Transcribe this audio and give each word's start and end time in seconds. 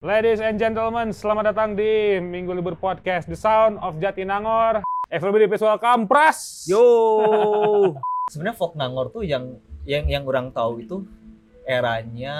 Ladies 0.00 0.40
and 0.40 0.56
gentlemen, 0.56 1.12
selamat 1.12 1.52
datang 1.52 1.76
di 1.76 2.16
Minggu 2.24 2.56
Libur 2.56 2.72
Podcast 2.72 3.28
The 3.28 3.36
Sound 3.36 3.76
of 3.84 4.00
Jatinangor. 4.00 4.80
Everybody 5.12 5.44
please 5.44 5.60
welcome 5.60 6.08
Pras. 6.08 6.64
Yo. 6.64 6.80
Sebenarnya 8.32 8.56
folk 8.56 8.80
Nangor 8.80 9.12
tuh 9.12 9.28
yang 9.28 9.60
yang 9.84 10.08
yang 10.08 10.24
orang 10.24 10.56
tahu 10.56 10.80
itu 10.80 11.04
eranya 11.68 12.32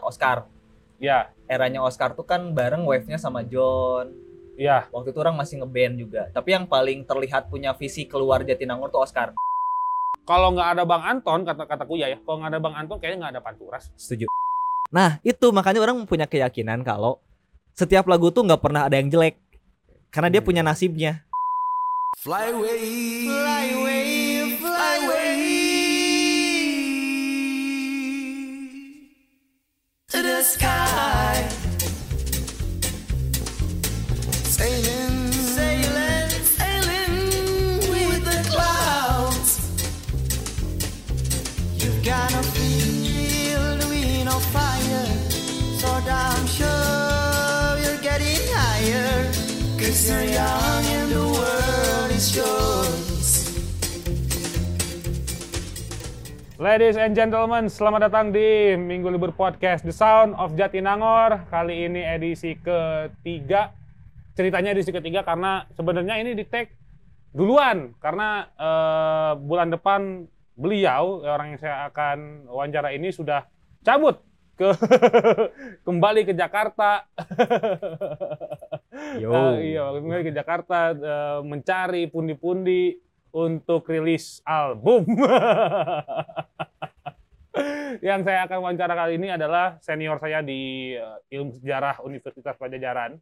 Oscar. 0.00 0.48
Ya, 0.96 1.36
Eranya 1.44 1.84
Oscar 1.84 2.16
tuh 2.16 2.24
kan 2.24 2.56
bareng 2.56 2.88
wave-nya 2.88 3.20
sama 3.20 3.44
John. 3.44 4.08
ya. 4.56 4.88
Waktu 4.88 5.12
itu 5.12 5.20
orang 5.20 5.36
masih 5.36 5.60
ngeband 5.60 6.00
juga. 6.00 6.32
Tapi 6.32 6.56
yang 6.56 6.64
paling 6.64 7.04
terlihat 7.04 7.52
punya 7.52 7.76
visi 7.76 8.08
keluar 8.08 8.40
Jatinangor 8.40 8.88
tuh 8.88 9.04
Oscar. 9.04 9.36
Kalau 10.24 10.56
nggak 10.56 10.80
ada 10.80 10.88
Bang 10.88 11.04
Anton, 11.04 11.44
kata 11.44 11.68
kataku 11.68 12.00
ya, 12.00 12.08
ya. 12.08 12.16
Kalau 12.24 12.40
nggak 12.40 12.56
ada 12.56 12.60
Bang 12.64 12.72
Anton, 12.72 12.96
kayaknya 12.96 13.28
nggak 13.28 13.32
ada 13.36 13.42
Panturas. 13.44 13.92
Setuju. 14.00 14.32
Nah 14.92 15.16
itu 15.24 15.48
makanya 15.48 15.80
orang 15.80 16.04
punya 16.04 16.28
keyakinan 16.28 16.84
kalau 16.84 17.16
setiap 17.72 18.04
lagu 18.04 18.28
tuh 18.28 18.44
nggak 18.44 18.60
pernah 18.60 18.84
ada 18.84 19.00
yang 19.00 19.08
jelek. 19.08 19.40
Karena 20.12 20.28
dia 20.28 20.44
Hmm. 20.44 20.48
punya 20.52 20.62
nasibnya. 20.62 21.24
Fly 22.20 22.52
away, 22.52 22.84
fly 23.24 23.64
away, 23.72 24.04
fly 24.60 24.94
away 25.00 25.40
to 30.12 30.20
the 30.20 30.44
sky. 30.44 31.31
Ladies 56.62 56.94
and 56.94 57.10
gentlemen, 57.10 57.66
selamat 57.66 58.06
datang 58.06 58.30
di 58.30 58.78
Minggu 58.78 59.10
Libur 59.10 59.34
Podcast 59.34 59.82
The 59.82 59.90
Sound 59.90 60.38
of 60.38 60.54
Jatinangor. 60.54 61.50
Kali 61.50 61.90
ini 61.90 62.06
edisi 62.06 62.54
ketiga. 62.54 63.74
Ceritanya 64.38 64.70
edisi 64.70 64.94
ketiga 64.94 65.26
karena 65.26 65.66
sebenarnya 65.74 66.22
ini 66.22 66.38
di 66.38 66.46
tag 66.46 66.70
duluan 67.34 67.98
karena 67.98 68.46
eh, 68.54 69.32
bulan 69.42 69.74
depan 69.74 70.30
beliau 70.54 71.26
orang 71.26 71.58
yang 71.58 71.58
saya 71.58 71.90
akan 71.90 72.46
wawancara 72.46 72.94
ini 72.94 73.10
sudah 73.10 73.42
cabut 73.82 74.22
ke 74.54 74.70
kembali 75.90 76.30
ke 76.30 76.32
Jakarta. 76.38 77.10
Yo. 79.18 79.34
Eh, 79.34 79.74
iya, 79.74 79.98
kembali 79.98 80.30
ke 80.30 80.30
Jakarta 80.30 80.94
eh, 80.94 81.38
mencari 81.42 82.06
pundi-pundi 82.06 83.10
untuk 83.32 83.88
rilis 83.88 84.44
album. 84.44 85.08
yang 88.00 88.24
saya 88.24 88.48
akan 88.48 88.58
wawancara 88.64 88.94
kali 88.96 89.20
ini 89.20 89.32
adalah 89.32 89.76
senior 89.84 90.16
saya 90.20 90.40
di 90.40 90.92
eh, 90.96 91.36
Ilmu 91.36 91.56
Sejarah 91.58 92.00
Universitas 92.04 92.56
Pajajaran. 92.56 93.16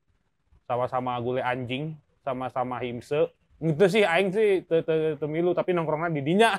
Sama-sama 0.67 1.19
gule 1.19 1.43
anjing, 1.43 1.99
sama-sama 2.23 2.79
himse. 2.83 3.31
Itu 3.59 3.87
sih 3.91 4.07
aing 4.07 4.31
sih 4.31 4.63
te, 4.65 4.83
te, 4.87 5.19
te 5.19 5.27
milu 5.27 5.55
tapi 5.55 5.75
nongkrongnya 5.75 6.15
di 6.15 6.23
dinya. 6.23 6.51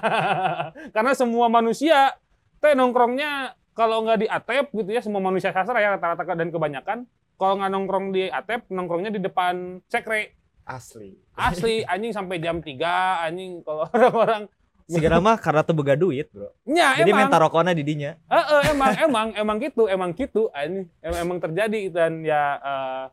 Karena 0.95 1.11
semua 1.15 1.47
manusia 1.47 2.15
teh 2.59 2.75
nongkrongnya 2.75 3.55
kalau 3.71 4.03
nggak 4.03 4.19
di 4.19 4.27
atep 4.27 4.65
gitu 4.75 4.89
ya 4.91 5.01
semua 5.01 5.23
manusia 5.23 5.55
sastra 5.55 5.79
ya 5.79 5.95
rata-rata 5.95 6.35
dan 6.35 6.51
kebanyakan 6.51 7.07
kalau 7.39 7.57
nggak 7.57 7.71
nongkrong 7.71 8.05
di 8.13 8.27
atep 8.29 8.67
nongkrongnya 8.69 9.09
di 9.15 9.21
depan 9.23 9.79
sekre 9.87 10.35
Asli. 10.71 11.19
asli 11.35 11.83
anjing 11.91 12.13
sampai 12.15 12.39
jam 12.39 12.63
3 12.63 13.27
anjing 13.27 13.59
kalau 13.65 13.87
orang-orang 13.93 14.47
Segera 14.91 15.23
mah 15.23 15.39
karena 15.39 15.63
tuh 15.63 15.71
boga 15.71 15.95
duit 15.95 16.27
bro. 16.35 16.51
nya 16.67 16.99
Jadi 16.99 17.15
emang 17.15 17.31
minta 17.31 17.39
rokoknya 17.39 17.71
di 17.71 17.83
dinya. 17.87 18.11
Eh, 18.27 18.35
eh, 18.35 18.61
emang 18.75 18.91
emang 18.99 19.27
emang 19.39 19.57
gitu 19.63 19.87
emang 19.87 20.11
gitu 20.11 20.51
ini 20.51 20.83
emang, 20.99 21.19
emang 21.23 21.37
terjadi 21.39 21.81
dan 21.87 22.27
ya 22.27 22.59
eh, 22.59 23.05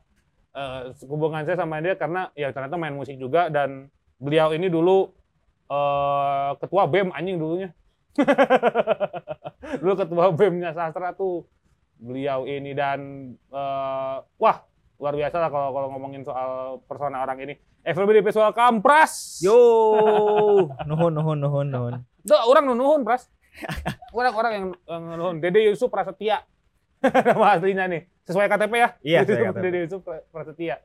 eh, 0.59 0.81
hubungan 1.07 1.47
saya 1.47 1.55
sama 1.55 1.79
dia 1.79 1.95
karena 1.95 2.35
ya 2.35 2.51
ternyata 2.51 2.75
main 2.75 2.99
musik 2.99 3.15
juga 3.15 3.47
dan 3.47 3.87
beliau 4.19 4.51
ini 4.51 4.67
dulu 4.67 5.07
eh, 5.71 6.51
ketua 6.59 6.91
bem 6.91 7.15
anjing 7.15 7.39
dulunya 7.39 7.71
dulu 9.79 9.95
ketua 9.95 10.35
bemnya 10.35 10.75
sastra 10.75 11.15
tuh 11.15 11.47
beliau 11.95 12.43
ini 12.43 12.75
dan 12.75 12.99
eh, 13.55 14.17
wah 14.35 14.59
luar 14.99 15.15
biasa 15.15 15.37
lah 15.39 15.49
kalau 15.49 15.71
kalau 15.71 15.89
ngomongin 15.91 16.23
soal 16.23 16.83
persona 16.83 17.23
orang 17.23 17.39
ini 17.39 17.55
everybody 17.83 18.19
please 18.19 18.35
welcome 18.35 18.83
Pras 18.83 19.39
Yo. 19.39 19.55
Nuhun 20.85 21.15
nuhun 21.15 21.39
nuhun 21.39 21.67
nuhun. 21.69 21.95
Duh, 22.21 22.43
orang 22.45 22.67
nunuhun, 22.67 23.01
Pras. 23.03 23.31
Orang-orang 24.11 24.53
yang, 24.53 24.67
yang 24.85 25.03
nunuhun. 25.07 25.37
Dede 25.39 25.65
Yusuf 25.65 25.89
Prasetya. 25.89 26.43
Nama 27.01 27.57
aslinya 27.57 27.87
nih. 27.87 28.05
Sesuai 28.23 28.47
KTP 28.47 28.73
ya? 28.75 28.89
Iya, 29.01 29.19
Dede 29.23 29.33
Yusuf- 29.33 29.47
KTP. 29.49 29.63
Dede 29.65 29.79
Yusuf 29.81 30.01
Prasetya. 30.29 30.77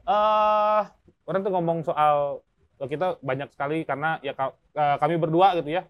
Eh, 0.00 0.80
orang 1.24 1.40
tuh 1.42 1.52
ngomong 1.52 1.78
soal 1.82 2.40
kita 2.78 3.18
banyak 3.20 3.50
sekali 3.50 3.82
karena 3.82 4.16
ya 4.20 4.32
ka- 4.32 4.54
kami 4.96 5.18
berdua 5.18 5.52
gitu 5.54 5.74
ya. 5.74 5.84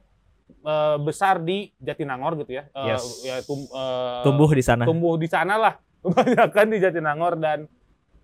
eh, 0.47 0.97
besar 0.99 1.39
di 1.39 1.71
Jatinangor 1.77 2.41
gitu 2.41 2.57
ya. 2.57 2.67
Eh, 2.73 2.87
Yes. 2.89 3.05
ya 3.23 3.37
tum- 3.43 3.67
eh, 3.69 4.23
Tumbuh 4.23 4.49
di 4.49 4.63
sana. 4.63 4.83
tumbuh 4.83 5.15
di 5.15 5.27
sana 5.27 5.55
lah 5.55 5.75
kebanyakan 6.07 6.67
di 6.71 6.79
Jatinangor 6.79 7.35
dan 7.39 7.67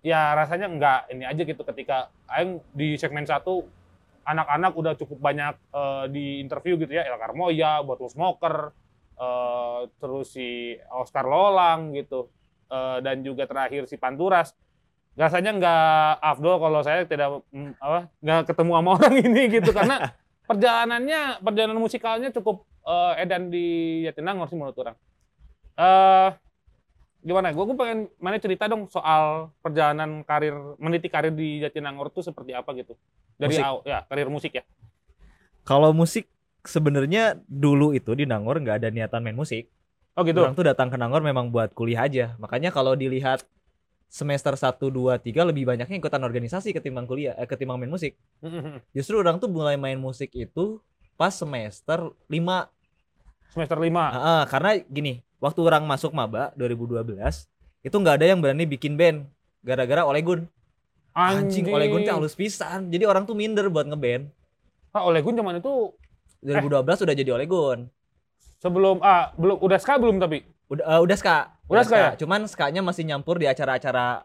ya 0.03 0.35
rasanya 0.35 0.67
enggak. 0.71 0.99
Ini 1.09 1.23
aja 1.27 1.41
gitu 1.43 1.63
ketika 1.63 2.11
aing 2.31 2.59
di 2.75 2.99
segmen 2.99 3.27
satu 3.27 3.67
anak-anak 4.23 4.71
udah 4.75 4.93
cukup 4.99 5.19
banyak 5.19 5.55
eh, 5.71 6.05
di 6.11 6.25
interview 6.43 6.79
gitu 6.79 6.91
ya. 6.95 7.07
El 7.07 7.19
Carmoya, 7.19 7.83
Bottle 7.83 8.11
Smoker, 8.11 8.71
eh, 9.19 9.81
terus 9.97 10.35
si 10.35 10.75
Oscar 10.91 11.27
Lolang 11.27 11.95
gitu 11.95 12.31
eh, 12.71 12.99
dan 13.03 13.23
juga 13.23 13.47
terakhir 13.47 13.87
si 13.87 13.95
Panturas. 13.99 14.55
Rasanya 15.13 15.51
nggak 15.55 16.11
afdol 16.25 16.57
kalau 16.57 16.81
saya 16.81 17.05
tidak 17.05 17.45
mm, 17.53 17.77
apa 17.77 17.99
nggak 18.19 18.41
ketemu 18.49 18.71
sama 18.75 18.89
orang 18.99 19.15
ini 19.19 19.41
gitu. 19.59 19.71
Karena 19.71 19.97
perjalanannya 20.43 21.39
perjalanan 21.39 21.79
musikalnya 21.79 22.29
cukup 22.35 22.67
eh, 22.83 23.23
edan 23.23 23.47
di 23.47 24.01
Jatinangor 24.07 24.51
sih 24.51 24.59
menurut 24.59 24.77
orang. 24.83 24.95
Eh 25.73 26.29
gimana? 27.23 27.49
Gue 27.55 27.65
pengen 27.73 28.11
mana 28.19 28.37
cerita 28.37 28.67
dong 28.67 28.85
soal 28.91 29.49
perjalanan 29.63 30.21
karir 30.27 30.53
meniti 30.77 31.07
karir 31.07 31.31
di 31.31 31.63
Jatinangor 31.63 32.11
tuh 32.11 32.21
seperti 32.21 32.51
apa 32.51 32.75
gitu. 32.75 32.93
Dari 33.39 33.55
Musik. 33.57 33.63
aw- 33.63 33.83
ya 33.87 33.99
karir 34.05 34.29
musik 34.29 34.51
ya. 34.53 34.63
Kalau 35.63 35.95
musik 35.95 36.27
sebenarnya 36.63 37.39
dulu 37.47 37.95
itu 37.95 38.11
di 38.15 38.27
Nangor 38.27 38.59
nggak 38.59 38.83
ada 38.83 38.89
niatan 38.91 39.23
main 39.23 39.35
musik. 39.35 39.71
Oh 40.13 40.21
gitu. 40.21 40.43
Orang 40.43 40.53
tuh 40.53 40.67
datang 40.67 40.91
ke 40.91 40.97
Nangor 40.99 41.23
memang 41.23 41.49
buat 41.49 41.71
kuliah 41.73 42.05
aja. 42.05 42.35
Makanya 42.37 42.69
kalau 42.69 42.93
dilihat 42.93 43.47
semester 44.13 44.53
1, 44.53 44.77
2, 44.93 45.17
3 45.17 45.41
lebih 45.49 45.65
banyaknya 45.65 45.97
ikutan 45.97 46.21
organisasi 46.21 46.69
ketimbang 46.69 47.09
kuliah, 47.09 47.33
eh, 47.33 47.49
ketimbang 47.49 47.81
main 47.81 47.89
musik. 47.89 48.13
Justru 48.95 49.17
orang 49.17 49.41
tuh 49.41 49.49
mulai 49.49 49.73
main 49.73 49.97
musik 49.97 50.29
itu 50.37 50.77
pas 51.17 51.33
semester 51.33 52.13
5. 52.29 52.69
Semester 53.49 53.77
5. 53.81 53.89
Ah, 54.13 54.45
karena 54.45 54.77
gini, 54.85 55.21
waktu 55.43 55.59
orang 55.59 55.83
masuk 55.83 56.15
maba 56.15 56.55
2012, 56.55 57.03
itu 57.83 57.95
nggak 57.99 58.15
ada 58.15 58.25
yang 58.31 58.39
berani 58.39 58.63
bikin 58.63 58.95
band 58.95 59.27
gara-gara 59.59 60.07
Olegun. 60.07 60.47
Anjing, 61.11 61.67
Olegun 61.67 62.07
tuh 62.07 62.15
halus 62.15 62.33
pisan. 62.33 62.87
Jadi 62.87 63.03
orang 63.03 63.27
tuh 63.27 63.35
minder 63.35 63.67
buat 63.67 63.83
ngeband. 63.83 64.31
Ah, 64.95 65.03
Olegun 65.03 65.35
zaman 65.35 65.59
itu 65.59 65.91
2012 66.39 67.03
udah 67.03 67.15
jadi 67.15 67.31
Olegun. 67.35 67.91
sebelum 68.63 69.03
ah 69.03 69.35
belum 69.35 69.59
udah 69.59 69.75
ska 69.75 69.99
belum 69.99 70.23
tapi. 70.23 70.47
Udah 70.71 70.85
eh, 70.87 71.01
udah 71.03 71.17
ska. 71.19 71.51
Udah 71.67 71.83
ska 71.83 71.97
ya? 71.99 72.11
Cuman 72.15 72.47
ska-nya 72.47 72.79
masih 72.79 73.03
nyampur 73.03 73.35
di 73.35 73.43
acara-acara 73.43 74.23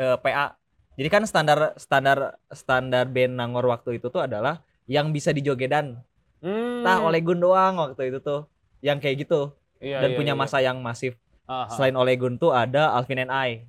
eh, 0.00 0.16
PA. 0.16 0.56
Jadi 0.96 1.08
kan 1.12 1.22
standar 1.28 1.76
standar 1.76 2.40
standar 2.48 3.04
band 3.12 3.36
Nangor 3.36 3.68
waktu 3.68 4.00
itu 4.00 4.08
tuh 4.08 4.24
adalah 4.24 4.64
yang 4.88 5.12
bisa 5.12 5.36
dijogedan. 5.36 6.00
Hmm. 6.40 6.80
Tah 6.80 7.04
Olegun 7.04 7.44
doang 7.44 7.76
waktu 7.76 8.08
itu 8.08 8.24
tuh. 8.24 8.48
Yang 8.80 8.98
kayak 9.04 9.16
gitu. 9.28 9.52
Iya, 9.84 10.00
Dan 10.00 10.10
iya, 10.14 10.18
punya 10.18 10.32
iya. 10.32 10.40
masa 10.40 10.58
yang 10.64 10.80
masif. 10.80 11.20
Aha. 11.44 11.68
Selain 11.76 11.92
Olegun 11.92 12.40
tuh 12.40 12.56
ada 12.56 12.96
Alvin 12.96 13.20
and 13.20 13.32
I, 13.32 13.68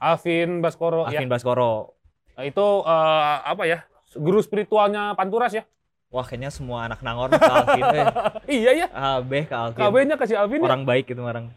Alvin 0.00 0.64
Baskoro 0.64 1.04
ya. 1.04 1.20
Alvin 1.20 1.28
Baskoro. 1.28 1.92
Nah, 2.40 2.44
itu 2.48 2.66
eh, 2.88 3.36
apa 3.44 3.62
ya? 3.68 3.84
Guru 4.16 4.40
spiritualnya 4.40 5.12
Panturas 5.12 5.52
ya. 5.52 5.68
Wah 6.10 6.26
kayaknya 6.26 6.50
semua 6.50 6.90
anak 6.90 7.04
Nangor 7.04 7.30
ke 7.30 7.38
Alvin. 7.38 7.84
Eh, 7.94 8.06
iya 8.64 8.70
ya. 8.74 8.86
AB 8.90 9.46
ke 9.46 9.54
Alvin. 9.54 9.78
KB-nya 9.78 10.16
kasih 10.16 10.40
Alvin 10.40 10.64
ya. 10.64 10.66
Orang 10.72 10.88
baik 10.88 11.12
itu 11.12 11.20
orang. 11.20 11.52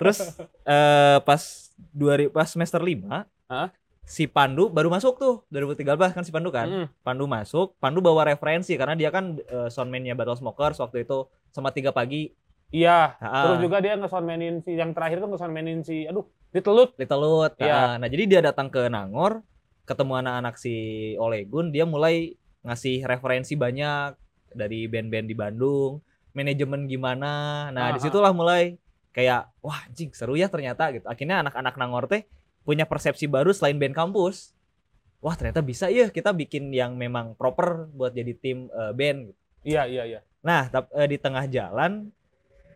Terus 0.00 0.38
eh, 0.64 1.18
pas 1.20 1.42
dua 1.90 2.16
pas 2.30 2.46
semester 2.48 2.78
5 2.80 3.04
Hah? 3.50 3.68
si 4.04 4.28
Pandu 4.28 4.68
baru 4.68 4.92
masuk 4.92 5.16
tuh 5.16 5.34
2013 5.50 6.16
kan 6.16 6.22
si 6.22 6.32
Pandu 6.32 6.48
kan. 6.48 6.68
Mm. 6.70 6.86
Pandu 7.04 7.28
masuk, 7.28 7.76
Pandu 7.76 8.00
bawa 8.00 8.30
referensi 8.30 8.72
karena 8.78 8.94
dia 8.96 9.12
kan 9.12 9.36
eh, 9.36 9.68
soundman-nya 9.68 10.14
Battle 10.16 10.38
Smokers 10.38 10.78
waktu 10.80 11.04
itu 11.04 11.28
sama 11.50 11.74
tiga 11.74 11.90
pagi. 11.90 12.32
Iya. 12.74 13.14
Terus 13.22 13.58
juga 13.62 13.78
dia 13.78 13.94
nge-soundmanin 13.94 14.58
si 14.66 14.74
yang 14.74 14.90
terakhir 14.90 15.22
tuh 15.22 15.30
nge-soundmanin 15.30 15.86
si 15.86 16.10
aduh 16.10 16.26
Ditelut. 16.54 16.94
Little 16.94 17.18
Lut. 17.18 17.52
Nah, 17.58 17.66
Iya. 17.66 17.80
nah, 17.98 18.06
jadi 18.06 18.24
dia 18.30 18.40
datang 18.42 18.70
ke 18.70 18.86
Nangor, 18.86 19.42
ketemu 19.90 20.22
anak-anak 20.22 20.54
si 20.54 20.74
Olegun, 21.18 21.74
dia 21.74 21.82
mulai 21.82 22.38
ngasih 22.62 23.02
referensi 23.02 23.58
banyak 23.58 24.14
dari 24.54 24.86
band-band 24.86 25.26
di 25.26 25.34
Bandung, 25.34 25.98
manajemen 26.30 26.86
gimana. 26.86 27.66
Nah, 27.74 27.90
Aha. 27.90 27.94
di 27.98 28.00
situlah 28.06 28.30
mulai 28.30 28.78
kayak 29.10 29.50
wah 29.66 29.82
anjing 29.82 30.14
seru 30.14 30.38
ya 30.38 30.46
ternyata 30.46 30.94
gitu. 30.94 31.06
Akhirnya 31.10 31.42
anak-anak 31.42 31.74
Nangor 31.74 32.06
teh 32.06 32.22
punya 32.62 32.86
persepsi 32.86 33.26
baru 33.26 33.50
selain 33.50 33.74
band 33.74 33.94
kampus. 33.98 34.54
Wah 35.18 35.34
ternyata 35.34 35.58
bisa 35.58 35.90
ya 35.90 36.06
kita 36.06 36.30
bikin 36.30 36.70
yang 36.70 36.94
memang 36.94 37.34
proper 37.34 37.90
buat 37.90 38.14
jadi 38.14 38.30
tim 38.38 38.70
eh, 38.70 38.94
band. 38.94 39.18
Gitu. 39.34 39.40
Iya, 39.74 39.82
iya, 39.90 40.02
iya. 40.06 40.20
Nah, 40.38 40.70
tap- 40.70 40.94
eh, 40.94 41.08
di 41.10 41.18
tengah 41.18 41.50
jalan 41.50 42.14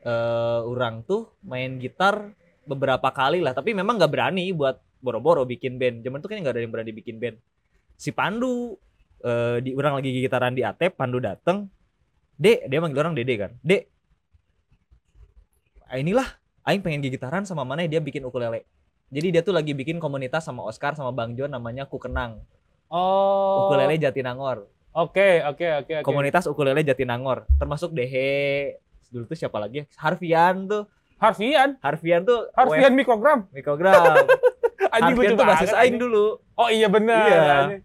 eh 0.04 0.60
orang 0.62 1.02
tuh 1.02 1.32
main 1.42 1.78
gitar 1.82 2.34
beberapa 2.68 3.08
kali 3.10 3.40
lah, 3.40 3.56
tapi 3.56 3.72
memang 3.72 3.96
nggak 3.96 4.12
berani 4.12 4.52
buat 4.52 4.78
boro-boro 5.00 5.46
bikin 5.48 5.80
band. 5.80 6.04
Zaman 6.04 6.18
tuh 6.20 6.28
kayaknya 6.28 6.42
nggak 6.50 6.54
ada 6.54 6.62
yang 6.62 6.72
berani 6.74 6.92
bikin 6.92 7.16
band. 7.16 7.36
Si 7.98 8.12
Pandu 8.14 8.76
eh 9.24 9.58
di 9.64 9.74
orang 9.74 9.98
lagi 9.98 10.10
gitaran 10.14 10.54
di 10.54 10.62
Atep, 10.62 10.94
Pandu 10.94 11.18
dateng, 11.18 11.66
Dek, 12.38 12.70
dia 12.70 12.78
manggil 12.78 13.02
orang 13.02 13.18
Dede 13.18 13.34
kan. 13.34 13.52
Dek, 13.66 13.82
ah, 15.90 15.98
inilah 15.98 16.28
Aing 16.68 16.84
pengen 16.84 17.00
gitaran 17.00 17.48
sama 17.48 17.64
mana 17.64 17.88
dia 17.88 17.96
bikin 17.96 18.20
ukulele. 18.28 18.68
Jadi 19.08 19.32
dia 19.32 19.40
tuh 19.40 19.56
lagi 19.56 19.72
bikin 19.72 19.96
komunitas 19.96 20.44
sama 20.44 20.60
Oscar 20.68 20.92
sama 20.92 21.16
Bang 21.16 21.32
John 21.32 21.48
namanya 21.48 21.88
Kukenang. 21.88 22.44
Oh. 22.92 23.72
Ukulele 23.72 23.96
Jatinangor. 23.96 24.68
Oke, 24.92 25.40
oke, 25.48 25.66
oke, 25.84 25.92
oke. 26.00 26.04
komunitas 26.04 26.44
ukulele 26.48 26.82
Jatinangor 26.82 27.46
termasuk 27.60 27.94
Dehe 27.94 28.80
dulu 29.08 29.24
tuh 29.24 29.36
siapa 29.36 29.56
lagi 29.56 29.76
ya? 29.78 29.84
Harfian 29.96 30.64
tuh 30.64 30.84
Harfian. 31.16 31.74
Harfian 31.78 32.22
tuh 32.22 32.46
Harfian 32.52 32.92
mikrogram. 32.92 33.44
web 33.44 33.54
mikrogram 33.54 34.14
Anjing 34.94 35.14
Harfian 35.14 35.32
tuh 35.34 35.44
basis 35.44 35.72
aing 35.72 35.96
dulu 35.96 36.38
Oh 36.54 36.68
iya 36.68 36.86
benar. 36.86 37.24
Iya. 37.24 37.40
anjing. 37.64 37.82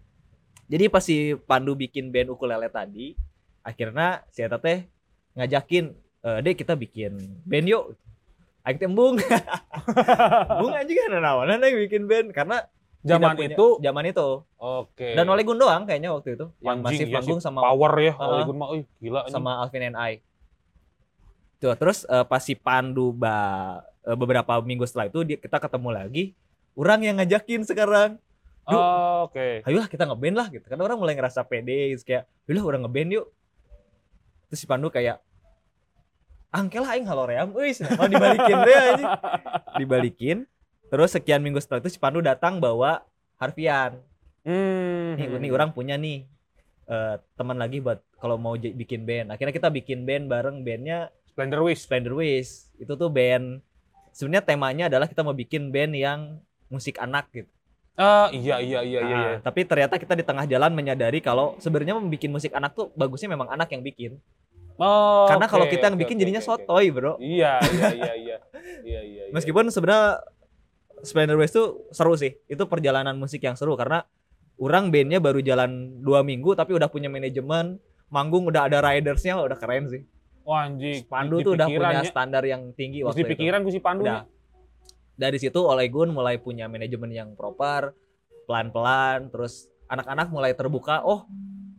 jadi 0.66 0.84
pas 0.86 1.00
si 1.00 1.16
Pandu 1.36 1.74
bikin 1.74 2.08
band 2.08 2.30
ukulele 2.30 2.68
tadi 2.68 3.12
akhirnya 3.60 4.22
si 4.28 4.40
Eta 4.40 4.56
teh 4.56 4.86
ngajakin 5.34 5.92
"Eh, 6.20 6.38
dek 6.40 6.56
kita 6.56 6.72
bikin 6.74 7.16
band 7.42 7.66
yuk 7.66 7.96
aing 8.62 8.76
teh 8.76 8.86
embung 8.86 9.18
embung 10.50 10.72
anjing 10.72 10.96
kan 10.96 11.10
nawanan 11.14 11.60
aing 11.60 11.78
bikin 11.80 12.04
band 12.04 12.30
karena 12.30 12.64
Zaman 13.02 13.36
punya- 13.36 13.52
itu 13.52 13.66
zaman 13.78 14.04
itu 14.06 14.28
oke. 14.56 15.08
dan 15.12 15.26
oleh 15.26 15.44
Gun 15.44 15.58
doang 15.58 15.84
kayaknya 15.84 16.08
waktu 16.08 16.40
itu 16.40 16.48
yang 16.58 16.80
Anjing, 16.80 16.88
masih 16.88 17.04
iya 17.04 17.14
panggung 17.14 17.36
sama 17.38 17.60
power 17.60 17.92
ya. 17.98 18.12
Heeh. 18.14 18.30
Oleh 18.30 18.44
Gun 18.46 18.56
mah, 18.56 18.68
gila 18.96 19.20
anjing. 19.20 19.34
sama 19.34 19.50
Alvin 19.60 19.84
and 19.84 19.96
I. 19.98 20.12
Tuh, 21.64 21.72
terus 21.80 22.04
eh, 22.04 22.24
pas 22.28 22.44
si 22.44 22.52
Pandu 22.52 23.16
ba, 23.16 23.80
eh, 24.04 24.12
beberapa 24.12 24.60
minggu 24.60 24.84
setelah 24.84 25.08
itu 25.08 25.24
dia, 25.24 25.40
kita 25.40 25.56
ketemu 25.56 25.96
lagi. 25.96 26.24
Orang 26.76 27.00
yang 27.00 27.16
ngajakin 27.16 27.64
sekarang. 27.64 28.20
Yuk. 28.68 28.76
Oh, 28.76 29.32
Oke. 29.32 29.64
Ayolah 29.64 29.88
kita 29.88 30.04
ngeband 30.04 30.36
lah 30.36 30.52
gitu. 30.52 30.68
Kan 30.68 30.76
orang 30.84 31.00
mulai 31.00 31.16
ngerasa 31.16 31.40
pede 31.48 31.96
gitu 31.96 32.04
kayak, 32.04 32.28
"Yaudah 32.44 32.64
orang 32.68 32.80
ngeband 32.84 33.16
yuk." 33.16 33.26
Terus 34.52 34.60
si 34.60 34.68
Pandu 34.68 34.92
kayak 34.92 35.24
Angkel 36.54 36.84
lah 36.86 36.94
aing 36.94 37.08
haloream 37.08 37.50
euy, 37.56 37.74
mau 37.98 38.06
dibalikin 38.06 38.56
deh 38.62 38.76
anjing. 38.78 39.10
Dibalikin. 39.80 40.38
Terus 40.86 41.10
sekian 41.10 41.42
minggu 41.42 41.58
setelah 41.58 41.80
itu 41.80 41.90
si 41.90 41.98
Pandu 41.98 42.20
datang 42.20 42.60
bawa 42.60 43.02
Harfian. 43.40 43.98
Hmm. 44.46 45.16
Nih, 45.16 45.26
nih 45.40 45.50
orang 45.50 45.74
punya 45.74 45.98
nih 45.98 46.28
eh, 46.86 47.16
teman 47.34 47.56
lagi 47.58 47.80
buat 47.80 48.04
kalau 48.20 48.36
mau 48.38 48.54
bikin 48.54 49.02
band. 49.02 49.32
Akhirnya 49.34 49.50
kita 49.50 49.72
bikin 49.72 50.06
band 50.06 50.30
bareng 50.30 50.62
bandnya 50.62 51.10
Splendor 51.34 51.66
Wish. 51.66 51.82
Splendor 51.82 52.14
Ways 52.14 52.70
itu 52.78 52.94
tuh 52.94 53.10
band 53.10 53.58
sebenarnya 54.14 54.46
temanya 54.46 54.84
adalah 54.86 55.10
kita 55.10 55.26
mau 55.26 55.34
bikin 55.34 55.74
band 55.74 55.98
yang 55.98 56.38
musik 56.70 57.02
anak 57.02 57.26
gitu. 57.34 57.50
Ah, 57.98 58.30
iya 58.30 58.62
iya 58.62 58.80
iya 58.86 59.00
iya. 59.02 59.14
Nah, 59.18 59.18
iya. 59.18 59.30
Tapi 59.42 59.66
ternyata 59.66 59.98
kita 59.98 60.14
di 60.14 60.22
tengah 60.22 60.46
jalan 60.46 60.70
menyadari 60.70 61.18
kalau 61.18 61.58
sebenarnya 61.58 61.98
mau 61.98 62.06
bikin 62.06 62.30
musik 62.30 62.54
anak 62.54 62.78
tuh 62.78 62.94
bagusnya 62.94 63.34
memang 63.34 63.50
anak 63.50 63.66
yang 63.74 63.82
bikin. 63.82 64.22
Oh, 64.74 65.30
Karena 65.30 65.46
kalau 65.46 65.66
oke, 65.66 65.74
kita 65.74 65.86
yang 65.90 65.98
bikin 65.98 66.18
oke, 66.18 66.22
jadinya 66.22 66.42
oke. 66.42 66.48
sotoy, 66.50 66.90
Bro. 66.90 67.18
Iya 67.18 67.62
iya 67.62 67.88
iya 67.94 68.12
iya. 68.26 68.36
Iya 68.82 69.00
iya. 69.02 69.22
iya. 69.26 69.32
Meskipun 69.34 69.70
sebenarnya 69.74 70.22
Splendor 71.02 71.38
Ways 71.38 71.54
tuh 71.54 71.86
seru 71.90 72.14
sih. 72.14 72.38
Itu 72.46 72.66
perjalanan 72.70 73.14
musik 73.14 73.42
yang 73.42 73.54
seru 73.54 73.74
karena 73.74 74.06
orang 74.58 74.90
bandnya 74.90 75.18
baru 75.18 75.42
jalan 75.42 75.98
dua 76.02 76.22
minggu 76.22 76.54
tapi 76.54 76.74
udah 76.74 76.86
punya 76.90 77.10
manajemen, 77.10 77.78
manggung 78.10 78.46
udah 78.50 78.66
ada 78.70 78.78
ridersnya, 78.82 79.38
udah 79.38 79.58
keren 79.58 79.90
sih. 79.90 80.02
Wah, 80.44 80.68
anjing. 80.68 81.08
Pandu 81.08 81.40
di 81.40 81.44
tuh 81.44 81.52
udah 81.56 81.66
punya 81.66 82.04
standar 82.04 82.44
yang 82.44 82.70
tinggi 82.76 83.00
waktu 83.00 83.16
di 83.16 83.24
itu. 83.24 83.30
pikiran 83.36 83.64
gue 83.64 83.72
si 83.72 83.80
Pandu. 83.80 84.04
Udah. 84.04 84.28
Dari 85.14 85.38
situ 85.38 85.56
Ole 85.58 85.88
Gun 85.88 86.12
mulai 86.12 86.36
punya 86.36 86.68
manajemen 86.68 87.08
yang 87.08 87.32
proper, 87.32 87.94
pelan-pelan, 88.44 89.32
terus 89.32 89.70
anak-anak 89.86 90.28
mulai 90.28 90.52
terbuka, 90.52 91.00
oh 91.00 91.24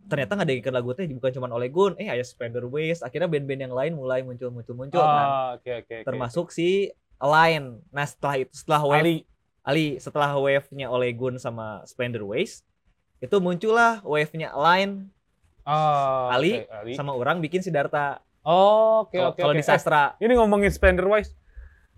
ternyata 0.05 0.37
nggak 0.37 0.69
ada 0.69 0.71
lagu 0.71 0.93
teh 0.93 1.05
bukan 1.09 1.31
cuma 1.33 1.49
Ole 1.49 1.67
Gun, 1.67 1.93
eh 1.97 2.07
ada 2.07 2.21
Splendor 2.21 2.65
Ways, 2.65 3.01
akhirnya 3.01 3.27
band-band 3.27 3.69
yang 3.69 3.73
lain 3.73 3.93
mulai 3.93 4.21
muncul-muncul-muncul. 4.21 4.97
Nah, 4.97 5.09
Ah, 5.09 5.47
oke 5.57 5.67
oke 5.83 5.93
oke. 6.01 6.05
termasuk 6.05 6.47
si 6.49 6.89
Align. 7.17 7.81
Nah 7.91 8.05
setelah 8.05 8.35
itu, 8.39 8.51
setelah 8.55 8.81
wave, 8.81 9.01
Ali. 9.01 9.17
Ali, 9.65 9.87
setelah 9.97 10.29
wave-nya 10.37 10.87
Ole 10.87 11.09
Gun 11.11 11.35
sama 11.35 11.81
Splendor 11.83 12.21
Ways, 12.23 12.61
itu 13.19 13.35
muncullah 13.37 13.99
wave-nya 14.01 14.53
Align 14.53 15.09
Ah, 15.65 16.29
Ali 16.31 16.61
oke, 16.61 16.69
Ali. 16.71 16.93
sama 16.93 17.11
orang 17.11 17.41
bikin 17.41 17.59
Siddhartha. 17.59 18.21
Oh, 18.45 19.09
oke 19.09 19.17
oke. 19.17 19.41
kalau 19.41 19.57
di 19.57 19.65
sastra, 19.65 20.13
Eh, 20.21 20.29
ini 20.29 20.37
ngomongin 20.37 20.69
Splendor 20.69 21.09
Wish. 21.09 21.33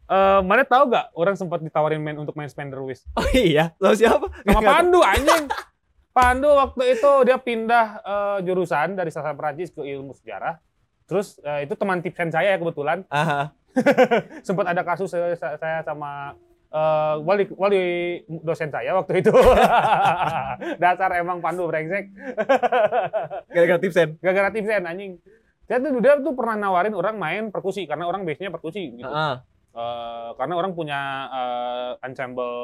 Eh, 0.07 0.39
mana 0.47 0.63
tahu 0.63 0.95
gak 0.95 1.11
orang 1.11 1.35
sempat 1.35 1.59
ditawarin 1.59 1.99
main 1.99 2.15
untuk 2.15 2.31
main 2.39 2.47
Splendor 2.47 2.79
Wish 2.79 3.03
oh 3.19 3.27
iya, 3.35 3.75
lo 3.75 3.91
siapa? 3.91 4.31
sama 4.47 4.63
Pandu 4.63 5.03
anjing. 5.03 5.51
Pandu 6.15 6.47
waktu 6.49 6.95
itu 6.95 7.11
dia 7.27 7.37
pindah 7.37 7.85
eh, 7.99 8.37
jurusan 8.47 8.95
dari 8.95 9.11
sastra 9.11 9.35
Perancis 9.35 9.69
ke 9.69 9.83
ilmu 9.83 10.15
sejarah. 10.15 10.55
Terus 11.05 11.35
eh, 11.43 11.67
itu 11.67 11.75
teman 11.75 11.99
tipsen 11.99 12.31
saya 12.31 12.55
ya 12.55 12.57
kebetulan. 12.57 13.03
Aha. 13.11 13.51
Sempat 14.47 14.71
ada 14.71 14.81
kasus 14.87 15.11
saya, 15.11 15.35
saya 15.35 15.83
sama 15.83 16.33
eh, 16.71 17.15
wali 17.27 17.43
wali 17.53 17.83
dosen 18.41 18.71
saya 18.71 18.95
waktu 18.95 19.19
itu. 19.19 19.35
Dasar 20.81 21.11
emang 21.19 21.43
Pandu 21.43 21.67
brengsek. 21.67 22.15
Gara-gara 23.51 23.79
tipsen. 23.83 24.15
Gara-gara 24.23 24.49
tipsen 24.55 24.87
anjing. 24.87 25.19
Dia 25.67 25.77
tuh 25.83 25.99
dia 25.99 26.13
tuh 26.19 26.33
pernah 26.33 26.55
nawarin 26.55 26.95
orang 26.95 27.15
main 27.19 27.43
perkusi 27.51 27.83
karena 27.83 28.07
orang 28.07 28.23
base-nya 28.23 28.49
perkusi 28.49 28.95
gitu. 28.95 29.07
Heeh. 29.11 29.35
Eh, 29.77 30.29
karena 30.39 30.53
orang 30.55 30.71
punya 30.73 30.99
eh, 31.29 31.91
ensemble 32.07 32.55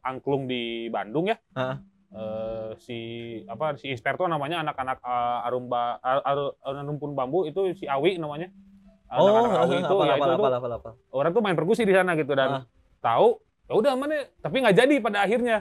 angklung 0.00 0.48
di 0.48 0.88
Bandung 0.88 1.28
ya. 1.28 1.36
Heeh. 1.52 1.76
Eh, 2.16 2.70
si 2.80 2.98
apa 3.44 3.76
si 3.76 3.92
Isperto 3.92 4.24
namanya 4.24 4.64
anak-anak 4.64 4.98
eh, 4.98 5.46
Arumba 5.46 6.00
Ar, 6.00 6.24
Ar- 6.24 6.56
Rumpun 6.82 7.12
Bambu 7.12 7.44
itu 7.44 7.76
si 7.76 7.84
Awi 7.84 8.16
namanya. 8.16 8.48
Oh, 9.06 9.30
Anak-anak 9.30 9.60
Awi 9.62 9.76
itu, 9.78 9.94
apa, 9.94 10.02
ya, 10.02 10.14
apa, 10.16 10.16
itu 10.16 10.26
apa, 10.26 10.34
tuh 10.34 10.46
apa, 10.50 10.68
apa, 10.80 10.90
orang 11.14 11.30
tuh 11.30 11.42
main 11.44 11.54
perkusi 11.54 11.86
di 11.86 11.94
sana 11.94 12.18
gitu 12.18 12.32
dan 12.34 12.48
Ah. 12.50 12.62
tahu 12.98 13.38
ya 13.66 13.74
udah 13.78 13.92
mana 13.94 14.26
tapi 14.40 14.62
nggak 14.62 14.74
jadi 14.74 14.94
pada 14.98 15.18
akhirnya 15.22 15.56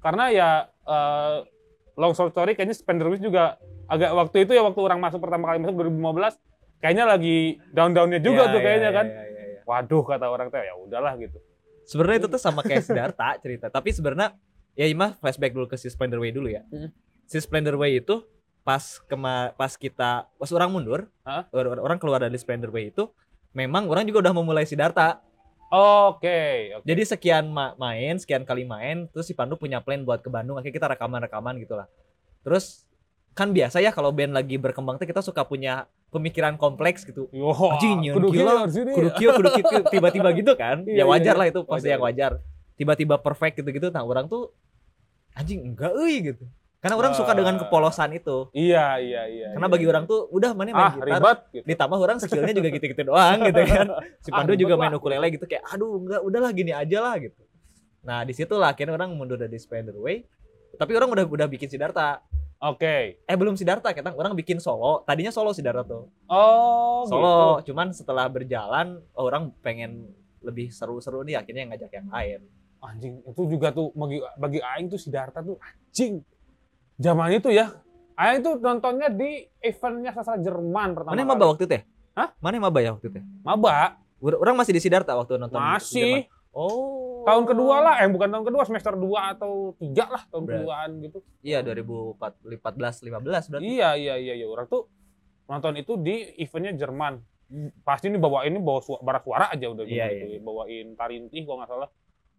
karena 0.00 0.24
ya 0.32 0.48
eh, 0.82 1.36
long 1.98 2.14
short 2.14 2.30
story 2.30 2.54
kayaknya 2.54 2.72
Spenderwis 2.72 3.18
juga 3.18 3.58
agak 3.84 4.14
waktu 4.14 4.46
itu 4.46 4.54
ya 4.54 4.62
waktu 4.62 4.78
orang 4.78 5.02
masuk 5.02 5.18
pertama 5.18 5.50
kali 5.50 5.58
masuk 5.58 5.74
2015 5.82 6.38
kayaknya 6.78 7.04
lagi 7.04 7.36
down-downnya 7.74 8.22
juga 8.22 8.46
Ya, 8.46 8.52
tuh 8.54 8.60
ya, 8.60 8.64
kayaknya 8.64 8.88
ya, 8.88 8.96
kan 8.96 9.06
ya, 9.10 9.18
ya, 9.18 9.42
ya. 9.50 9.60
waduh 9.66 10.04
kata 10.06 10.26
orang 10.26 10.48
teh 10.48 10.62
ya 10.62 10.74
udahlah 10.78 11.18
gitu 11.18 11.38
Sebenarnya 11.82 12.20
itu 12.20 12.28
tuh 12.28 12.36
sama 12.36 12.60
kayak 12.60 12.84
Siddhartha 12.84 13.40
cerita, 13.40 13.72
tapi 13.72 13.96
sebenarnya 13.96 14.36
ya 14.76 14.84
Ima 14.84 15.16
flashback 15.16 15.56
dulu 15.56 15.64
ke 15.64 15.80
si 15.80 15.88
Splendor 15.88 16.20
Way 16.20 16.36
dulu 16.36 16.52
ya. 16.52 16.60
Mm. 16.68 16.92
Si 17.24 17.40
Splendor 17.40 17.80
Way 17.80 18.04
itu 18.04 18.28
pas 18.60 19.00
kema 19.08 19.56
pas 19.56 19.72
kita 19.72 20.28
pas 20.28 20.50
orang 20.52 20.68
mundur, 20.68 21.08
or- 21.48 21.80
orang 21.80 21.96
keluar 21.96 22.20
dari 22.20 22.36
Splendor 22.36 22.68
Way 22.68 22.92
itu 22.92 23.08
memang 23.56 23.88
orang 23.88 24.04
juga 24.04 24.20
udah 24.28 24.36
memulai 24.36 24.68
Siddhartha. 24.68 25.24
Oke 25.68 26.40
oke 26.80 26.86
Jadi 26.86 27.02
sekian 27.04 27.48
ma- 27.52 27.76
main, 27.76 28.16
sekian 28.16 28.42
kali 28.42 28.64
main, 28.64 29.06
terus 29.12 29.28
si 29.28 29.34
Pandu 29.36 29.54
punya 29.60 29.80
plan 29.84 30.00
buat 30.02 30.20
ke 30.20 30.28
Bandung, 30.32 30.56
akhirnya 30.56 30.76
kita 30.76 30.88
rekaman-rekaman 30.96 31.60
gitu 31.60 31.76
lah. 31.76 31.86
Terus 32.42 32.88
kan 33.36 33.54
biasa 33.54 33.78
ya 33.78 33.94
kalau 33.94 34.10
band 34.10 34.34
lagi 34.34 34.58
berkembang 34.58 34.98
tuh 34.98 35.06
kita 35.06 35.22
suka 35.22 35.46
punya 35.46 35.86
pemikiran 36.10 36.58
kompleks 36.58 37.06
gitu. 37.06 37.30
Yo, 37.30 37.54
Anjing, 37.54 38.10
kudu 38.10 38.34
gila, 38.34 38.66
kudu 38.66 39.10
kieu 39.14 39.30
kudu 39.30 39.48
kieu 39.54 39.82
tiba-tiba 39.86 40.28
gitu 40.34 40.52
kan 40.58 40.82
Iya, 40.88 41.02
ya 41.02 41.04
wajar 41.06 41.34
iya, 41.36 41.40
lah 41.40 41.46
iya. 41.46 41.52
itu 41.54 41.60
pasti 41.62 41.86
Wajar. 41.86 41.92
yang 41.94 42.02
wajar 42.02 42.32
tiba-tiba 42.78 43.14
perfect 43.18 43.58
gitu-gitu 43.58 43.90
nah 43.90 44.06
orang 44.06 44.30
tuh 44.30 44.54
anjing 45.34 45.62
enggak 45.74 45.90
euy 45.98 46.34
gitu 46.34 46.46
karena 46.78 46.94
orang 46.94 47.10
suka 47.12 47.32
dengan 47.32 47.54
Ah. 47.54 47.60
kepolosan 47.60 48.10
itu 48.12 48.46
Iya, 48.50 48.98
iya, 48.98 49.22
iya. 49.26 49.46
karena 49.50 49.66
iya, 49.66 49.72
bagi 49.72 49.82
iya. 49.82 49.90
orang 49.90 50.04
tuh 50.04 50.30
udah 50.30 50.50
mana 50.52 50.68
main 50.68 50.78
ah 50.80 50.92
gitar 50.92 51.06
ribet 51.10 51.38
gitu. 51.50 51.64
ditambah 51.66 51.98
orang 51.98 52.16
skillnya 52.18 52.54
juga 52.54 52.68
gitu-gitu 52.70 53.02
doang 53.04 53.38
gitu 53.42 53.60
kan 53.64 53.86
si 54.22 54.28
Ah, 54.28 54.34
Pandu 54.36 54.52
ribet 54.52 54.62
juga 54.62 54.74
lah. 54.74 54.80
main 54.80 54.92
ukulele 54.94 55.26
gitu 55.28 55.44
kayak 55.44 55.64
aduh 55.66 55.98
enggak 55.98 56.20
udahlah 56.22 56.50
gini 56.50 56.70
aja 56.70 56.98
lah 57.00 57.14
gitu 57.16 57.42
nah 58.00 58.22
di 58.22 58.30
situ 58.30 58.54
lah 58.54 58.70
akhirnya 58.70 58.94
orang 58.94 59.10
mundur 59.12 59.34
dari 59.36 59.56
Splendor 59.56 59.96
Way 59.96 60.22
tapi 60.74 60.94
orang 60.94 61.10
udah 61.10 61.24
udah 61.24 61.46
bikin 61.46 61.66
Siddhartha 61.66 62.22
Oke. 62.60 63.20
eh 63.20 63.36
belum 63.36 63.54
Siddhartha 63.54 63.90
kita 63.90 64.10
orang 64.12 64.34
bikin 64.34 64.58
solo 64.58 65.02
tadinya 65.02 65.30
solo 65.30 65.50
Siddhartha 65.50 65.82
tuh 65.84 66.06
Oh, 66.26 67.02
solo 67.04 67.58
gitu. 67.58 67.70
cuman 67.70 67.90
setelah 67.90 68.26
berjalan 68.26 69.02
oh, 69.12 69.24
orang 69.24 69.50
pengen 69.58 70.10
lebih 70.40 70.70
seru-seru 70.70 71.22
nih 71.22 71.34
akhirnya 71.36 71.66
ngajak 71.68 71.90
yang 71.92 72.06
lain 72.08 72.40
anjing 72.78 73.18
itu 73.20 73.42
juga 73.50 73.70
tuh 73.70 73.90
bagi 73.92 74.18
bagi 74.36 74.60
aing 74.60 74.86
tuh 74.86 74.96
Siddhartha 74.96 75.38
tuh 75.40 75.58
anjing 75.58 76.22
zaman 76.98 77.30
itu 77.32 77.48
ya 77.48 77.70
aing 78.14 78.42
tuh 78.42 78.58
nontonnya 78.58 79.08
di 79.08 79.46
eventnya 79.58 80.10
sastra 80.10 80.36
Jerman 80.36 80.92
pertama 80.92 81.14
Mana 81.14 81.20
yang 81.20 81.30
maba 81.30 81.44
waktu 81.46 81.64
itu 81.64 81.74
ya? 81.74 81.82
Hah? 82.12 82.28
Mana 82.36 82.54
yang 82.54 82.66
maba 82.66 82.78
ya 82.78 82.90
waktu 82.92 83.06
itu? 83.08 83.16
ya? 83.16 83.24
maba 83.40 83.96
Orang 84.18 84.58
masih 84.58 84.74
di 84.74 84.82
Sidarta 84.82 85.14
waktu 85.14 85.38
nonton 85.38 85.54
Jerman. 85.54 85.74
masih 85.74 86.26
Oh. 86.50 87.22
tahun 87.22 87.44
kedua 87.46 87.76
lah 87.78 87.94
eh 88.00 88.08
bukan 88.08 88.26
tahun 88.26 88.42
kedua 88.42 88.64
semester 88.64 88.90
2 88.90 89.04
atau 89.30 89.76
tiga 89.78 90.08
lah 90.08 90.26
tahun 90.26 90.42
Berarti. 90.42 90.58
keduaan 90.58 90.90
gitu 90.98 91.18
Iya 91.38 91.58
2014 91.60 92.18
15 92.98 93.46
berarti. 93.46 93.62
iya 93.68 93.94
iya 93.94 94.14
iya 94.16 94.34
iya 94.34 94.46
orang 94.48 94.66
tuh 94.66 94.90
nonton 95.44 95.76
itu 95.76 95.94
di 95.96 96.34
eventnya 96.34 96.74
Jerman 96.74 97.20
pasti 97.80 98.08
ini 98.08 98.16
bawa 98.16 98.42
ini 98.42 98.58
bawa 98.58 98.80
suara, 98.80 99.20
suara 99.20 99.46
aja 99.48 99.66
udah 99.66 99.84
Iya, 99.86 100.08
gitu 100.10 100.42
bawain 100.42 100.92
tarintih 100.92 101.46
kalau 101.46 101.62
nggak 101.62 101.70
salah 101.70 101.88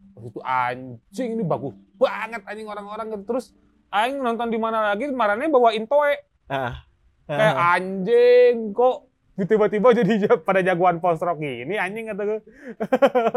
Terus 0.09 0.25
itu 0.27 0.39
anjing 0.41 1.29
ini 1.33 1.43
bagus 1.43 1.73
banget 1.95 2.41
anjing 2.43 2.67
orang-orang 2.67 3.05
gitu. 3.09 3.23
terus 3.25 3.45
aing 3.91 4.17
nonton 4.17 4.47
di 4.47 4.55
mana 4.55 4.89
lagi 4.89 5.07
marahnya 5.07 5.47
bawain 5.47 5.83
toe 5.83 6.13
Ah. 6.45 6.81
kayak 7.25 7.55
anjing 7.55 8.55
kok 8.71 9.05
tiba-tiba 9.39 9.93
jadi 9.93 10.13
ja- 10.19 10.35
pada 10.37 10.59
jagoan 10.59 10.97
post 10.97 11.21
rock 11.21 11.37
gini 11.37 11.73
anjing 11.75 12.05
kata 12.05 12.21
gue 12.23 12.39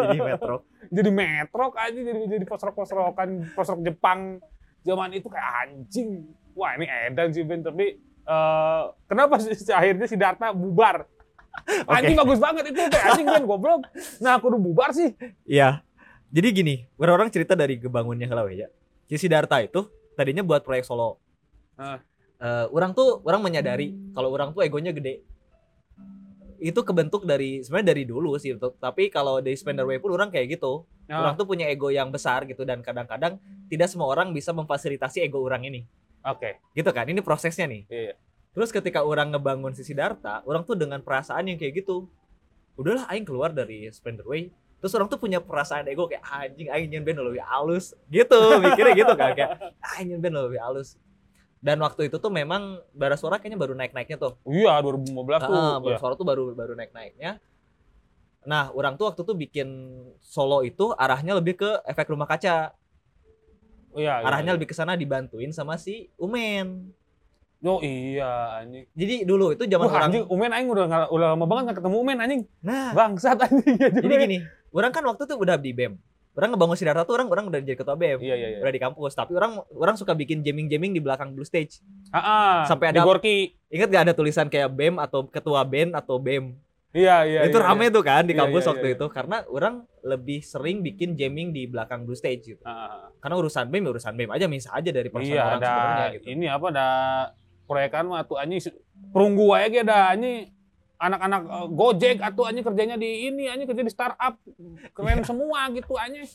Jadi 0.02 0.18
metro. 0.18 0.56
jadi 0.88 1.10
metrok 1.10 1.72
anjing 1.82 2.04
jadi 2.04 2.20
jadi 2.26 2.44
post 2.44 2.62
rock 2.62 2.74
post 2.74 2.90
rockan 2.90 3.28
post 3.50 3.68
rock 3.68 3.80
Jepang 3.82 4.40
zaman 4.80 5.12
itu 5.12 5.28
kayak 5.28 5.46
anjing 5.62 6.24
wah 6.52 6.72
ini 6.72 6.84
edan 6.88 7.30
sih 7.30 7.42
Ben 7.42 7.60
tapi 7.60 7.96
eh, 8.00 8.82
kenapa 9.04 9.38
sih 9.38 9.52
akhirnya 9.68 10.04
si 10.04 10.16
Darta 10.16 10.50
bubar 10.50 11.04
anjing 11.86 12.16
bagus 12.16 12.38
banget 12.38 12.64
itu 12.66 12.80
kayak 12.82 13.04
anjing 13.06 13.26
Ben 13.26 13.44
goblok 13.44 13.84
nah 14.18 14.34
aku 14.34 14.48
udah 14.48 14.60
bubar 14.62 14.90
sih 14.90 15.12
Iya. 15.44 15.84
Jadi 16.32 16.48
gini, 16.50 16.74
orang-orang 16.96 17.28
cerita 17.28 17.52
dari 17.52 17.76
kebangunnya 17.76 18.24
kalau 18.24 18.48
ya. 18.48 18.64
Si 19.04 19.20
Siddhartha 19.20 19.60
itu 19.60 19.84
tadinya 20.14 20.42
buat 20.42 20.62
proyek 20.62 20.84
solo. 20.84 21.18
Ah. 21.76 21.98
Eh, 22.42 22.66
orang 22.74 22.90
tuh 22.92 23.22
orang 23.22 23.38
menyadari 23.40 23.94
kalau 24.12 24.34
orang 24.34 24.50
tuh 24.50 24.66
egonya 24.66 24.90
gede. 24.90 25.22
Itu 26.62 26.86
kebentuk 26.86 27.26
dari 27.26 27.58
sebenarnya 27.62 27.90
dari 27.90 28.04
dulu 28.06 28.38
sih, 28.38 28.54
untuk- 28.54 28.78
tapi 28.78 29.10
kalau 29.10 29.42
di 29.42 29.50
Spenderway 29.54 29.98
pun 29.98 30.14
orang 30.14 30.30
kayak 30.30 30.58
gitu. 30.58 30.86
Orang 31.10 31.34
Ah, 31.34 31.38
tuh 31.38 31.44
punya 31.44 31.66
ego 31.66 31.90
yang 31.90 32.08
besar 32.08 32.46
gitu 32.46 32.62
dan 32.62 32.80
kadang-kadang 32.80 33.36
tidak 33.66 33.90
semua 33.90 34.06
orang 34.08 34.30
bisa 34.30 34.54
memfasilitasi 34.54 35.26
ego 35.26 35.42
orang 35.42 35.66
ini. 35.66 35.82
oke 36.22 36.62
Gitu 36.72 36.86
kan? 36.94 37.02
Ini 37.04 37.18
prosesnya 37.18 37.66
nih. 37.66 37.82
Iya. 37.90 38.14
Terus 38.54 38.70
ketika 38.70 39.02
orang 39.02 39.34
ngebangun 39.34 39.74
si 39.74 39.82
Siddhartha, 39.82 40.46
orang 40.46 40.62
tuh 40.62 40.78
dengan 40.78 41.02
perasaan 41.02 41.50
yang 41.50 41.58
kayak 41.58 41.82
gitu. 41.82 42.06
Udahlah 42.78 43.10
aing 43.10 43.26
keluar 43.26 43.50
dari 43.50 43.90
Spenderway. 43.90 44.48
Terus 44.82 44.92
orang 44.98 45.06
tuh 45.06 45.14
punya 45.16 45.38
perasaan 45.38 45.86
ego 45.86 46.10
kayak 46.10 46.26
anjing 46.26 46.66
aing 46.66 46.90
nyen 46.90 47.06
band 47.06 47.22
lebih 47.22 47.38
halus. 47.46 47.94
Gitu, 48.10 48.34
mikirnya 48.58 48.92
gitu 48.98 49.14
kan 49.14 49.30
kayak 49.30 49.50
aing 49.94 50.10
nyen 50.10 50.18
band 50.18 50.42
lebih 50.42 50.58
halus. 50.58 50.98
Dan 51.62 51.78
waktu 51.78 52.10
itu 52.10 52.18
tuh 52.18 52.34
memang 52.34 52.82
bara 52.90 53.14
suara 53.14 53.38
kayaknya 53.38 53.54
baru 53.54 53.78
naik-naiknya 53.78 54.18
tuh. 54.18 54.34
iya 54.50 54.82
2015 54.82 55.14
tuh 55.38 55.54
Ah, 55.54 55.78
bara 55.78 55.94
Iya. 55.94 56.00
suara 56.02 56.14
tuh 56.18 56.26
baru 56.26 56.50
baru 56.50 56.74
naik-naiknya. 56.74 57.38
Nah, 58.42 58.74
orang 58.74 58.98
tuh 58.98 59.06
waktu 59.06 59.22
tuh 59.22 59.38
bikin 59.38 59.68
solo 60.18 60.66
itu 60.66 60.90
arahnya 60.98 61.38
lebih 61.38 61.54
ke 61.54 61.70
efek 61.86 62.10
rumah 62.10 62.26
kaca. 62.26 62.74
iya 63.94 64.18
iya, 64.18 64.26
Arahnya 64.26 64.50
iya. 64.50 64.56
lebih 64.58 64.66
ke 64.66 64.74
sana 64.74 64.98
dibantuin 64.98 65.54
sama 65.54 65.78
si 65.78 66.10
Umen. 66.18 66.90
Oh 67.64 67.78
iya 67.78 68.30
anjing 68.58 68.84
Jadi 68.90 69.14
dulu 69.22 69.50
itu 69.50 69.62
zaman 69.64 69.86
Wah, 69.86 69.94
orang 69.94 70.06
anjing 70.08 70.24
Umen 70.26 70.50
aing 70.50 70.66
udah 70.66 70.84
udah 71.08 71.28
lama 71.32 71.44
banget 71.44 71.62
nggak 71.64 71.78
ketemu 71.78 71.96
Umen 71.96 72.18
anjing 72.18 72.42
Nah, 72.60 72.90
bangsat 72.92 73.38
anjing 73.40 73.74
ya 73.74 73.88
Jadi 73.92 74.14
gini, 74.20 74.36
orang 74.70 74.90
kan 74.90 75.02
waktu 75.02 75.22
itu 75.22 75.34
udah 75.34 75.56
di 75.56 75.70
BEM. 75.70 75.94
Orang 76.32 76.48
ngebangun 76.50 76.74
Siddhartha 76.74 77.04
tuh 77.04 77.12
orang 77.12 77.28
orang 77.28 77.44
udah 77.46 77.60
jadi 77.60 77.76
ketua 77.76 77.92
BEM. 77.92 78.18
iya 78.18 78.34
iya 78.34 78.48
iya 78.50 78.58
Udah 78.58 78.72
di 78.72 78.80
kampus, 78.80 79.12
tapi 79.12 79.32
orang 79.32 79.60
orang 79.70 79.94
suka 79.94 80.12
bikin 80.12 80.40
jamming-jamming 80.40 80.90
di 80.90 80.98
belakang 80.98 81.30
blue 81.30 81.44
stage. 81.44 81.84
Ah, 82.08 82.18
ah, 82.18 82.56
Sampai 82.64 82.88
di 82.88 82.96
ada- 82.96 83.04
Gorki 83.04 83.52
Ingat 83.68 83.88
gak 83.88 84.02
ada 84.02 84.12
tulisan 84.12 84.46
kayak 84.46 84.68
BEM 84.68 84.96
atau 84.96 85.24
ketua 85.24 85.60
BEM 85.62 85.92
atau 85.92 86.16
BEM? 86.16 86.56
iya 86.90 87.24
iya 87.24 87.40
itu 87.42 87.56
iya, 87.56 87.64
rame 87.66 87.88
tuh 87.88 88.00
kan 88.00 88.20
di 88.20 88.32
Iya, 88.32 88.44
kampus 88.44 88.62
iya, 88.62 88.70
waktu 88.70 88.86
iya. 88.86 88.94
itu 88.96 89.06
karena 89.08 89.36
orang 89.46 89.74
lebih 90.02 90.40
sering 90.42 90.80
bikin 90.80 91.16
jamming 91.16 91.48
di 91.48 91.64
belakang 91.64 92.04
blue 92.04 92.12
stage 92.12 92.44
gitu. 92.46 92.60
iya. 92.60 92.68
Ah, 92.68 92.76
ah, 92.76 92.88
ah. 92.98 93.08
Karena 93.16 93.34
urusan 93.38 93.64
BEM 93.66 93.80
ya 93.82 93.90
urusan 93.92 94.12
BEM 94.12 94.28
aja 94.30 94.44
bisa 94.46 94.68
aja 94.70 94.90
dari 94.90 95.08
personal 95.08 95.32
Iya 95.32 95.42
orang 95.42 95.56
ada 95.58 95.68
sebenarnya 95.70 96.08
gitu. 96.12 96.24
ini 96.28 96.46
apa 96.46 96.66
ada 96.68 96.86
proyekan 97.72 98.04
mah 98.04 98.28
tuh 98.28 98.36
anjing 98.36 98.60
perunggu 99.16 99.56
wae 99.56 99.72
ge 99.72 99.80
ada 99.80 100.12
anjing 100.12 100.52
anak-anak 101.00 101.40
eh, 101.48 101.68
Gojek 101.72 102.18
atau 102.20 102.42
anjing 102.44 102.64
kerjanya 102.64 102.96
di 103.00 103.32
ini 103.32 103.48
anjing 103.48 103.64
kerja 103.64 103.82
di 103.82 103.92
startup 103.92 104.36
keren 104.92 105.24
semua 105.24 105.72
gitu 105.72 105.96
anjing. 105.96 106.28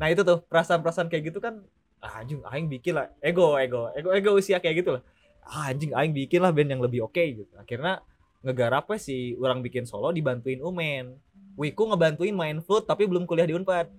Nah 0.00 0.08
itu 0.08 0.24
tuh 0.24 0.40
perasaan-perasaan 0.48 1.12
kayak 1.12 1.28
gitu 1.28 1.38
kan 1.38 1.60
ah, 2.00 2.24
anjing 2.24 2.40
aing 2.42 2.66
bikin 2.66 2.96
lah 2.96 3.12
ego 3.20 3.60
ego 3.60 3.92
ego 3.92 4.10
ego 4.16 4.30
usia 4.40 4.56
kayak 4.58 4.80
gitu 4.80 4.90
lah. 4.98 5.02
Ah, 5.44 5.68
anjing 5.68 5.92
aing 5.92 6.16
bikin 6.16 6.40
lah 6.40 6.50
band 6.50 6.72
yang 6.72 6.80
lebih 6.80 7.04
oke 7.04 7.20
gitu. 7.20 7.52
Akhirnya 7.60 8.00
ngegarapnya 8.40 8.96
si 8.96 9.36
orang 9.36 9.60
bikin 9.60 9.84
solo 9.84 10.10
dibantuin 10.10 10.64
Umen. 10.64 11.20
Wiku 11.60 11.92
ngebantuin 11.92 12.32
main 12.32 12.64
flute 12.64 12.88
tapi 12.88 13.04
belum 13.04 13.28
kuliah 13.28 13.44
di 13.44 13.52
Unpad. 13.52 13.92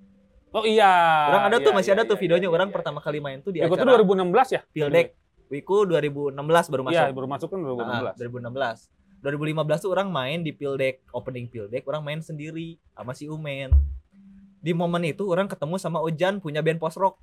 Oh 0.52 0.68
iya. 0.68 0.92
Orang 1.32 1.44
ada 1.48 1.58
tuh 1.64 1.72
Iya, 1.72 1.78
masih 1.80 1.92
iya, 1.94 1.96
ada 1.96 2.04
tuh 2.04 2.18
iya, 2.20 2.24
videonya 2.28 2.48
iya, 2.52 2.56
orang 2.60 2.68
iya. 2.68 2.76
pertama 2.76 3.00
kali 3.00 3.20
main 3.24 3.40
tuh 3.40 3.56
di 3.56 3.64
Ya, 3.64 3.72
gua 3.72 3.80
tuh 3.80 3.88
acara 3.88 4.04
2016 4.04 4.56
ya. 4.56 4.62
Fieldek. 4.76 5.08
Wiku 5.52 5.84
2016 5.84 6.32
baru 6.72 6.84
masuk. 6.88 6.96
Iya, 6.96 7.12
baru 7.12 7.28
masuk 7.28 7.48
kan 7.52 7.60
Ah, 7.60 8.16
2016. 8.16 8.16
2016. 8.16 8.88
2015 9.22 9.84
tuh 9.84 9.92
orang 9.92 10.08
main 10.10 10.40
di 10.42 10.50
Pildek, 10.50 11.04
opening 11.12 11.46
Pildek, 11.46 11.84
orang 11.86 12.02
main 12.02 12.20
sendiri 12.24 12.80
sama 12.96 13.12
si 13.12 13.28
Umen. 13.28 13.70
Di 14.58 14.72
momen 14.72 15.04
itu 15.04 15.28
orang 15.28 15.46
ketemu 15.46 15.76
sama 15.76 16.00
Ojan 16.00 16.40
punya 16.40 16.64
band 16.64 16.80
post 16.80 16.96
rock. 16.96 17.20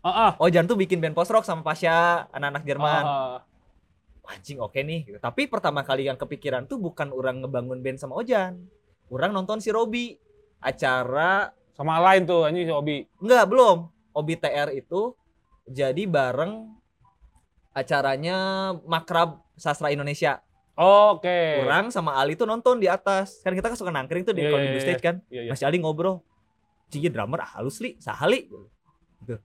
Ah, 0.00 0.30
ah. 0.30 0.32
Ojan 0.38 0.64
tuh 0.64 0.78
bikin 0.78 1.02
band 1.02 1.12
post 1.12 1.28
rock 1.28 1.42
sama 1.42 1.66
Pasha, 1.66 2.30
anak-anak 2.30 2.62
Jerman. 2.62 3.02
Ah, 3.02 3.38
Anjing 4.26 4.58
oke 4.58 4.78
nih. 4.78 5.04
gitu. 5.04 5.18
Tapi 5.18 5.46
pertama 5.46 5.82
kali 5.82 6.06
yang 6.06 6.16
kepikiran 6.16 6.64
tuh 6.64 6.78
bukan 6.78 7.10
orang 7.10 7.42
ngebangun 7.42 7.82
band 7.82 7.98
sama 7.98 8.14
Ojan. 8.16 8.70
Orang 9.10 9.34
nonton 9.34 9.58
si 9.58 9.74
Robi 9.74 10.14
acara 10.58 11.50
sama 11.74 12.00
lain 12.00 12.24
tuh 12.24 12.42
anjing 12.42 12.66
si 12.66 12.72
Obi. 12.72 13.02
enggak 13.18 13.50
belum. 13.50 13.86
Obi 14.16 14.34
TR 14.34 14.72
itu 14.72 15.12
jadi 15.68 16.08
bareng 16.08 16.72
acaranya 17.76 18.36
Makrab 18.88 19.44
Sastra 19.60 19.92
Indonesia. 19.92 20.40
Oke. 20.76 21.60
Orang 21.60 21.92
sama 21.92 22.16
Ali 22.16 22.36
tuh 22.36 22.48
nonton 22.48 22.80
di 22.80 22.88
atas. 22.88 23.44
Kan 23.44 23.52
kita 23.52 23.68
kan 23.68 23.76
suka 23.76 23.92
nangkring 23.92 24.24
tuh 24.24 24.32
di 24.32 24.44
Iya, 24.44 24.52
kalau 24.52 24.64
iya, 24.64 24.72
di 24.72 24.76
iya, 24.76 24.84
stage 24.84 25.02
kan. 25.04 25.16
Iya, 25.28 25.42
iya. 25.48 25.50
Mas 25.52 25.60
Ali 25.60 25.76
ngobrol. 25.80 26.24
Cigi 26.88 27.12
drummer 27.12 27.44
halus 27.44 27.80
li, 27.84 27.96
sahali. 28.00 28.48
Gitu. 29.20 29.36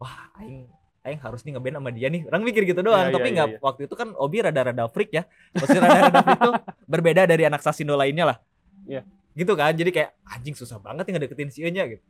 Wah, 0.00 0.32
aing 0.42 0.66
aing 1.00 1.20
harus 1.20 1.42
nih 1.46 1.58
ngeband 1.58 1.78
sama 1.78 1.90
dia 1.94 2.08
nih. 2.10 2.26
Orang 2.26 2.42
mikir 2.42 2.62
gitu 2.66 2.80
doang, 2.82 3.10
Iya, 3.10 3.14
tapi 3.14 3.28
iya, 3.30 3.36
nggak 3.36 3.48
iya, 3.54 3.58
waktu 3.62 3.80
itu 3.86 3.94
kan 3.98 4.08
Obi 4.18 4.38
rada-rada 4.42 4.84
freak 4.90 5.10
ya. 5.14 5.22
Maksudnya 5.54 5.82
rada-rada 5.86 6.20
freak 6.26 6.40
tuh 6.40 6.54
berbeda 6.90 7.22
dari 7.26 7.42
anak 7.46 7.60
Sasindo 7.62 7.94
lainnya 7.94 8.34
lah. 8.34 8.38
Iya. 8.86 9.02
Gitu 9.34 9.52
kan. 9.54 9.74
Jadi 9.74 9.90
kayak 9.94 10.10
anjing 10.26 10.54
susah 10.54 10.78
banget 10.78 11.06
nih 11.06 11.12
ngedeketin 11.18 11.50
si 11.50 11.66
nya 11.70 11.86
gitu. 11.86 12.02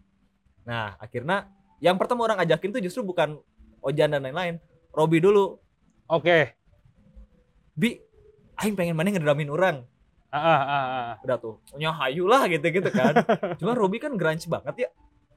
Nah, 0.65 0.97
akhirnya 1.01 1.49
yang 1.81 1.97
pertama 1.97 2.29
orang 2.29 2.39
ajakin 2.45 2.77
tuh 2.77 2.83
justru 2.85 3.01
bukan 3.01 3.41
Ojan 3.81 4.13
dan 4.13 4.21
lain-lain. 4.21 4.61
Robi 4.91 5.19
dulu. 5.23 5.57
Oke. 6.11 6.55
Bi, 7.79 7.97
aing 8.59 8.75
pengen 8.75 8.99
mana 8.99 9.15
ngedramin 9.15 9.51
orang. 9.51 9.77
Ah, 10.31 10.39
ah, 10.39 10.63
ah, 10.63 10.85
ah. 10.87 11.13
Udah 11.27 11.39
tuh, 11.43 11.55
nyahayu 11.75 12.27
lah 12.31 12.47
gitu-gitu 12.47 12.91
kan. 12.95 13.15
Cuma 13.59 13.75
Robi 13.75 13.99
kan 13.99 14.15
grunge 14.15 14.47
banget 14.47 14.87
ya. 14.87 14.89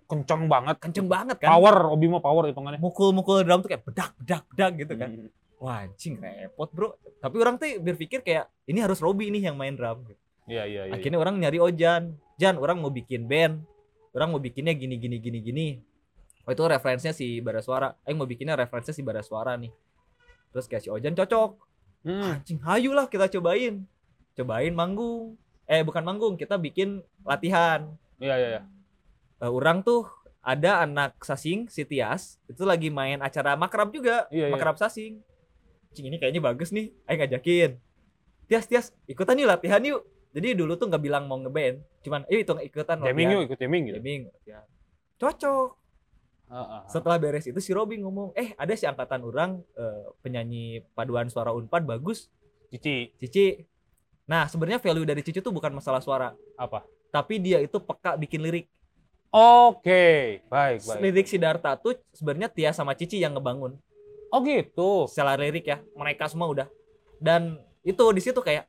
Kenceng 0.05 0.45
banget. 0.45 0.75
Kenceng 0.77 1.07
banget 1.09 1.37
kan. 1.41 1.49
Power, 1.49 1.89
Obi 1.89 2.05
mah 2.11 2.21
power 2.21 2.45
hitungannya. 2.49 2.77
mukul-mukul 2.77 3.41
drum 3.41 3.65
tuh 3.65 3.69
kayak 3.73 3.83
bedak 3.87 4.11
bedak 4.21 4.43
bedak 4.53 4.71
gitu 4.77 4.93
kan. 4.93 5.09
Hmm. 5.09 5.29
Wah 5.63 5.87
anjing 5.87 6.19
repot 6.19 6.69
bro. 6.69 6.99
Tapi 7.23 7.35
orang 7.39 7.55
tuh 7.55 7.79
berpikir 7.79 8.19
kayak 8.21 8.51
ini 8.67 8.83
harus 8.83 8.99
Robi 8.99 9.31
nih 9.33 9.49
yang 9.49 9.55
main 9.57 9.73
drum. 9.73 10.05
Iya, 10.43 10.67
iya, 10.67 10.81
iya. 10.91 10.93
Akhirnya 10.93 11.17
orang 11.17 11.39
nyari 11.39 11.57
Ojan. 11.57 12.19
Jan, 12.35 12.59
orang 12.59 12.83
mau 12.83 12.91
bikin 12.91 13.25
band. 13.31 13.63
Orang 14.11 14.35
mau 14.35 14.41
bikinnya 14.43 14.75
gini 14.75 14.99
gini 14.99 15.17
gini 15.17 15.39
gini. 15.39 15.67
Oh 16.43 16.51
itu 16.51 16.63
referensinya 16.67 17.15
si 17.15 17.39
Bara 17.39 17.63
Suara. 17.63 17.95
Aing 18.03 18.19
mau 18.19 18.27
bikinnya 18.27 18.59
referensinya 18.59 18.95
si 18.95 19.03
Bara 19.03 19.23
Suara 19.23 19.55
nih. 19.55 19.71
Terus 20.51 20.65
kayak 20.67 20.83
si 20.83 20.89
Ojan 20.91 21.15
cocok. 21.15 21.51
Hmm. 22.03 22.35
Anjing, 22.39 22.59
hayu 22.67 22.91
lah 22.91 23.07
kita 23.07 23.31
cobain. 23.31 23.87
Cobain 24.35 24.73
manggung. 24.75 25.39
Eh 25.63 25.79
bukan 25.81 26.03
manggung, 26.03 26.35
kita 26.35 26.59
bikin 26.59 26.99
latihan. 27.23 27.87
Iya, 28.19 28.35
iya, 28.35 28.49
iya. 28.59 28.61
Eh, 29.39 29.51
orang 29.51 29.83
tuh 29.83 30.03
ada 30.43 30.83
anak 30.83 31.15
Sasing, 31.23 31.71
si 31.71 31.87
Tias, 31.87 32.35
itu 32.51 32.67
lagi 32.67 32.91
main 32.91 33.23
acara 33.23 33.55
makrab 33.55 33.95
juga, 33.95 34.27
Iya, 34.27 34.51
iya. 34.51 34.53
makrab 34.53 34.75
Sasing. 34.75 35.23
Cing 35.95 36.05
ini 36.11 36.19
kayaknya 36.19 36.43
bagus 36.43 36.75
nih, 36.75 36.91
ayo 37.07 37.15
ngajakin. 37.23 37.71
Tias, 38.51 38.67
Tias, 38.67 38.85
ikutan 39.07 39.39
yuk 39.39 39.47
latihan 39.47 39.79
yuk. 39.79 40.03
Jadi 40.35 40.57
dulu 40.59 40.75
tuh 40.75 40.91
nggak 40.91 40.99
bilang 40.99 41.31
mau 41.31 41.39
ngeband, 41.39 41.79
cuman 42.03 42.27
eh 42.27 42.43
itu 42.43 42.51
ikutan 42.59 42.99
Jamming 42.99 43.29
yuk, 43.31 43.41
ikut 43.47 43.57
jamming 43.61 43.83
gitu. 43.87 43.95
Jamming, 44.03 44.21
latihan. 44.27 44.65
Cocok. 45.15 45.69
Ah, 46.53 46.61
ah, 46.61 46.67
ah. 46.69 46.81
Setelah 46.85 47.17
beres 47.17 47.49
itu 47.49 47.57
si 47.57 47.73
Robi 47.73 47.97
ngomong, 47.97 48.37
eh 48.37 48.53
ada 48.53 48.77
si 48.77 48.85
angkatan 48.85 49.25
orang 49.25 49.57
eh, 49.73 50.05
penyanyi 50.21 50.85
paduan 50.93 51.25
suara 51.33 51.49
Unpad 51.49 51.81
bagus, 51.89 52.29
Cici 52.69 53.09
Cici. 53.17 53.57
Nah 54.29 54.45
sebenarnya 54.45 54.77
value 54.77 55.09
dari 55.09 55.25
Cici 55.25 55.41
tuh 55.41 55.49
bukan 55.49 55.73
masalah 55.73 55.97
suara, 55.97 56.37
apa? 56.53 56.85
tapi 57.13 57.37
dia 57.37 57.61
itu 57.61 57.77
peka 57.77 58.17
bikin 58.17 58.41
lirik. 58.41 58.65
Oke, 59.33 60.41
baik, 60.49 60.81
baik. 60.81 60.99
Lirik 61.01 61.27
Siddhartha 61.29 61.77
tuh 61.77 61.97
sebenarnya 62.13 62.49
Tia 62.49 62.73
sama 62.73 62.97
Cici 62.97 63.21
yang 63.21 63.37
ngebangun 63.37 63.77
Oh 64.33 64.41
gitu. 64.41 65.05
secara 65.05 65.37
lirik 65.37 65.69
ya. 65.69 65.77
Mereka 65.93 66.25
semua 66.25 66.49
udah. 66.49 66.67
Dan 67.21 67.61
itu 67.85 68.01
di 68.09 68.21
situ 68.21 68.41
kayak 68.41 68.65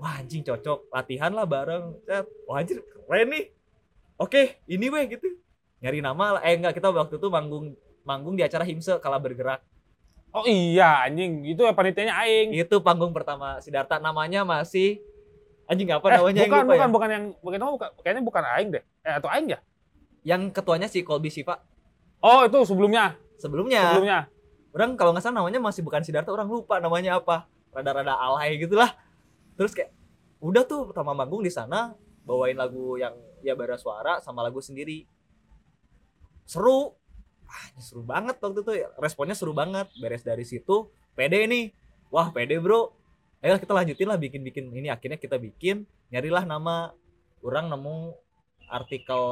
wah 0.00 0.16
anjing 0.16 0.40
cocok 0.40 0.88
latihan 0.88 1.28
lah 1.36 1.44
bareng. 1.44 2.00
Wah 2.48 2.64
anjir 2.64 2.80
keren 2.80 3.28
nih. 3.28 3.52
Oke, 4.16 4.56
ini 4.64 4.88
weh 4.88 5.04
gitu. 5.12 5.36
Nyari 5.80 6.00
nama. 6.00 6.40
Eh 6.40 6.56
enggak, 6.56 6.76
kita 6.76 6.88
waktu 6.90 7.16
itu 7.16 7.28
manggung 7.28 7.76
manggung 8.02 8.34
di 8.34 8.42
acara 8.42 8.62
Himse 8.62 8.96
kala 8.98 9.18
bergerak. 9.18 9.60
Oh 10.32 10.44
iya, 10.44 11.04
anjing. 11.08 11.44
Itu 11.48 11.64
ya 11.64 11.72
panitianya 11.72 12.12
aing. 12.24 12.52
Itu 12.52 12.80
panggung 12.84 13.12
pertama 13.16 13.56
Siddhartha 13.60 13.96
namanya 13.96 14.44
masih 14.44 15.00
anjing 15.66 15.88
apa 15.90 16.06
Eh, 16.08 16.12
namanya 16.20 16.42
bukan, 16.44 16.46
yang 16.46 16.50
lupa 16.52 16.62
bukan, 16.62 16.78
ya? 16.78 16.92
bukan 16.92 17.08
yang 17.10 17.24
bukan, 17.42 17.58
oh, 17.64 17.72
bukan, 17.74 17.88
kayaknya 18.04 18.22
bukan 18.22 18.42
aing 18.44 18.68
deh. 18.76 18.84
Eh, 19.02 19.14
atau 19.16 19.28
aing 19.32 19.48
ya? 19.48 19.58
Yang 20.26 20.42
ketuanya 20.52 20.86
si 20.86 21.00
Colby 21.02 21.30
Siva 21.30 21.58
Oh, 22.20 22.42
itu 22.44 22.58
sebelumnya. 22.64 23.16
sebelumnya. 23.36 23.82
Sebelumnya. 23.92 24.18
Orang 24.76 24.92
kalau 25.00 25.16
nggak 25.16 25.24
salah 25.24 25.40
namanya 25.40 25.60
masih 25.60 25.80
bukan 25.80 26.04
Siddhartha, 26.04 26.28
orang 26.32 26.48
lupa 26.48 26.76
namanya 26.80 27.16
apa. 27.16 27.48
Rada-rada 27.72 28.12
alay 28.16 28.56
gitulah. 28.60 28.92
Terus 29.56 29.72
kayak 29.72 29.92
udah 30.40 30.62
tuh 30.68 30.92
pertama 30.92 31.16
manggung 31.16 31.40
di 31.40 31.48
sana 31.48 31.96
bawain 32.28 32.56
lagu 32.60 33.00
yang 33.00 33.16
ya 33.40 33.56
bara 33.56 33.80
suara 33.80 34.20
sama 34.20 34.44
lagu 34.44 34.60
sendiri. 34.60 35.08
Seru. 36.46 36.94
Ah, 37.46 37.64
ini 37.74 37.82
seru 37.82 38.02
banget 38.02 38.38
waktu 38.38 38.62
itu. 38.62 38.72
Responnya 38.98 39.34
seru 39.34 39.52
banget. 39.54 39.90
Beres 39.98 40.22
dari 40.22 40.42
situ, 40.46 40.90
pede 41.14 41.46
nih. 41.46 41.70
Wah, 42.10 42.30
pede, 42.30 42.58
Bro. 42.62 42.94
Ayo 43.44 43.60
kita 43.60 43.76
lanjutin 43.76 44.08
lah 44.08 44.16
bikin-bikin 44.18 44.72
ini 44.72 44.88
akhirnya 44.88 45.20
kita 45.20 45.36
bikin 45.36 45.84
nyarilah 46.10 46.48
nama 46.48 46.90
orang 47.44 47.68
nemu 47.70 48.16
artikel 48.66 49.22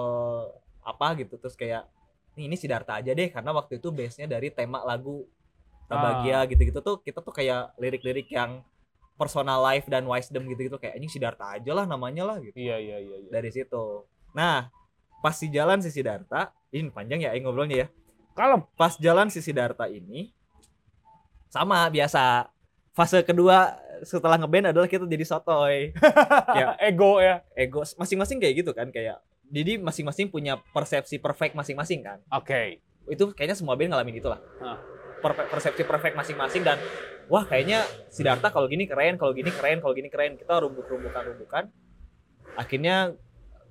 apa 0.84 1.06
gitu 1.18 1.34
terus 1.40 1.56
kayak 1.58 1.88
"Nih, 2.36 2.46
ini 2.46 2.54
Siddhartha 2.54 3.00
aja 3.00 3.10
deh 3.10 3.32
karena 3.32 3.50
waktu 3.50 3.80
itu 3.82 3.88
base-nya 3.90 4.28
dari 4.28 4.52
tema 4.52 4.84
lagu 4.84 5.26
Tabagia 5.84 6.44
gitu-gitu 6.48 6.80
tuh 6.84 6.96
kita 7.00 7.20
tuh 7.20 7.32
kayak 7.32 7.76
lirik-lirik 7.76 8.28
yang 8.32 8.64
personal 9.14 9.60
life 9.62 9.84
dan 9.86 10.04
wisdom 10.08 10.46
gitu-gitu 10.48 10.76
kayak 10.80 10.96
ini 10.96 11.06
Siddhartha 11.06 11.58
aja 11.60 11.70
lah 11.76 11.84
namanya 11.88 12.24
lah 12.24 12.36
gitu 12.44 12.54
Iya, 12.56 12.76
iya, 12.78 12.96
iya. 13.00 13.16
iya. 13.24 13.30
dari 13.30 13.50
situ. 13.50 14.04
Nah, 14.36 14.68
pas 15.24 15.32
di 15.40 15.48
jalan 15.48 15.80
si 15.80 15.88
Siddhartha, 15.88 16.52
ini 16.68 16.92
panjang 16.92 17.24
ya 17.24 17.32
Aing 17.32 17.48
ngobrolnya 17.48 17.88
ya. 17.88 17.88
Kalem. 18.36 18.60
Pas 18.76 18.92
jalan 19.00 19.32
si 19.32 19.40
Siddhartha 19.40 19.88
ini 19.88 20.36
sama 21.48 21.88
biasa. 21.88 22.52
Fase 22.92 23.24
kedua 23.24 23.72
setelah 24.04 24.36
ngeband 24.36 24.76
adalah 24.76 24.84
kita 24.84 25.08
jadi 25.08 25.24
sotoy. 25.24 25.96
Ya. 26.60 26.76
Ego 26.76 27.24
ya. 27.24 27.40
Ego 27.56 27.80
masing-masing 27.96 28.36
kayak 28.36 28.54
gitu 28.60 28.76
kan 28.76 28.92
kayak 28.92 29.24
jadi 29.48 29.80
masing-masing 29.80 30.28
punya 30.28 30.60
persepsi 30.76 31.16
perfect 31.16 31.56
masing-masing 31.56 32.04
kan. 32.04 32.20
Oke. 32.28 32.84
Itu 33.08 33.32
kayaknya 33.32 33.56
semua 33.56 33.80
band 33.80 33.96
ngalamin 33.96 34.20
itulah. 34.20 34.44
Per- 35.24 35.48
persepsi 35.48 35.88
perfect 35.88 36.20
masing-masing 36.20 36.68
dan 36.68 36.76
wah 37.32 37.48
kayaknya 37.48 37.80
Siddhartha 38.12 38.52
kalau 38.52 38.68
gini 38.68 38.84
keren, 38.84 39.16
kalau 39.16 39.32
gini 39.32 39.48
keren, 39.48 39.80
kalau 39.80 39.96
gini 39.96 40.12
keren. 40.12 40.36
Kita 40.36 40.60
rumbuk-rumbukan-rumbukan. 40.60 41.72
Akhirnya 42.60 43.16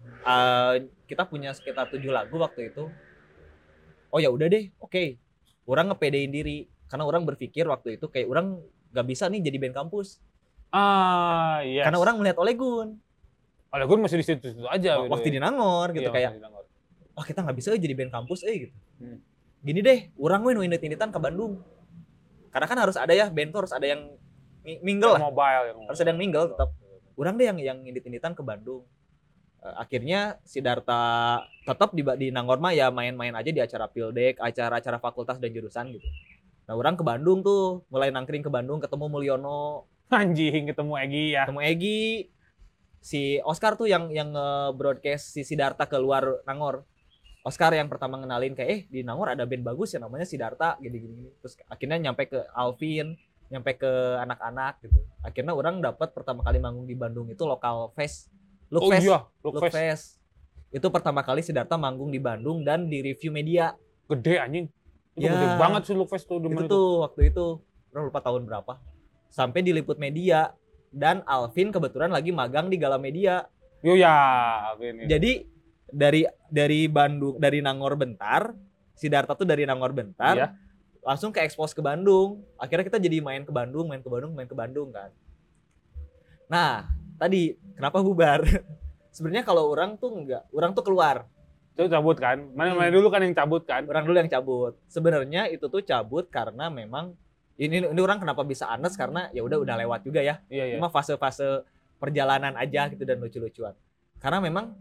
eh, 0.05 0.73
kita 1.07 1.23
punya 1.27 1.51
sekitar 1.55 1.89
tujuh 1.91 2.11
lagu 2.11 2.35
waktu 2.39 2.71
itu. 2.71 2.89
Oh 4.13 4.19
ya 4.21 4.29
udah 4.29 4.45
deh, 4.45 4.69
oke. 4.77 5.17
Orang 5.65 5.89
ngepedein 5.89 6.29
diri 6.29 6.69
karena 6.91 7.07
orang 7.07 7.25
berpikir 7.25 7.65
waktu 7.65 7.97
itu 7.97 8.05
kayak 8.11 8.29
orang 8.29 8.61
gak 8.93 9.07
bisa 9.09 9.25
nih 9.25 9.41
jadi 9.41 9.57
band 9.57 9.75
kampus. 9.75 10.21
Ah, 10.73 11.61
iya. 11.65 11.85
Karena 11.85 12.01
orang 12.01 12.17
melihat 12.17 12.37
Olegun 12.41 12.97
Oleh 13.73 13.85
gue 13.89 13.97
masih 13.97 14.21
di 14.21 14.25
situ-situ 14.25 14.69
aja. 14.69 15.01
gitu 15.01 15.09
waktu 15.09 15.29
ya. 15.29 15.33
di 15.33 15.39
Nangor 15.41 15.87
gitu 15.97 16.09
Iya, 16.09 16.13
kayak 16.13 16.31
wah 17.13 17.25
kita 17.25 17.41
nggak 17.45 17.57
bisa 17.57 17.73
eh, 17.73 17.81
jadi 17.81 17.93
band 17.97 18.11
kampus 18.13 18.45
eh 18.45 18.69
gitu. 18.69 18.75
Hmm. 19.01 19.17
Gini 19.65 19.79
deh, 19.81 20.13
orang 20.21 20.41
weh 20.45 20.53
ini 20.53 20.77
initan 20.77 21.09
ke 21.09 21.17
Bandung. 21.17 21.61
Karena 22.53 22.69
kan 22.69 22.77
harus 22.77 22.97
ada 22.97 23.13
ya 23.17 23.33
band 23.33 23.49
tuh 23.49 23.65
harus 23.65 23.73
ada 23.73 23.85
yang 23.89 24.13
mi- 24.61 24.81
mingle 24.85 25.17
lah. 25.17 25.21
Mobile 25.25 25.63
yang 25.73 25.77
Harus 25.89 25.99
ada 26.05 26.09
yang 26.13 26.21
mingle 26.21 26.45
tetap. 26.53 26.69
Orang 27.17 27.33
deh 27.37 27.45
yang 27.49 27.57
yang 27.57 27.77
indit-inditan 27.81 28.37
ke 28.37 28.41
Bandung. 28.45 28.85
Eh, 29.63 29.75
akhirnya 29.79 30.43
Siddhartha 30.43 31.39
tetap 31.63 31.95
di 31.95 32.03
di 32.19 32.27
Nangor 32.35 32.59
mah 32.59 32.75
ya 32.75 32.91
main-main 32.91 33.31
aja 33.31 33.47
di 33.47 33.63
acara 33.63 33.87
Pildek, 33.87 34.43
acara-acara 34.43 34.99
fakultas 34.99 35.39
dan 35.39 35.55
jurusan 35.55 35.95
gitu. 35.95 36.07
Nah, 36.67 36.75
orang 36.75 36.99
ke 36.99 37.03
Bandung 37.03 37.39
tuh, 37.43 37.87
mulai 37.87 38.11
nangkring 38.11 38.43
ke 38.43 38.51
Bandung, 38.51 38.83
ketemu 38.83 39.07
Mulyono, 39.07 39.87
Anjing 40.11 40.67
ketemu 40.67 40.93
Egi 40.99 41.25
ya. 41.33 41.47
ketemu 41.47 41.61
Egi, 41.63 42.01
si 42.99 43.39
Oscar 43.47 43.79
tuh 43.79 43.87
yang 43.87 44.11
yang 44.11 44.35
broadcast 44.75 45.31
si 45.31 45.47
Siddhartha 45.47 45.87
ke 45.87 45.95
luar 45.95 46.43
Nangor. 46.43 46.83
Oscar 47.43 47.75
yang 47.75 47.91
pertama 47.91 48.15
ngenalin 48.19 48.55
kayak 48.55 48.69
eh 48.71 48.81
di 48.87 48.99
Nangor 49.03 49.35
ada 49.35 49.43
band 49.43 49.63
bagus 49.67 49.95
ya 49.95 49.99
namanya 49.99 50.27
Siddhartha 50.27 50.79
gini-gini. 50.79 51.31
Terus 51.39 51.59
akhirnya 51.71 51.99
nyampe 51.99 52.27
ke 52.31 52.39
Alvin, 52.55 53.15
nyampe 53.51 53.79
ke 53.79 53.91
anak-anak 54.19 54.79
gitu. 54.83 54.99
Akhirnya 55.23 55.51
orang 55.55 55.83
dapat 55.83 56.11
pertama 56.15 56.43
kali 56.43 56.59
manggung 56.59 56.87
di 56.87 56.95
Bandung 56.95 57.27
itu 57.31 57.43
lokal 57.43 57.91
fest. 57.95 58.31
Look 58.73 58.83
oh 58.83 58.89
Fest. 58.89 59.05
iya, 59.05 59.19
Look 59.39 59.53
Look 59.53 59.63
Fest. 59.69 59.75
Fest. 59.77 60.05
Itu 60.73 60.89
pertama 60.89 61.21
kali 61.21 61.45
Siddhartha 61.45 61.77
manggung 61.77 62.09
di 62.09 62.17
Bandung 62.17 62.65
dan 62.65 62.89
di 62.89 62.99
review 62.99 63.29
media. 63.29 63.77
Gede 64.09 64.41
anjing. 64.41 64.65
Itu 65.13 65.29
Ya. 65.29 65.31
gede 65.31 65.47
banget 65.55 65.81
sih 65.85 65.93
Look 65.93 66.09
Fest 66.09 66.25
tuh 66.25 66.41
itu 66.41 66.65
tuh 66.65 67.05
waktu 67.05 67.29
itu 67.29 67.61
lupa 67.93 68.19
tahun 68.19 68.43
berapa. 68.43 68.81
Sampai 69.29 69.61
diliput 69.61 70.01
media 70.01 70.57
dan 70.89 71.21
Alvin 71.23 71.69
kebetulan 71.69 72.09
lagi 72.09 72.33
magang 72.33 72.65
di 72.65 72.77
Gala 72.77 72.97
Media. 72.97 73.45
Yo 73.81 73.93
ya, 73.93 74.13
gini. 74.75 75.05
Jadi 75.05 75.31
dari 75.85 76.25
dari 76.49 76.89
Bandung 76.89 77.37
dari 77.37 77.61
Nangor 77.61 77.93
bentar, 77.93 78.57
Siddhartha 78.93 79.33
tuh 79.33 79.45
dari 79.45 79.65
Nangor 79.65 79.93
bentar, 79.93 80.33
Iya. 80.33 80.47
langsung 81.01 81.29
ke 81.29 81.41
expose 81.41 81.73
ke 81.73 81.81
Bandung. 81.81 82.41
Akhirnya 82.57 82.87
kita 82.87 82.97
jadi 82.97 83.21
main 83.21 83.43
ke 83.43 83.53
Bandung, 83.53 83.85
main 83.85 84.01
ke 84.01 84.09
Bandung, 84.09 84.33
main 84.33 84.47
ke 84.47 84.55
Bandung 84.55 84.89
kan. 84.89 85.13
Nah, 86.47 86.89
tadi 87.23 87.55
kenapa 87.79 88.03
bubar? 88.03 88.43
Sebenarnya 89.15 89.47
kalau 89.47 89.71
orang 89.71 89.95
tuh 89.95 90.11
enggak, 90.11 90.43
orang 90.51 90.75
tuh 90.75 90.83
keluar. 90.83 91.23
Itu 91.73 91.87
cabut 91.87 92.19
kan. 92.19 92.51
Mana 92.51 92.75
Hmm. 92.75 92.83
mana 92.83 92.89
dulu 92.91 93.07
kan 93.07 93.23
yang 93.23 93.33
cabut 93.33 93.63
kan. 93.63 93.87
Orang 93.87 94.03
dulu 94.03 94.19
yang 94.19 94.29
cabut. 94.29 94.75
Sebenarnya 94.91 95.47
itu 95.47 95.65
tuh 95.71 95.81
cabut 95.81 96.27
karena 96.27 96.67
memang 96.67 97.15
ini 97.55 97.81
ini 97.81 98.01
orang 98.01 98.19
kenapa 98.19 98.41
bisa 98.43 98.67
anes 98.67 98.97
karena 98.97 99.29
ya 99.31 99.45
udah 99.45 99.61
udah 99.61 99.75
lewat 99.85 100.03
juga 100.03 100.19
ya. 100.21 100.41
Iya, 100.49 100.73
iya. 100.73 100.75
Cuma 100.77 100.89
fase-fase 100.89 101.63
perjalanan 102.01 102.57
aja 102.59 102.89
gitu 102.91 103.05
dan 103.05 103.21
lucu-lucuan. 103.21 103.73
Karena 104.17 104.41
memang 104.41 104.73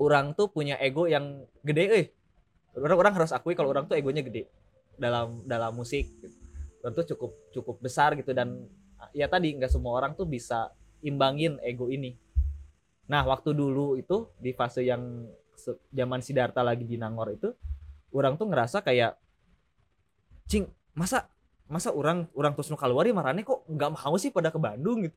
orang 0.00 0.32
tuh 0.32 0.48
punya 0.48 0.78
ego 0.80 1.10
yang 1.10 1.44
gede 1.66 1.84
eh. 1.90 2.06
Orang 2.78 2.98
orang 3.02 3.12
harus 3.18 3.34
akui 3.34 3.58
kalau 3.58 3.74
orang 3.74 3.90
tuh 3.90 3.98
egonya 3.98 4.22
gede 4.22 4.46
dalam 4.94 5.42
dalam 5.44 5.74
musik 5.74 6.06
gitu. 6.22 6.38
Orang 6.86 6.94
tuh 6.94 7.06
cukup 7.14 7.30
cukup 7.50 7.76
besar 7.82 8.14
gitu 8.14 8.30
dan 8.30 8.66
ya 9.10 9.26
tadi 9.26 9.58
nggak 9.58 9.70
semua 9.70 9.98
orang 9.98 10.14
tuh 10.14 10.26
bisa 10.26 10.70
imbangin 11.04 11.56
ego 11.64 11.88
ini. 11.88 12.16
Nah, 13.10 13.26
waktu 13.26 13.52
dulu 13.52 13.98
itu 13.98 14.30
di 14.38 14.54
fase 14.54 14.86
yang 14.86 15.26
zaman 15.92 16.24
Siddhartha 16.24 16.64
lagi 16.64 16.88
di 16.88 16.96
Nangor 16.96 17.34
itu 17.34 17.52
orang 18.16 18.40
tuh 18.40 18.48
ngerasa 18.48 18.80
kayak 18.80 19.18
cing 20.48 20.66
masa 20.96 21.28
masa 21.70 21.94
orang 21.94 22.26
orang 22.34 22.56
terus 22.56 22.72
nu 22.72 22.78
keluar 22.80 23.06
ya 23.06 23.14
marane 23.14 23.46
kok 23.46 23.62
nggak 23.68 23.90
mau 23.94 24.14
sih 24.18 24.32
pada 24.34 24.50
ke 24.50 24.58
Bandung? 24.58 25.06
Gitu. 25.06 25.16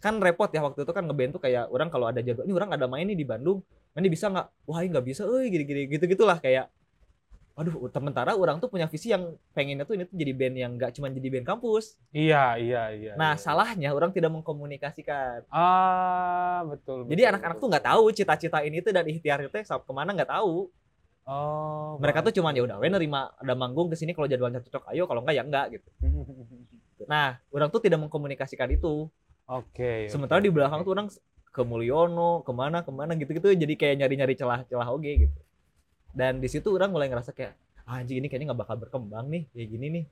Kan 0.00 0.20
repot 0.20 0.48
ya 0.52 0.60
waktu 0.64 0.84
itu 0.84 0.92
kan 0.92 1.04
ngeband 1.04 1.36
kayak 1.40 1.68
orang 1.68 1.88
kalau 1.90 2.08
ada 2.08 2.20
jadwal 2.20 2.44
ini 2.46 2.54
orang 2.54 2.70
ada 2.72 2.86
main 2.88 3.04
nih 3.08 3.18
di 3.18 3.26
Bandung 3.26 3.60
ini 3.96 4.08
bisa 4.12 4.28
nggak? 4.28 4.46
Wah 4.68 4.80
nggak 4.84 5.04
bisa 5.04 5.24
eh 5.24 5.48
gini 5.48 5.64
gini 5.64 5.82
gitu 5.88 6.04
gitulah 6.08 6.38
kayak 6.40 6.68
aduh 7.56 7.72
sementara 7.88 8.36
orang 8.36 8.60
tuh 8.60 8.68
punya 8.68 8.84
visi 8.84 9.08
yang 9.08 9.32
pengennya 9.56 9.88
tuh 9.88 9.96
ini 9.96 10.04
tuh 10.04 10.12
jadi 10.12 10.32
band 10.36 10.54
yang 10.60 10.72
nggak 10.76 10.92
cuma 10.92 11.08
jadi 11.08 11.28
band 11.32 11.46
kampus 11.48 11.96
Iya, 12.12 12.60
iya, 12.60 12.82
iya. 12.92 13.12
nah 13.16 13.32
iya. 13.32 13.40
salahnya 13.40 13.96
orang 13.96 14.12
tidak 14.12 14.28
mengkomunikasikan 14.28 15.48
Ah, 15.48 16.60
betul. 16.68 17.08
jadi 17.08 17.32
anak-anak 17.32 17.56
tuh 17.56 17.68
nggak 17.72 17.86
tahu 17.88 18.04
cita-cita 18.12 18.60
ini 18.60 18.84
tuh 18.84 18.92
dan 18.92 19.08
ikhtiar 19.08 19.40
itu 19.40 19.56
sampai 19.64 19.88
ke 19.88 19.92
mana 19.96 20.12
nggak 20.12 20.28
tahu 20.30 20.68
Oh, 21.26 21.98
mereka 21.98 22.22
tuh 22.22 22.30
cuman 22.30 22.54
ya 22.54 22.62
udah 22.62 22.78
we 22.78 22.86
nerima 22.86 23.34
ada 23.42 23.58
manggung 23.58 23.90
ke 23.90 23.98
sini 23.98 24.14
kalau 24.14 24.30
jadwalnya 24.30 24.62
cocok 24.62 24.94
ayo 24.94 25.10
kalau 25.10 25.26
enggak 25.26 25.34
ya 25.34 25.42
enggak 25.42 25.66
gitu 25.74 25.88
nah 27.10 27.42
orang 27.50 27.66
tuh 27.66 27.82
tidak 27.82 27.98
mengkomunikasikan 27.98 28.70
itu 28.70 29.10
Oke. 29.50 30.06
sementara 30.06 30.38
di 30.38 30.54
belakang 30.54 30.86
tuh 30.86 30.94
orang 30.94 31.10
ke 31.50 31.62
Mulyono 31.66 32.46
ke 32.46 32.52
mana 32.54 32.86
ke 32.86 32.94
mana 32.94 33.18
gitu-gitu 33.18 33.58
jadi 33.58 33.74
kayak 33.74 34.06
nyari-nyari 34.06 34.38
celah-celah 34.38 34.86
oge 34.86 35.26
gitu 35.26 35.40
dan 36.16 36.40
di 36.40 36.48
situ 36.48 36.72
orang 36.72 36.88
mulai 36.88 37.12
ngerasa 37.12 37.36
kayak 37.36 37.52
ah, 37.84 38.00
anjing 38.00 38.24
ini 38.24 38.26
kayaknya 38.26 38.56
nggak 38.56 38.60
bakal 38.64 38.76
berkembang 38.80 39.28
nih 39.28 39.44
kayak 39.52 39.68
gini 39.68 39.86
nih 39.92 40.04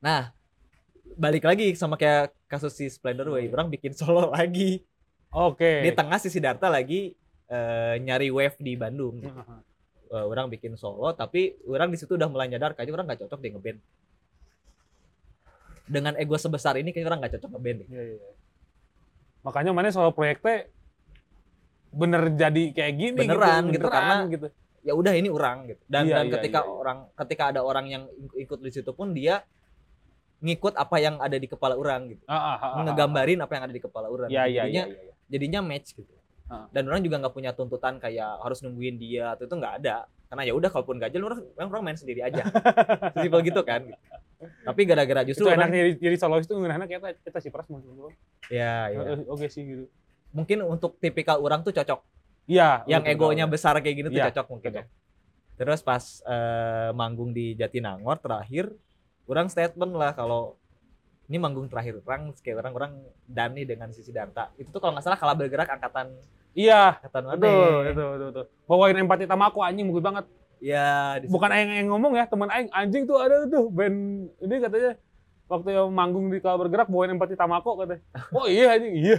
nah 0.00 0.32
balik 1.12 1.44
lagi 1.44 1.76
sama 1.76 2.00
kayak 2.00 2.32
kasus 2.48 2.72
si 2.72 2.88
Splendor 2.88 3.28
Way 3.36 3.52
orang 3.52 3.68
bikin 3.68 3.92
solo 3.92 4.30
lagi 4.36 4.80
Oke. 5.28 5.84
di 5.84 5.92
tengah 5.92 6.16
si 6.16 6.32
Siddhartha 6.32 6.72
lagi 6.72 7.12
eh, 7.46 7.94
nyari 8.00 8.32
wave 8.32 8.56
di 8.58 8.72
Bandung 8.74 9.20
Eh, 10.08 10.24
orang 10.24 10.48
bikin 10.48 10.72
solo 10.72 11.12
tapi 11.12 11.52
orang 11.68 11.92
di 11.92 12.00
situ 12.00 12.16
udah 12.16 12.32
mulai 12.32 12.48
nyadar 12.48 12.72
kayaknya 12.72 12.96
orang 12.96 13.06
nggak 13.12 13.28
cocok 13.28 13.44
deh 13.44 13.52
ngeband 13.52 13.78
dengan 15.84 16.16
ego 16.16 16.32
sebesar 16.36 16.80
ini 16.80 16.96
kayaknya 16.96 17.12
orang 17.12 17.20
nggak 17.20 17.34
cocok 17.36 17.50
ngeband 17.52 17.78
deh 17.84 17.88
Iya, 17.92 18.02
iya. 18.16 18.30
Makanya 19.44 19.76
mana 19.76 19.92
soal 19.92 20.16
proyek 20.16 20.40
teh 20.40 20.64
bener 21.92 22.32
jadi 22.32 22.62
kayak 22.72 22.94
gini 22.96 23.20
Beneran 23.20 23.68
gitu, 23.68 23.84
gitu, 23.84 23.88
karena- 23.92 24.24
gitu. 24.32 24.48
Ya 24.88 24.94
udah 24.94 25.12
ini 25.12 25.28
orang 25.28 25.68
gitu 25.68 25.82
dan 25.84 26.08
Iya, 26.08 26.16
dan 26.16 26.24
iya, 26.24 26.32
ketika 26.34 26.58
iya, 26.58 26.66
iya. 26.66 26.74
orang 26.74 26.98
ketika 27.14 27.42
ada 27.46 27.60
orang 27.60 27.86
yang 27.86 28.02
ikut 28.34 28.58
di 28.58 28.70
situ 28.72 28.90
pun 28.90 29.12
dia 29.12 29.44
ngikut 30.38 30.74
apa 30.74 30.96
yang 30.96 31.18
ada 31.18 31.34
di 31.34 31.44
kepala 31.44 31.74
orang 31.74 32.08
gitu 32.08 32.22
Ah, 32.24 32.34
ah, 32.34 32.56
ah, 32.56 32.70
ah, 32.72 32.82
ngegambarin 32.82 33.38
apa 33.38 33.52
yang 33.52 33.64
ada 33.66 33.74
di 33.74 33.82
kepala 33.82 34.06
orang 34.06 34.28
Iya, 34.28 34.46
iya, 34.46 34.62
jadinya 34.62 34.84
iya, 34.86 34.96
iya. 34.96 35.12
jadinya 35.28 35.60
match 35.62 35.92
gitu 35.92 36.14
Ah. 36.48 36.64
dan 36.72 36.88
orang 36.88 37.04
juga 37.04 37.20
nggak 37.20 37.34
punya 37.34 37.52
tuntutan 37.52 38.00
kayak 38.00 38.40
harus 38.40 38.64
nungguin 38.64 38.96
dia 38.96 39.36
atau 39.36 39.44
itu 39.44 39.52
nggak 39.52 39.84
ada 39.84 40.08
karena 40.26 40.42
ya 40.42 40.56
udah 40.56 40.70
kalaupun 40.72 40.96
gajal 40.96 41.20
orang 41.22 41.40
orang 41.58 41.82
main 41.84 41.98
sendiri 41.98 42.24
aja 42.24 42.40
simpel 43.14 43.44
gitu 43.44 43.60
kan 43.60 43.84
tapi 44.64 44.88
gara-gara 44.88 45.20
Itu 45.22 45.36
justru 45.36 45.44
orang 45.44 45.68
enaknya 45.68 45.80
jadi, 45.84 45.92
jadi 46.00 46.16
solois 46.16 46.48
itu 46.48 46.56
ngeunahna 46.56 46.88
kita 46.88 47.20
kita 47.20 47.38
si 47.38 47.52
pras 47.52 47.68
mau 47.68 47.76
dulu. 47.78 48.08
ya, 48.48 48.88
ya 48.88 48.98
Eh, 49.12 49.28
Oke 49.28 49.52
sih 49.52 49.60
gitu. 49.60 49.84
mungkin 50.30 50.64
untuk 50.64 50.96
tipikal 50.96 51.36
orang 51.36 51.60
tuh 51.60 51.74
cocok 51.74 52.00
Iya. 52.48 52.82
yang 52.88 53.04
egonya 53.04 53.44
betul. 53.44 53.54
besar 53.54 53.76
kayak 53.78 53.94
gini 53.94 54.08
tuh 54.08 54.16
Iya, 54.16 54.32
cocok 54.32 54.46
mungkin 54.48 54.70
cocok. 54.72 54.80
ya. 54.80 54.84
Terus 55.58 55.80
pas 55.82 56.04
eh, 56.24 56.90
manggung 56.92 57.30
di 57.30 57.52
Jatinangor 57.52 58.16
terakhir, 58.18 58.72
orang 59.28 59.46
statement 59.46 59.92
lah 59.92 60.16
kalau 60.16 60.56
ini 61.28 61.36
manggung 61.36 61.68
terakhir 61.68 62.00
orang 62.02 62.32
kayak 62.40 62.56
orang 62.58 62.72
orang 62.72 62.92
Dani 63.28 63.62
dengan 63.62 63.92
Sisi 63.92 64.08
Darta 64.08 64.48
itu 64.56 64.72
tuh 64.72 64.80
kalau 64.80 64.96
nggak 64.96 65.04
salah 65.04 65.20
kalah 65.20 65.36
bergerak 65.36 65.68
angkatan 65.68 66.16
Iya. 66.56 66.96
angkatan 66.98 67.22
mana? 67.22 67.36
Betul, 67.36 67.72
betul, 67.84 68.08
betul. 68.32 68.44
Bawain 68.64 68.96
empati 68.96 69.28
tamako 69.28 69.60
anjing 69.60 69.84
mungkin 69.84 70.02
banget. 70.02 70.24
Ya, 70.58 71.20
situ. 71.20 71.30
Bukan 71.30 71.52
aing 71.52 71.70
yang 71.84 71.88
ngomong 71.92 72.16
ya, 72.16 72.26
teman 72.26 72.48
aing 72.48 72.72
anjing 72.72 73.04
tuh 73.04 73.20
ada 73.20 73.44
tuh 73.46 73.68
band 73.68 73.98
ini 74.40 74.54
katanya 74.58 74.96
waktu 75.46 75.68
yang 75.70 75.86
manggung 75.88 76.26
di 76.28 76.40
Kala 76.40 76.58
Bergerak 76.58 76.88
bawain 76.88 77.12
empati 77.12 77.36
tamako 77.36 77.78
katanya. 77.78 78.02
Oh 78.34 78.48
iya 78.48 78.74
anjing, 78.74 78.94
iya. 78.96 79.18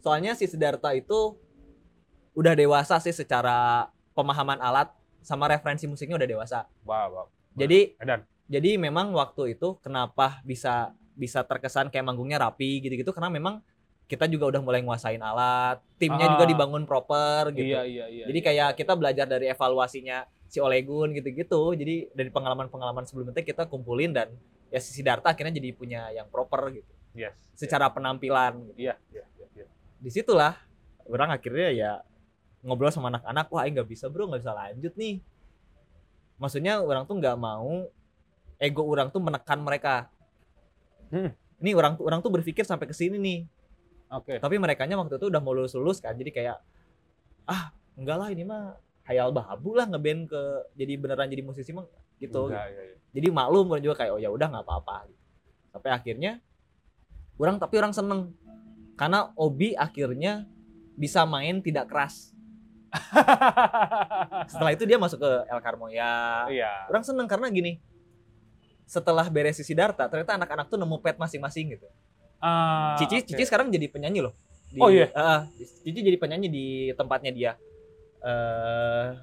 Soalnya 0.00 0.32
si 0.32 0.46
Siddhartha 0.46 0.94
itu 0.94 1.36
udah 2.32 2.54
dewasa 2.56 2.96
sih 2.98 3.12
secara 3.12 3.88
pemahaman 4.12 4.58
alat 4.58 4.88
sama 5.20 5.46
referensi 5.46 5.86
musiknya 5.86 6.16
udah 6.18 6.28
dewasa. 6.28 6.58
Wah, 6.82 7.06
wah. 7.08 7.26
Jadi 7.52 7.94
Edan. 8.00 8.24
jadi 8.48 8.80
memang 8.80 9.12
waktu 9.12 9.54
itu 9.54 9.76
kenapa 9.80 10.40
bisa 10.42 10.92
bisa 11.12 11.44
terkesan 11.44 11.92
kayak 11.92 12.08
manggungnya 12.08 12.40
rapi 12.40 12.80
gitu-gitu 12.80 13.12
karena 13.12 13.28
memang 13.28 13.60
kita 14.08 14.28
juga 14.28 14.48
udah 14.52 14.60
mulai 14.60 14.80
nguasain 14.84 15.20
alat, 15.20 15.80
timnya 15.96 16.28
Ah. 16.28 16.32
juga 16.36 16.44
dibangun 16.44 16.84
proper 16.84 17.52
gitu. 17.52 17.72
Iya, 17.76 17.84
iya, 17.84 18.04
iya. 18.08 18.24
Jadi 18.28 18.40
kayak 18.40 18.68
kita 18.76 18.92
belajar 18.92 19.24
dari 19.24 19.48
evaluasinya 19.48 20.24
si 20.48 20.60
Olegun 20.60 21.16
gitu-gitu. 21.16 21.72
Jadi 21.72 22.12
dari 22.12 22.28
pengalaman-pengalaman 22.28 23.08
sebelumnya 23.08 23.40
kita 23.40 23.64
kumpulin 23.68 24.12
dan 24.12 24.28
ya 24.68 24.80
si 24.80 24.92
Siddhartha 24.92 25.32
akhirnya 25.32 25.56
jadi 25.56 25.72
punya 25.72 26.12
yang 26.12 26.28
proper 26.28 26.72
gitu. 26.72 26.92
yes. 27.12 27.32
Secara 27.56 27.88
penampilan 27.88 28.72
gitu. 28.72 28.88
Iya, 28.88 28.96
iya, 29.12 29.24
iya, 29.36 29.46
iya. 29.56 29.66
Di 29.96 30.10
situlah 30.12 30.56
orang 31.08 31.32
akhirnya 31.32 31.68
ya 31.72 31.92
ngobrol 32.62 32.94
sama 32.94 33.10
anak-anak, 33.10 33.50
wah 33.50 33.66
nggak 33.66 33.88
bisa 33.90 34.06
bro, 34.06 34.30
nggak 34.30 34.42
bisa 34.46 34.54
lanjut 34.54 34.94
nih. 34.94 35.18
Maksudnya 36.38 36.82
orang 36.82 37.04
tuh 37.04 37.18
nggak 37.18 37.36
mau 37.38 37.90
ego 38.62 38.82
orang 38.86 39.10
tuh 39.10 39.18
menekan 39.18 39.58
mereka. 39.58 40.06
Hmm. 41.10 41.34
Ini 41.58 41.74
orang 41.74 41.98
tuh 41.98 42.06
orang 42.06 42.22
tuh 42.22 42.30
berpikir 42.30 42.62
sampai 42.62 42.86
ke 42.86 42.94
sini 42.94 43.18
nih. 43.18 43.40
Oke. 44.14 44.38
Tapi 44.38 44.56
mereka 44.62 44.86
waktu 44.86 45.18
itu 45.18 45.26
udah 45.26 45.40
mau 45.42 45.54
lulus-lulus 45.54 45.98
kan. 45.98 46.14
Jadi 46.14 46.30
kayak 46.30 46.58
ah 47.50 47.74
enggak 47.98 48.16
lah 48.18 48.28
ini 48.30 48.46
mah 48.46 48.78
hayal 49.02 49.34
babu 49.34 49.74
lah 49.74 49.90
ngeband 49.90 50.30
ke 50.30 50.42
jadi 50.78 50.94
beneran 50.94 51.26
jadi 51.26 51.42
musisi 51.42 51.74
mah 51.74 51.86
gitu. 52.22 52.50
Enggak, 52.50 52.66
iya, 52.70 52.82
iya. 52.94 52.96
Jadi 53.12 53.26
maklum 53.34 53.66
orang 53.74 53.82
juga 53.82 53.94
kayak 54.02 54.12
oh 54.14 54.20
ya 54.22 54.30
udah 54.30 54.46
nggak 54.46 54.64
apa-apa. 54.64 54.96
gitu. 55.10 55.22
Sampai 55.74 55.90
akhirnya 55.90 56.32
orang 57.40 57.56
tapi 57.58 57.74
orang 57.80 57.94
seneng 57.94 58.20
karena 58.94 59.32
Obi 59.34 59.74
akhirnya 59.74 60.46
bisa 60.94 61.24
main 61.26 61.64
tidak 61.64 61.90
keras. 61.90 62.31
Setelah 64.46 64.72
itu 64.72 64.84
dia 64.84 64.96
masuk 64.96 65.18
ke 65.18 65.30
El 65.46 65.60
Carmoya. 65.60 66.46
Iya. 66.46 66.88
Orang 66.88 67.02
seneng 67.02 67.26
karena 67.26 67.48
gini. 67.48 67.78
Setelah 68.84 69.24
beres 69.26 69.56
si 69.56 69.64
Siddhartha, 69.64 70.04
ternyata 70.06 70.36
anak-anak 70.36 70.68
tuh 70.68 70.76
nemu 70.76 71.00
pet 71.00 71.16
masing-masing 71.16 71.72
gitu. 71.72 71.88
Ah, 72.38 72.98
Cici, 72.98 73.18
oke. 73.18 73.26
Cici 73.26 73.44
sekarang 73.44 73.70
jadi 73.70 73.88
penyanyi 73.88 74.20
loh. 74.20 74.34
Di- 74.68 74.80
Oh, 74.80 74.88
iya? 74.88 75.08
Heeh, 75.08 75.40
Cici 75.80 76.00
jadi 76.02 76.16
penyanyi 76.16 76.48
di 76.48 76.66
tempatnya 76.92 77.32
dia. 77.32 77.52
eh 78.22 79.18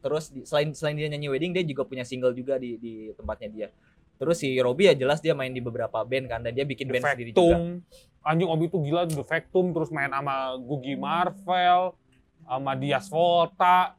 terus 0.00 0.32
di- 0.32 0.42
selain 0.42 0.72
selain 0.72 0.96
dia 0.96 1.06
nyanyi 1.06 1.28
wedding, 1.28 1.52
dia 1.52 1.62
juga 1.62 1.84
punya 1.84 2.02
single 2.02 2.32
juga 2.32 2.56
di 2.56 2.74
di 2.76 2.94
tempatnya 3.12 3.46
dia. 3.46 3.68
Terus 4.16 4.36
si 4.36 4.58
Robby 4.58 4.84
ya 4.84 4.94
jelas 4.96 5.20
dia 5.20 5.32
main 5.32 5.48
di 5.48 5.60
beberapa 5.60 6.02
band 6.02 6.26
kan 6.26 6.40
dan 6.40 6.50
dia 6.50 6.64
bikin 6.64 6.88
The 6.88 6.92
band 6.92 7.04
sendiri 7.06 7.30
juga. 7.30 7.54
Factum. 7.54 7.62
Anjing 8.20 8.48
Obi 8.48 8.66
tuh 8.66 8.80
gila 8.80 9.06
The 9.06 9.22
Factum 9.22 9.70
terus 9.70 9.88
main 9.88 10.08
sama 10.08 10.34
Gugi 10.58 10.92
Marvel, 10.94 11.94
sama 12.44 12.72
Dias 12.76 13.06
Volta. 13.08 13.96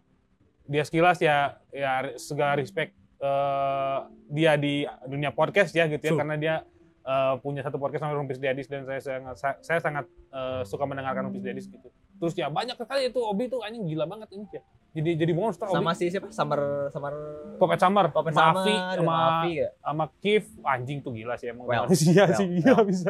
Dias 0.66 0.88
Kilas 0.88 1.20
ya 1.20 1.60
ya 1.70 2.16
segala 2.16 2.56
respect 2.56 2.96
eh, 3.20 3.98
dia 4.32 4.56
di 4.56 4.88
dunia 5.06 5.36
podcast 5.36 5.76
ya 5.76 5.84
gitu 5.86 6.00
ya 6.00 6.14
Su. 6.16 6.20
karena 6.20 6.36
dia 6.40 6.56
eh, 7.04 7.34
punya 7.44 7.60
satu 7.60 7.76
podcast 7.76 8.08
sama 8.08 8.16
Rumpis 8.16 8.40
Dedis 8.40 8.72
dan 8.72 8.88
saya 8.88 9.02
sangat 9.04 9.36
saya, 9.60 9.80
sangat 9.84 10.06
eh, 10.32 10.62
suka 10.64 10.88
mendengarkan 10.88 11.28
Rumpis 11.28 11.44
Dedis 11.44 11.66
gitu. 11.68 11.92
Terus 12.22 12.34
ya 12.38 12.48
banyak 12.54 12.78
sekali 12.78 13.10
itu 13.10 13.20
Obi 13.20 13.50
tuh 13.50 13.66
anjing 13.66 13.84
gila 13.90 14.06
banget 14.06 14.30
ini 14.38 14.46
ya. 14.54 14.62
Jadi 14.92 15.10
jadi 15.18 15.32
monster 15.34 15.66
Obi. 15.68 15.76
Sama 15.82 15.92
si 15.98 16.06
siapa? 16.08 16.30
Summer 16.30 16.62
Summer 16.94 17.14
Puppet 17.58 17.80
Summer, 17.82 18.06
Puppet 18.14 18.34
Mafi 18.36 18.76
sama 18.96 19.18
ya. 19.50 19.70
sama 19.82 20.06
Kif 20.22 20.46
anjing 20.62 21.02
tuh 21.02 21.12
gila 21.18 21.34
sih 21.36 21.50
emang 21.50 21.66
Well, 21.66 21.84
manusia 21.90 22.30
well, 22.30 22.38
sih 22.38 22.46
well. 22.48 22.56
gila 22.62 22.80
bisa. 22.86 23.10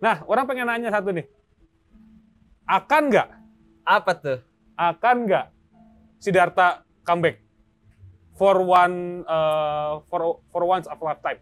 Nah, 0.00 0.24
orang 0.26 0.44
pengen 0.48 0.66
nanya 0.66 0.90
satu 0.90 1.12
nih. 1.14 1.28
Akan 2.66 3.08
nggak? 3.12 3.28
Apa 3.84 4.12
tuh? 4.16 4.38
Akan 4.80 5.28
nggak 5.28 5.52
Siddhartha 6.16 6.88
comeback 7.04 7.44
for 8.32 8.56
one 8.64 9.28
uh, 9.28 10.00
for 10.08 10.40
for 10.48 10.64
once 10.64 10.88
of 10.88 10.96
lifetime? 11.04 11.36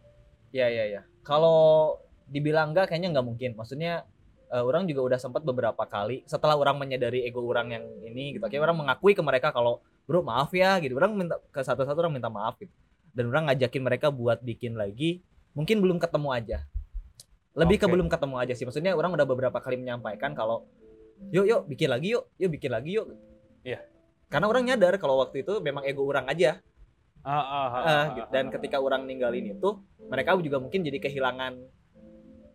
Ya 0.51 0.67
ya 0.67 0.91
ya. 0.91 1.03
Kalau 1.23 1.95
dibilang 2.27 2.75
enggak 2.75 2.91
kayaknya 2.91 3.15
nggak 3.15 3.27
mungkin. 3.27 3.51
Maksudnya 3.55 4.03
eh, 4.51 4.65
orang 4.65 4.91
juga 4.91 5.15
udah 5.15 5.19
sempat 5.21 5.47
beberapa 5.47 5.85
kali 5.87 6.25
setelah 6.27 6.59
orang 6.59 6.81
menyadari 6.81 7.23
ego 7.23 7.45
orang 7.47 7.79
yang 7.79 7.85
ini 8.03 8.35
gitu. 8.35 8.43
Kayak 8.51 8.67
orang 8.67 8.83
mengakui 8.83 9.15
ke 9.15 9.23
mereka 9.23 9.55
kalau 9.55 9.79
bro 10.11 10.25
maaf 10.27 10.51
ya 10.51 10.81
gitu. 10.83 10.99
Orang 10.99 11.15
minta 11.15 11.39
ke 11.39 11.61
satu-satu 11.63 12.03
orang 12.03 12.19
minta 12.19 12.33
maaf 12.33 12.59
gitu. 12.59 12.73
Dan 13.15 13.31
orang 13.31 13.53
ngajakin 13.53 13.83
mereka 13.83 14.11
buat 14.11 14.43
bikin 14.43 14.75
lagi. 14.75 15.23
Mungkin 15.55 15.79
belum 15.79 16.03
ketemu 16.03 16.29
aja. 16.35 16.59
Lebih 17.59 17.83
ke 17.83 17.87
Oke. 17.87 17.93
belum 17.99 18.07
ketemu 18.07 18.35
aja 18.39 18.53
sih. 18.55 18.65
Maksudnya 18.67 18.95
orang 18.95 19.11
udah 19.15 19.27
beberapa 19.27 19.59
kali 19.59 19.79
menyampaikan 19.79 20.35
kalau 20.35 20.67
yuk 21.31 21.45
yuk 21.45 21.61
bikin 21.67 21.89
lagi 21.91 22.15
yuk, 22.15 22.25
yuk 22.37 22.51
bikin 22.53 22.71
lagi 22.71 22.91
yuk. 22.97 23.07
Iya. 23.63 23.83
Karena 24.29 24.47
orang 24.47 24.65
nyadar 24.69 24.95
kalau 24.97 25.19
waktu 25.19 25.43
itu 25.43 25.59
memang 25.59 25.85
ego 25.85 26.05
orang 26.05 26.29
aja. 26.29 26.61
Ah, 27.27 27.35
ah, 27.35 27.43
ah, 27.43 27.69
Ah, 27.69 27.83
ah, 27.83 28.05
gitu. 28.15 28.25
ah, 28.25 28.33
Dan 28.33 28.45
ah. 28.49 28.51
ketika 28.57 28.77
orang 28.79 29.03
ninggalin 29.05 29.53
itu, 29.53 29.69
mereka 30.07 30.39
juga 30.39 30.63
mungkin 30.63 30.81
jadi 30.87 30.99
kehilangan 30.99 31.59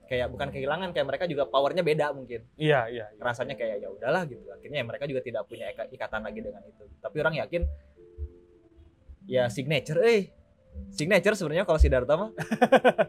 kayak 0.04 0.28
bukan 0.30 0.52
kehilangan 0.52 0.89
kayak 0.91 1.08
mereka 1.08 1.26
juga 1.26 1.47
powernya 1.47 1.82
beda 1.82 2.12
mungkin 2.12 2.43
iya 2.60 2.86
iya 2.91 3.08
iya. 3.08 3.23
rasanya 3.23 3.56
kayak 3.56 3.82
ya 3.82 3.88
udahlah 3.88 4.28
gitu 4.28 4.45
akhirnya 4.52 4.84
ya 4.84 4.86
mereka 4.86 5.08
juga 5.08 5.23
tidak 5.23 5.47
punya 5.47 5.71
ika- 5.71 5.89
ikatan 5.89 6.21
lagi 6.21 6.43
dengan 6.43 6.62
itu 6.67 6.84
tapi 6.99 7.15
orang 7.23 7.36
yakin 7.39 7.63
ya 9.26 9.47
signature 9.47 10.04
eh 10.04 10.30
signature 10.94 11.34
sebenarnya 11.34 11.66
kalau 11.66 11.80
Siddhartha 11.82 12.14
mah 12.14 12.32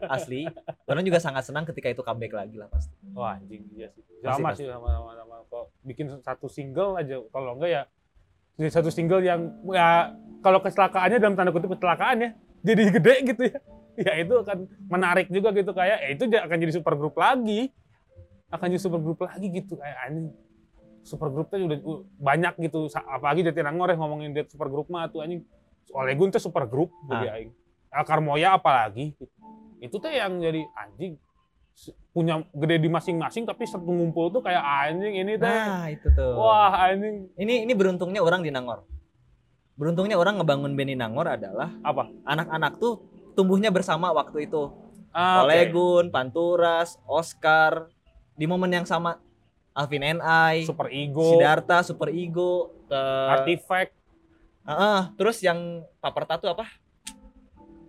asli 0.09 0.49
orang 0.89 1.05
juga 1.05 1.21
sangat 1.21 1.45
senang 1.45 1.69
ketika 1.69 1.93
itu 1.93 2.01
comeback 2.01 2.33
lagi 2.33 2.57
lah 2.57 2.69
pasti 2.69 2.93
Wah 3.13 3.37
anjing 3.37 3.63
iya 3.77 3.87
sih. 3.93 4.01
Sama 4.25 4.51
pasti. 4.51 4.65
sih 4.65 4.73
sama 4.73 4.89
sama, 4.89 5.11
sama. 5.13 5.35
Kok 5.45 5.65
bikin 5.85 6.05
satu 6.25 6.47
single 6.49 6.97
aja 6.97 7.21
kalau 7.29 7.55
enggak 7.55 7.71
ya 7.71 7.83
jadi 8.57 8.69
satu 8.71 8.89
single 8.89 9.21
yang 9.21 9.53
ya 9.69 10.15
kalau 10.41 10.59
kecelakaannya 10.63 11.17
dalam 11.21 11.35
tanda 11.37 11.53
kutip 11.53 11.77
kecelakaan 11.77 12.17
ya 12.25 12.29
jadi 12.65 12.81
gede 12.97 13.15
gitu 13.33 13.43
ya. 13.53 13.57
Ya 13.95 14.11
itu 14.19 14.33
akan 14.35 14.67
menarik 14.91 15.31
juga 15.31 15.55
gitu 15.55 15.71
kayak 15.71 15.97
ya 16.03 16.09
itu 16.11 16.23
akan 16.27 16.57
jadi 16.59 16.73
super 16.75 16.93
grup 16.99 17.15
lagi. 17.15 17.71
Akan 18.51 18.67
jadi 18.73 18.81
super 18.81 18.99
grup 18.99 19.23
lagi 19.23 19.47
gitu 19.47 19.79
kayak 19.79 19.97
anjing. 20.09 20.35
Super 21.05 21.29
grupnya 21.29 21.63
udah 21.69 21.79
banyak 22.17 22.53
gitu 22.65 22.89
apalagi 22.97 23.45
Jatinangor 23.45 23.93
ya 23.93 23.95
ngomongin 23.95 24.33
dia 24.33 24.43
super 24.49 24.67
grup 24.67 24.89
mah 24.89 25.07
tuh 25.07 25.21
anjing. 25.23 25.45
Olegun 25.91 26.29
tuh 26.29 26.39
super 26.39 26.65
grup 26.65 26.89
bagi 27.03 27.27
aing. 27.27 27.51
Akar 27.89 28.19
Moya 28.19 28.55
apalagi 28.55 29.13
gitu. 29.13 29.29
Itu 29.77 29.99
tuh 29.99 30.09
yang 30.09 30.39
jadi 30.39 30.65
anjing 30.75 31.19
punya 32.15 32.39
gede 32.55 32.79
di 32.79 32.87
masing-masing 32.87 33.43
tapi 33.43 33.67
satu 33.67 33.83
ngumpul 33.83 34.31
tuh 34.31 34.39
kayak 34.39 34.63
anjing 34.63 35.19
ini 35.19 35.35
teh. 35.35 35.43
nah 35.43 35.91
itu 35.91 36.07
tuh 36.07 36.39
Wah, 36.39 36.71
anjing 36.87 37.27
ini 37.35 37.67
ini 37.67 37.73
beruntungnya 37.75 38.23
orang 38.23 38.39
di 38.39 38.47
Nangor 38.47 38.87
beruntungnya 39.75 40.15
orang 40.15 40.39
ngebangun 40.39 40.71
band 40.71 40.87
di 40.87 40.95
Nangor 40.95 41.27
adalah 41.27 41.75
apa? 41.83 42.07
anak-anak 42.23 42.79
tuh 42.79 43.03
tumbuhnya 43.35 43.75
bersama 43.75 44.15
waktu 44.15 44.47
itu 44.47 44.71
Ah. 45.11 45.47
Olegun, 45.47 46.11
Panturas, 46.11 46.99
Oscar 47.07 47.87
di 48.35 48.43
momen 48.43 48.67
yang 48.67 48.83
sama 48.83 49.15
Alvin 49.71 50.03
NI, 50.03 50.67
Super 50.67 50.91
Ego, 50.91 51.35
Siddhartha, 51.35 51.83
Super 51.83 52.11
Ego, 52.11 52.71
ke 52.87 52.99
Artifact, 53.31 53.91
Heeh, 54.65 55.01
terus 55.17 55.37
yang 55.45 55.85
paper 56.01 56.23
tattoo 56.25 56.51
apa? 56.53 56.65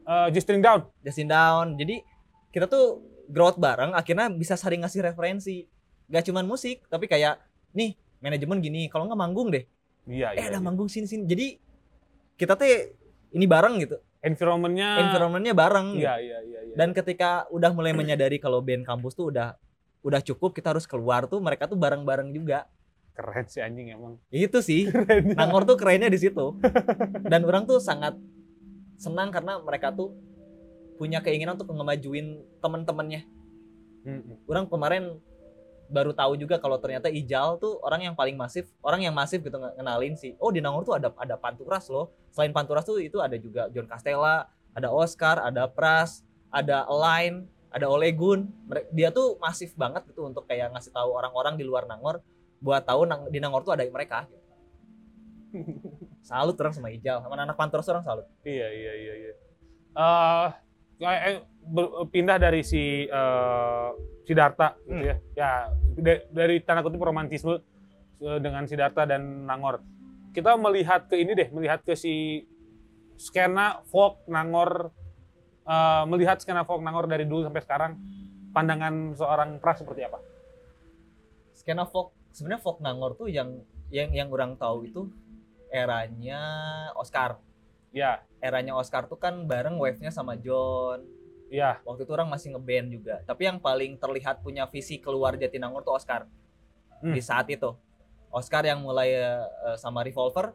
eh, 0.06 0.28
Justin 0.30 0.62
Down. 0.62 0.86
Justin 1.02 1.28
Down. 1.28 1.74
Jadi 1.74 1.98
kita 2.52 2.70
tuh 2.70 3.02
growth 3.26 3.58
bareng 3.58 3.90
akhirnya 3.96 4.30
bisa 4.30 4.54
saling 4.54 4.84
ngasih 4.84 5.02
referensi. 5.02 5.66
Gak 6.06 6.30
cuman 6.30 6.46
musik, 6.46 6.86
tapi 6.86 7.10
kayak 7.10 7.42
nih 7.74 7.98
manajemen 8.20 8.58
gini 8.64 8.88
kalau 8.88 9.06
nggak 9.06 9.20
manggung 9.20 9.48
deh 9.52 9.64
Iya, 10.06 10.32
eh 10.32 10.40
iya. 10.40 10.48
ada 10.54 10.58
iya. 10.58 10.64
manggung 10.64 10.88
sini 10.88 11.04
sini 11.04 11.26
jadi 11.26 11.58
kita 12.38 12.54
teh 12.54 12.94
ini 13.34 13.44
bareng 13.44 13.76
gitu 13.82 13.98
Environment-nya 14.22 15.06
environmentnya 15.06 15.54
bareng 15.54 15.98
gitu. 15.98 16.06
Iya, 16.06 16.14
iya, 16.18 16.38
iya, 16.42 16.60
iya. 16.66 16.74
dan 16.74 16.90
ketika 16.94 17.46
udah 17.52 17.70
mulai 17.70 17.94
menyadari 17.94 18.38
kalau 18.42 18.58
band 18.62 18.82
kampus 18.82 19.14
tuh 19.14 19.30
udah 19.30 19.54
udah 20.02 20.20
cukup 20.22 20.54
kita 20.54 20.74
harus 20.74 20.86
keluar 20.86 21.26
tuh 21.30 21.38
mereka 21.42 21.66
tuh 21.66 21.78
bareng-bareng 21.78 22.30
juga 22.34 22.66
keren 23.16 23.46
sih 23.48 23.58
anjing 23.58 23.88
emang. 23.90 24.20
itu 24.28 24.60
sih 24.60 24.84
Keren. 24.92 25.32
Nangor 25.32 25.64
tuh 25.64 25.74
kerennya 25.74 26.06
di 26.06 26.20
situ 26.20 26.60
dan 27.24 27.40
orang 27.42 27.64
tuh 27.64 27.80
sangat 27.80 28.14
senang 28.94 29.32
karena 29.32 29.56
mereka 29.58 29.90
tuh 29.90 30.12
punya 30.96 31.20
keinginan 31.20 31.56
untuk 31.56 31.72
ngemajuin 31.72 32.26
teman-temannya 32.60 33.24
Mm-mm. 34.04 34.36
orang 34.46 34.64
kemarin 34.66 35.04
baru 35.86 36.10
tahu 36.10 36.34
juga 36.34 36.58
kalau 36.58 36.76
ternyata 36.76 37.06
Ijal 37.06 37.58
tuh 37.58 37.78
orang 37.78 38.02
yang 38.02 38.14
paling 38.14 38.34
masif, 38.34 38.66
orang 38.80 39.02
yang 39.02 39.14
masif 39.14 39.38
gitu 39.38 39.54
nge- 39.54 39.74
ngenalin 39.78 40.14
sih. 40.14 40.34
Oh 40.38 40.50
di 40.50 40.58
Nangor 40.58 40.82
tuh 40.82 40.98
ada 40.98 41.14
ada 41.14 41.38
Panturas 41.38 41.86
loh. 41.86 42.10
Selain 42.30 42.50
Panturas 42.50 42.82
tuh 42.82 42.98
itu 42.98 43.22
ada 43.22 43.38
juga 43.38 43.70
John 43.70 43.86
Castella, 43.86 44.50
ada 44.74 44.88
Oscar, 44.90 45.38
ada 45.38 45.70
Pras, 45.70 46.26
ada 46.50 46.82
Align, 46.86 47.46
ada 47.70 47.86
Olegun. 47.86 48.50
Dia 48.90 49.10
tuh 49.10 49.38
masif 49.38 49.78
banget 49.78 50.02
gitu 50.10 50.26
untuk 50.26 50.42
kayak 50.46 50.74
ngasih 50.74 50.90
tahu 50.90 51.14
orang-orang 51.14 51.54
di 51.54 51.62
luar 51.62 51.86
Nangor 51.86 52.18
buat 52.58 52.82
tahu 52.82 53.04
Nang- 53.04 53.28
di 53.28 53.38
Nangor 53.38 53.62
tuh 53.62 53.76
ada 53.76 53.84
mereka. 53.86 54.26
Gitu. 54.26 54.44
Salut 56.20 56.58
orang 56.58 56.74
sama 56.74 56.88
Ijal, 56.92 57.22
sama 57.22 57.36
anak 57.38 57.56
Panturas 57.56 57.88
orang 57.88 58.04
salut. 58.04 58.26
Iya, 58.44 58.68
iya, 58.68 58.92
iya, 58.96 59.14
iya. 59.16 59.32
Ber- 61.66 62.06
pindah 62.10 62.38
dari 62.38 62.62
si 62.62 63.06
eh, 63.06 63.88
Siddhartha 64.26 64.74
gitu 64.84 65.02
Hmm. 65.02 65.06
ya. 65.06 65.16
Ya, 65.34 65.50
da- 65.96 66.24
dari 66.30 66.62
tanda 66.62 66.82
kutip 66.82 67.00
romantisme 67.00 67.62
dengan 68.16 68.64
Siddhartha 68.64 69.04
dan 69.04 69.44
Nangor. 69.44 69.80
Kita 70.32 70.56
melihat 70.56 71.08
ke 71.08 71.16
ini 71.16 71.32
deh, 71.32 71.48
melihat 71.52 71.80
ke 71.84 71.96
si 71.96 72.44
skena 73.16 73.80
folk 73.88 74.24
Nangor 74.28 74.92
eh, 75.66 76.04
melihat 76.06 76.38
skena 76.38 76.62
folk 76.62 76.80
Nangor 76.80 77.08
dari 77.08 77.24
dulu 77.26 77.44
sampai 77.44 77.62
sekarang 77.64 77.92
pandangan 78.52 79.12
seorang 79.12 79.60
Pras 79.60 79.80
seperti 79.80 80.04
apa? 80.06 80.16
skena 81.56 81.82
folk 81.88 82.12
sebenarnya 82.36 82.60
folk 82.60 82.84
Nangor 82.84 83.16
tuh 83.16 83.32
yang 83.32 83.64
yang 83.88 84.12
yang 84.12 84.28
orang 84.28 84.60
tahu 84.60 84.84
itu 84.84 85.08
eranya 85.72 86.40
Oscar. 86.92 87.40
Ya, 87.96 88.20
eranya 88.44 88.76
Oscar 88.76 89.08
tuh 89.08 89.16
kan 89.16 89.48
bareng 89.48 89.80
wave-nya 89.80 90.12
sama 90.12 90.36
John. 90.36 91.00
Ya, 91.48 91.80
waktu 91.88 92.04
itu 92.04 92.12
orang 92.12 92.28
masih 92.28 92.52
ngeband 92.52 92.92
juga. 92.92 93.24
Tapi 93.24 93.48
yang 93.48 93.56
paling 93.56 93.96
terlihat 93.96 94.44
punya 94.44 94.68
visi 94.68 95.00
keluar 95.00 95.40
Jatinangor 95.40 95.80
tuh 95.80 95.96
Oscar. 95.96 96.28
Hmm. 97.00 97.12
di 97.12 97.20
saat 97.20 97.44
itu. 97.52 97.76
Oscar 98.32 98.64
yang 98.64 98.80
mulai 98.80 99.16
eh, 99.16 99.76
sama 99.76 100.00
Revolver. 100.00 100.52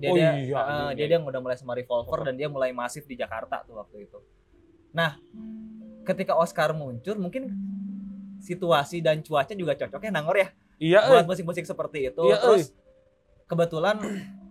Dia 0.00 0.10
Oh 0.10 0.16
dia, 0.16 0.32
iya, 0.32 0.32
eh, 0.34 0.46
iya, 0.48 0.60
dia 0.96 1.04
iya. 1.06 1.18
dia 1.18 1.18
udah 1.22 1.40
mulai 1.42 1.56
sama 1.58 1.78
Revolver 1.78 2.26
dan 2.26 2.34
dia 2.38 2.48
mulai 2.50 2.70
masif 2.74 3.06
di 3.06 3.14
Jakarta 3.18 3.62
tuh 3.66 3.78
waktu 3.78 4.06
itu. 4.06 4.18
Nah 4.94 5.18
ketika 6.02 6.34
Oscar 6.34 6.74
muncul 6.74 7.20
mungkin 7.20 7.54
situasi 8.40 9.04
dan 9.04 9.20
cuaca 9.20 9.52
juga 9.52 9.76
cocoknya 9.76 10.10
Nangor 10.16 10.40
ya 10.40 10.48
iya, 10.80 11.06
buat 11.06 11.22
eh. 11.22 11.28
musik-musik 11.28 11.64
seperti 11.68 12.10
itu. 12.10 12.24
Iya, 12.26 12.40
Terus 12.40 12.72
kebetulan 13.46 14.00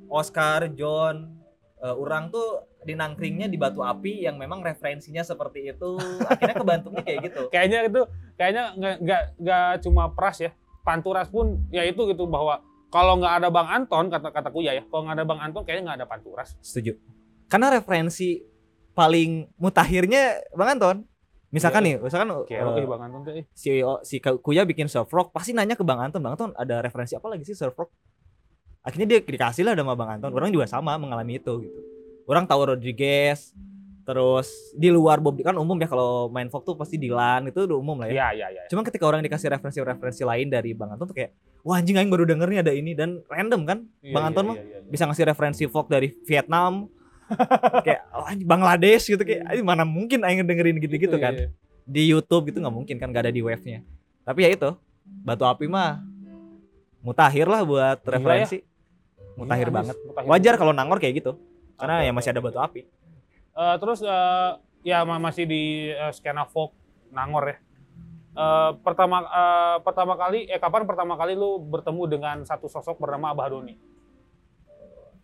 Oscar, 0.08 0.70
John, 0.78 1.42
eh, 1.82 1.96
orang 1.96 2.30
tuh 2.30 2.70
di 2.86 2.96
nangkringnya 2.96 3.52
di 3.52 3.60
Batu 3.60 3.84
Api 3.84 4.24
yang 4.24 4.40
memang 4.40 4.64
referensinya 4.64 5.26
seperti 5.26 5.74
itu. 5.74 6.00
Akhirnya 6.24 6.56
kebantungnya 6.56 7.04
kayak 7.04 7.20
gitu. 7.28 7.42
kayaknya 7.54 7.80
itu 7.92 8.02
kayaknya 8.40 8.64
nggak 8.78 9.24
nggak 9.36 9.72
cuma 9.84 10.14
Pras 10.16 10.40
ya 10.40 10.52
Panturas 10.86 11.28
pun 11.28 11.60
ya 11.70 11.84
itu 11.84 12.08
gitu 12.08 12.24
bahwa 12.30 12.64
kalau 12.90 13.20
nggak 13.20 13.44
ada 13.44 13.50
Bang 13.52 13.68
Anton 13.70 14.10
kata 14.10 14.32
kata 14.32 14.50
Kuya 14.50 14.74
ya 14.80 14.84
kalau 14.88 15.06
nggak 15.06 15.18
ada 15.22 15.26
Bang 15.28 15.42
Anton 15.44 15.62
kayaknya 15.68 15.84
nggak 15.92 15.98
ada 16.04 16.08
Panturas 16.08 16.56
Setuju. 16.64 16.96
Karena 17.52 17.74
referensi 17.74 18.40
paling 18.96 19.50
mutakhirnya 19.60 20.40
Bang 20.56 20.80
Anton. 20.80 20.98
Misalkan 21.50 21.82
nih, 21.82 21.96
misalkan 21.98 22.30
oke 22.30 22.54
eh, 22.54 22.62
oke 22.62 22.82
Bang 22.86 23.02
Anton 23.10 23.22
tuh 23.26 23.34
eh. 23.42 23.46
si 23.58 23.82
si 24.06 24.22
Kuya 24.22 24.70
bikin 24.70 24.86
surf 24.86 25.10
rock, 25.10 25.34
pasti 25.34 25.50
nanya 25.50 25.74
ke 25.74 25.82
Bang 25.82 25.98
Anton, 25.98 26.22
Bang 26.22 26.38
Anton 26.38 26.54
ada 26.54 26.86
referensi 26.86 27.18
apa 27.18 27.26
lagi 27.26 27.42
sih 27.42 27.58
surf 27.58 27.74
rock? 27.74 27.90
Akhirnya 28.86 29.10
dia 29.10 29.20
dikasih 29.26 29.66
lah 29.66 29.74
sama 29.74 29.98
Bang 29.98 30.22
Anton. 30.22 30.30
Orang 30.32 30.54
juga 30.54 30.70
sama 30.70 30.94
mengalami 31.02 31.42
itu 31.42 31.66
gitu. 31.66 31.80
Orang 32.30 32.46
tahu 32.46 32.70
Rodriguez, 32.70 33.58
terus 34.10 34.74
di 34.74 34.90
luar 34.90 35.22
Bob 35.22 35.38
kan 35.38 35.54
umum 35.54 35.78
ya 35.78 35.86
kalau 35.86 36.34
main 36.34 36.50
folk 36.50 36.66
tuh 36.66 36.74
pasti 36.74 36.98
Dilan 36.98 37.46
itu 37.54 37.70
udah 37.70 37.78
umum 37.78 38.02
lah 38.02 38.10
ya. 38.10 38.34
ya 38.34 38.46
ya 38.46 38.48
ya 38.50 38.64
Cuma 38.66 38.82
ketika 38.82 39.06
orang 39.06 39.22
dikasih 39.22 39.54
referensi-referensi 39.54 40.26
lain 40.26 40.50
dari 40.50 40.74
Bang 40.74 40.90
Anton 40.98 41.14
tuh 41.14 41.18
kayak, 41.18 41.38
wah 41.62 41.78
anjing 41.78 41.94
aing 41.94 42.10
baru 42.10 42.26
denger 42.26 42.50
nih 42.50 42.60
ada 42.66 42.74
ini 42.74 42.98
dan 42.98 43.22
random 43.30 43.62
kan 43.70 43.78
Iya, 44.02 44.14
Bang 44.18 44.24
iya, 44.26 44.30
Anton 44.34 44.44
mah 44.50 44.58
iya, 44.58 44.66
iya, 44.66 44.78
iya. 44.82 44.90
bisa 44.90 45.06
ngasih 45.06 45.26
referensi 45.30 45.64
folk 45.70 45.94
dari 45.94 46.10
Vietnam 46.26 46.90
kayak 47.82 48.02
oh, 48.12 48.26
Bangladesh 48.44 49.08
gitu 49.08 49.22
kayak 49.22 49.46
"Anjing, 49.46 49.66
mana 49.66 49.84
mungkin 49.84 50.22
aing 50.22 50.44
dengerin 50.44 50.78
gitu-gitu 50.78 51.16
Iya, 51.16 51.24
kan 51.24 51.34
iya. 51.36 51.48
di 51.84 52.04
YouTube 52.06 52.50
gitu 52.50 52.60
nggak 52.60 52.76
mungkin 52.76 52.96
kan 52.98 53.10
gak 53.10 53.26
ada 53.26 53.34
di 53.34 53.42
wave-nya. 53.42 53.82
Tapi 54.24 54.40
ya 54.46 54.50
itu 54.54 54.70
batu 55.26 55.44
api 55.44 55.66
mah 55.66 56.02
mutakhir 57.00 57.48
lah 57.48 57.64
buat 57.64 57.98
Gila 58.00 58.12
referensi. 58.14 58.58
Iya, 58.60 58.68
Mutakhir 59.36 59.68
habis, 59.68 59.78
banget. 59.80 59.96
mutakhir. 60.04 60.28
Wajar 60.28 60.54
kalau 60.56 60.74
Nangor 60.76 61.00
kayak 61.00 61.16
gitu. 61.18 61.32
Karena 61.80 62.04
Oke, 62.04 62.06
ya 62.06 62.12
masih 62.12 62.30
ada 62.30 62.42
batu 62.44 62.60
api. 62.60 62.82
Eh, 63.50 63.76
terus 63.80 64.00
eh, 64.00 64.50
ya 64.84 65.04
ma- 65.04 65.20
masih 65.20 65.44
di 65.44 65.64
eh, 65.90 66.12
skena 66.12 66.44
folk 66.44 66.72
Nangor 67.10 67.46
ya 67.48 67.58
Eh, 68.30 68.72
pertama 68.86 69.26
eh, 69.26 69.78
pertama 69.82 70.14
kali 70.16 70.46
eh 70.46 70.56
kapan 70.56 70.86
pertama 70.86 71.18
kali 71.18 71.34
lu 71.34 71.60
bertemu 71.60 72.04
dengan 72.08 72.38
satu 72.46 72.70
sosok 72.70 72.96
bernama 72.96 73.34
Abah 73.34 73.52
Doni 73.52 73.76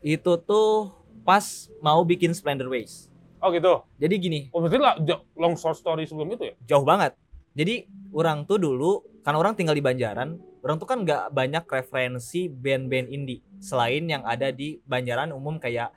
Itu 0.01 0.35
tuh 0.37 0.91
pas 1.25 1.43
mau 1.81 2.05
bikin 2.05 2.31
Splendor 2.31 2.69
Ways. 2.69 3.09
oh 3.41 3.49
gitu 3.49 3.81
Jadi 3.97 4.15
gini, 4.17 4.39
oh 4.53 4.61
berarti 4.61 4.77
lah 4.79 4.95
long 5.37 5.53
short 5.57 5.77
story 5.77 6.05
sebelum 6.05 6.33
itu 6.33 6.49
ya 6.49 6.55
jauh 6.65 6.85
banget. 6.85 7.17
Jadi 7.55 7.85
orang 8.13 8.45
tuh 8.45 8.57
dulu 8.57 9.05
karena 9.21 9.37
orang 9.41 9.53
tinggal 9.57 9.73
di 9.73 9.83
Banjaran, 9.83 10.37
orang 10.61 10.77
tuh 10.77 10.87
kan 10.87 11.01
nggak 11.01 11.33
banyak 11.33 11.63
referensi 11.65 12.49
band-band 12.49 13.09
indie 13.09 13.41
selain 13.57 14.05
yang 14.05 14.21
ada 14.25 14.49
di 14.49 14.77
Banjaran 14.85 15.33
umum 15.33 15.57
kayak 15.57 15.89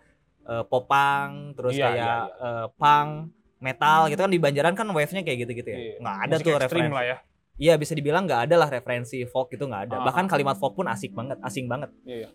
eh, 0.49 0.65
popang, 0.69 1.53
terus 1.57 1.77
Iya, 1.77 1.85
kayak 1.89 2.21
iya, 2.29 2.47
eh, 2.49 2.67
punk, 2.77 3.11
metal 3.59 4.07
gitu 4.09 4.21
kan 4.23 4.33
di 4.33 4.41
Banjaran 4.41 4.75
kan 4.79 4.87
wave-nya 4.89 5.23
kayak 5.27 5.39
gitu-gitu 5.47 5.69
ya. 5.69 5.79
Iya. 5.79 5.95
Nggak 6.01 6.17
ada 6.17 6.35
Musik 6.37 6.47
tuh 6.47 6.55
referensi. 6.63 6.95
lah 6.95 7.05
ya 7.07 7.19
Iya 7.59 7.75
bisa 7.75 7.91
dibilang 7.99 8.23
nggak 8.23 8.47
ada 8.47 8.55
lah 8.55 8.71
referensi 8.71 9.19
folk 9.27 9.51
itu 9.51 9.67
nggak 9.67 9.91
ada. 9.91 9.97
Ah, 9.99 10.05
Bahkan 10.07 10.25
ah, 10.25 10.31
kalimat 10.31 10.55
folk 10.63 10.79
pun 10.79 10.87
asik 10.87 11.11
banget, 11.11 11.43
asing 11.43 11.67
banget. 11.67 11.91
Iya, 12.07 12.17
iya. 12.23 12.29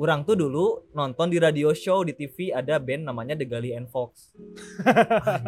Orang 0.00 0.24
tuh 0.24 0.40
dulu 0.40 0.88
nonton 0.96 1.28
di 1.28 1.36
radio 1.36 1.76
show 1.76 2.00
di 2.00 2.16
TV 2.16 2.48
ada 2.48 2.80
band 2.80 3.04
namanya 3.04 3.36
The 3.36 3.44
Gully 3.44 3.76
and 3.76 3.92
Fox. 3.92 4.32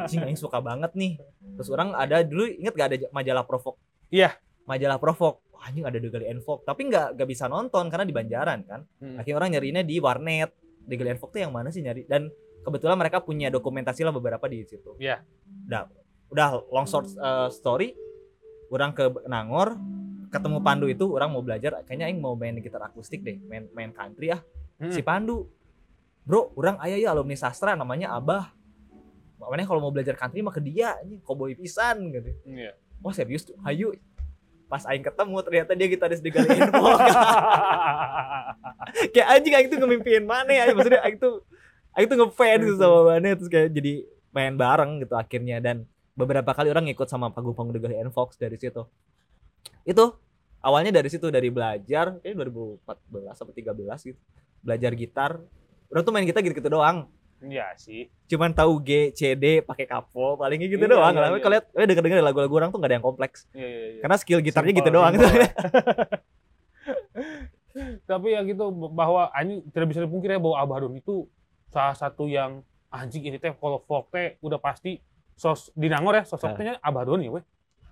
Anjing 0.05 0.21
yang 0.21 0.37
suka 0.37 0.61
banget 0.61 0.93
nih. 0.93 1.17
Terus 1.57 1.73
orang 1.73 1.97
ada 1.97 2.21
dulu 2.21 2.45
inget 2.45 2.77
gak 2.77 2.89
ada 2.93 2.97
majalah 3.09 3.45
Provok? 3.49 3.81
Iya. 4.13 4.37
Majalah 4.69 5.01
Provok. 5.01 5.41
Wah, 5.57 5.65
anjing 5.73 5.89
ada 5.89 5.97
The 5.97 6.11
Gully 6.13 6.29
and 6.29 6.45
Fox, 6.45 6.61
tapi 6.69 6.93
nggak 6.93 7.17
nggak 7.17 7.29
bisa 7.29 7.49
nonton 7.49 7.89
karena 7.89 8.05
di 8.05 8.13
Banjaran 8.13 8.61
kan. 8.69 8.81
Hmm. 9.01 9.17
Akhirnya 9.17 9.37
orang 9.41 9.51
nyarinya 9.57 9.83
di 9.85 9.97
warnet. 9.97 10.51
The 10.85 10.95
Gully 11.01 11.17
and 11.17 11.21
Fox 11.21 11.33
tuh 11.33 11.41
yang 11.41 11.53
mana 11.53 11.73
sih 11.73 11.81
nyari? 11.81 12.05
Dan 12.05 12.29
kebetulan 12.61 13.01
mereka 13.01 13.25
punya 13.25 13.49
dokumentasi 13.49 14.05
lah 14.05 14.13
beberapa 14.13 14.45
di 14.45 14.61
situ. 14.69 14.97
Iya. 15.01 15.25
Udah, 15.65 15.89
udah 16.29 16.49
long 16.69 16.85
short 16.85 17.09
uh, 17.17 17.49
story. 17.49 17.97
Orang 18.69 18.93
ke 18.93 19.07
Nangor, 19.31 19.79
ketemu 20.35 20.59
Pandu 20.59 20.91
itu 20.91 21.07
orang 21.15 21.31
mau 21.31 21.47
belajar 21.47 21.87
kayaknya 21.87 22.11
aing 22.11 22.19
mau 22.19 22.35
main 22.35 22.59
gitar 22.59 22.83
akustik 22.83 23.23
deh 23.23 23.39
main 23.47 23.71
main 23.71 23.95
country 23.95 24.35
ah. 24.35 24.43
Hmm. 24.83 24.91
si 24.91 25.07
Pandu 25.07 25.47
bro 26.25 26.51
orang 26.57 26.81
ayah 26.89 26.99
ya 26.99 27.09
alumni 27.13 27.37
sastra 27.37 27.77
namanya 27.77 28.17
Abah. 28.17 28.51
Makanya 29.37 29.69
kalau 29.69 29.81
mau 29.85 29.93
belajar 29.93 30.17
country 30.17 30.41
mah 30.41 30.57
ke 30.57 30.61
dia 30.65 30.97
ini 31.05 31.21
cowboy 31.21 31.53
pisan 31.53 32.11
gitu. 32.11 32.33
Iya. 32.49 32.73
wah 33.05 33.13
serius 33.13 33.45
tuh? 33.45 33.57
Hayu. 33.61 33.93
Pas 34.65 34.81
aing 34.89 35.05
ketemu 35.05 35.37
ternyata 35.45 35.77
dia 35.77 35.87
gitaris 35.93 36.25
di 36.25 36.33
Gale 36.33 36.49
Info. 36.49 36.81
Kayak 39.13 39.29
anjing 39.29 39.53
aing 39.53 39.69
tuh 39.69 39.79
ngemimpiin 39.85 40.25
mana 40.25 40.49
ya? 40.49 40.73
Maksudnya 40.73 41.05
aing 41.05 41.21
tuh 41.21 41.45
aing 41.93 42.09
tuh 42.09 42.17
ngefans 42.25 42.63
gitu 42.65 42.77
sama 42.81 43.01
mana 43.13 43.37
terus 43.37 43.53
kayak 43.53 43.69
jadi 43.77 44.09
main 44.33 44.57
bareng 44.57 45.05
gitu 45.05 45.13
akhirnya. 45.13 45.61
Dan 45.61 45.85
beberapa 46.17 46.57
kali 46.57 46.73
orang 46.73 46.89
ngikut 46.89 47.05
sama 47.13 47.29
panggung-panggung 47.29 47.77
The 47.77 47.85
Gale 47.85 48.09
Fox 48.09 48.41
dari 48.41 48.57
situ. 48.57 48.89
Itu 49.85 50.17
awalnya 50.65 50.91
dari 50.91 51.07
situ 51.07 51.29
dari 51.29 51.53
belajar 51.53 52.17
kayak 52.19 52.35
2014 52.81 52.89
atau 53.37 53.53
13 53.53 54.09
gitu 54.09 54.21
belajar 54.65 54.91
gitar 54.97 55.31
orang 55.93 56.03
tuh 56.03 56.13
main 56.13 56.25
gitar 56.25 56.41
gitu-gitu 56.41 56.73
doang 56.73 57.07
Iya 57.45 57.77
sih. 57.77 58.09
cuman 58.25 58.57
tahu 58.57 58.81
G, 58.81 59.13
C, 59.13 59.37
D 59.37 59.61
pakai 59.61 59.85
kapo 59.85 60.41
palingnya 60.41 60.65
gitu 60.65 60.81
Iya, 60.81 60.97
doang 60.97 61.13
iya, 61.13 61.21
lah. 61.21 61.29
iya. 61.29 61.45
Kalian 61.45 61.63
eh 61.77 61.85
denger 61.85 62.03
denger 62.03 62.19
lagu-lagu 62.25 62.55
orang 62.57 62.73
tuh 62.73 62.81
gak 62.81 62.89
ada 62.89 62.97
yang 62.97 63.05
kompleks. 63.05 63.45
Iya, 63.53 63.61
iya, 63.61 63.87
iya. 63.91 64.01
Karena 64.01 64.17
skill 64.17 64.41
gitarnya 64.41 64.73
Simple, 64.73 64.81
gitu 64.81 64.97
doang. 64.97 65.13
simple 65.13 65.37
ya. 65.37 65.51
Tapi 68.09 68.27
ya 68.33 68.41
gitu 68.45 68.65
bahwa 68.73 69.29
anjing 69.29 69.61
tidak 69.75 69.87
bisa 69.93 70.01
dipungkiri 70.01 70.37
ya 70.37 70.41
bahwa 70.41 70.57
Abah 70.57 70.79
Doni 70.81 71.03
itu 71.03 71.29
salah 71.69 71.93
satu 71.93 72.25
yang 72.25 72.63
anjing 72.89 73.27
ini 73.27 73.37
teh 73.37 73.53
kalau 73.53 73.83
folk 73.83 74.09
teh 74.09 74.39
udah 74.41 74.57
pasti 74.57 75.03
sos 75.35 75.69
di 75.75 75.91
Nangor 75.91 76.15
ya 76.15 76.25
sosoknya 76.25 76.79
Abah 76.81 77.05
Doni 77.05 77.27
weh. 77.29 77.45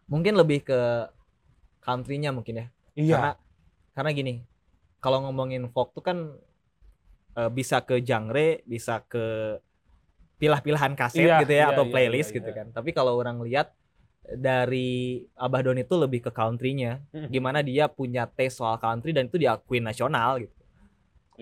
Mungkin 0.07 0.33
lebih 0.33 0.65
ke 0.65 0.81
country-nya 1.83 2.31
mungkin 2.31 2.63
ya. 2.63 2.67
Iya. 2.95 3.15
Karena 3.19 3.33
karena 3.93 4.11
gini. 4.15 4.35
kalau 5.03 5.19
ngomongin 5.27 5.67
folk 5.75 5.91
tuh 5.93 6.05
kan 6.07 6.19
eh, 7.35 7.51
bisa 7.51 7.83
ke 7.83 7.99
genre, 7.99 8.63
bisa 8.63 9.03
ke 9.03 9.59
pilah-pilahan 10.39 10.95
kaset 10.95 11.27
Iya, 11.27 11.43
gitu 11.43 11.53
ya 11.55 11.59
iya, 11.59 11.67
atau 11.75 11.85
iya, 11.87 11.91
playlist 11.91 12.31
iya, 12.31 12.37
gitu 12.39 12.51
iya. 12.51 12.57
kan. 12.63 12.67
Tapi 12.71 12.91
kalau 12.95 13.19
orang 13.19 13.43
lihat 13.43 13.75
dari 14.23 15.27
Abah 15.35 15.63
Don 15.67 15.75
itu 15.75 15.95
lebih 15.99 16.23
ke 16.23 16.31
countrynya, 16.31 17.03
Mhm. 17.11 17.29
gimana 17.31 17.59
dia 17.67 17.91
punya 17.91 18.31
taste 18.31 18.63
soal 18.63 18.79
country 18.79 19.11
dan 19.11 19.27
itu 19.27 19.39
diakuin 19.39 19.83
nasional 19.83 20.39
gitu. 20.39 20.55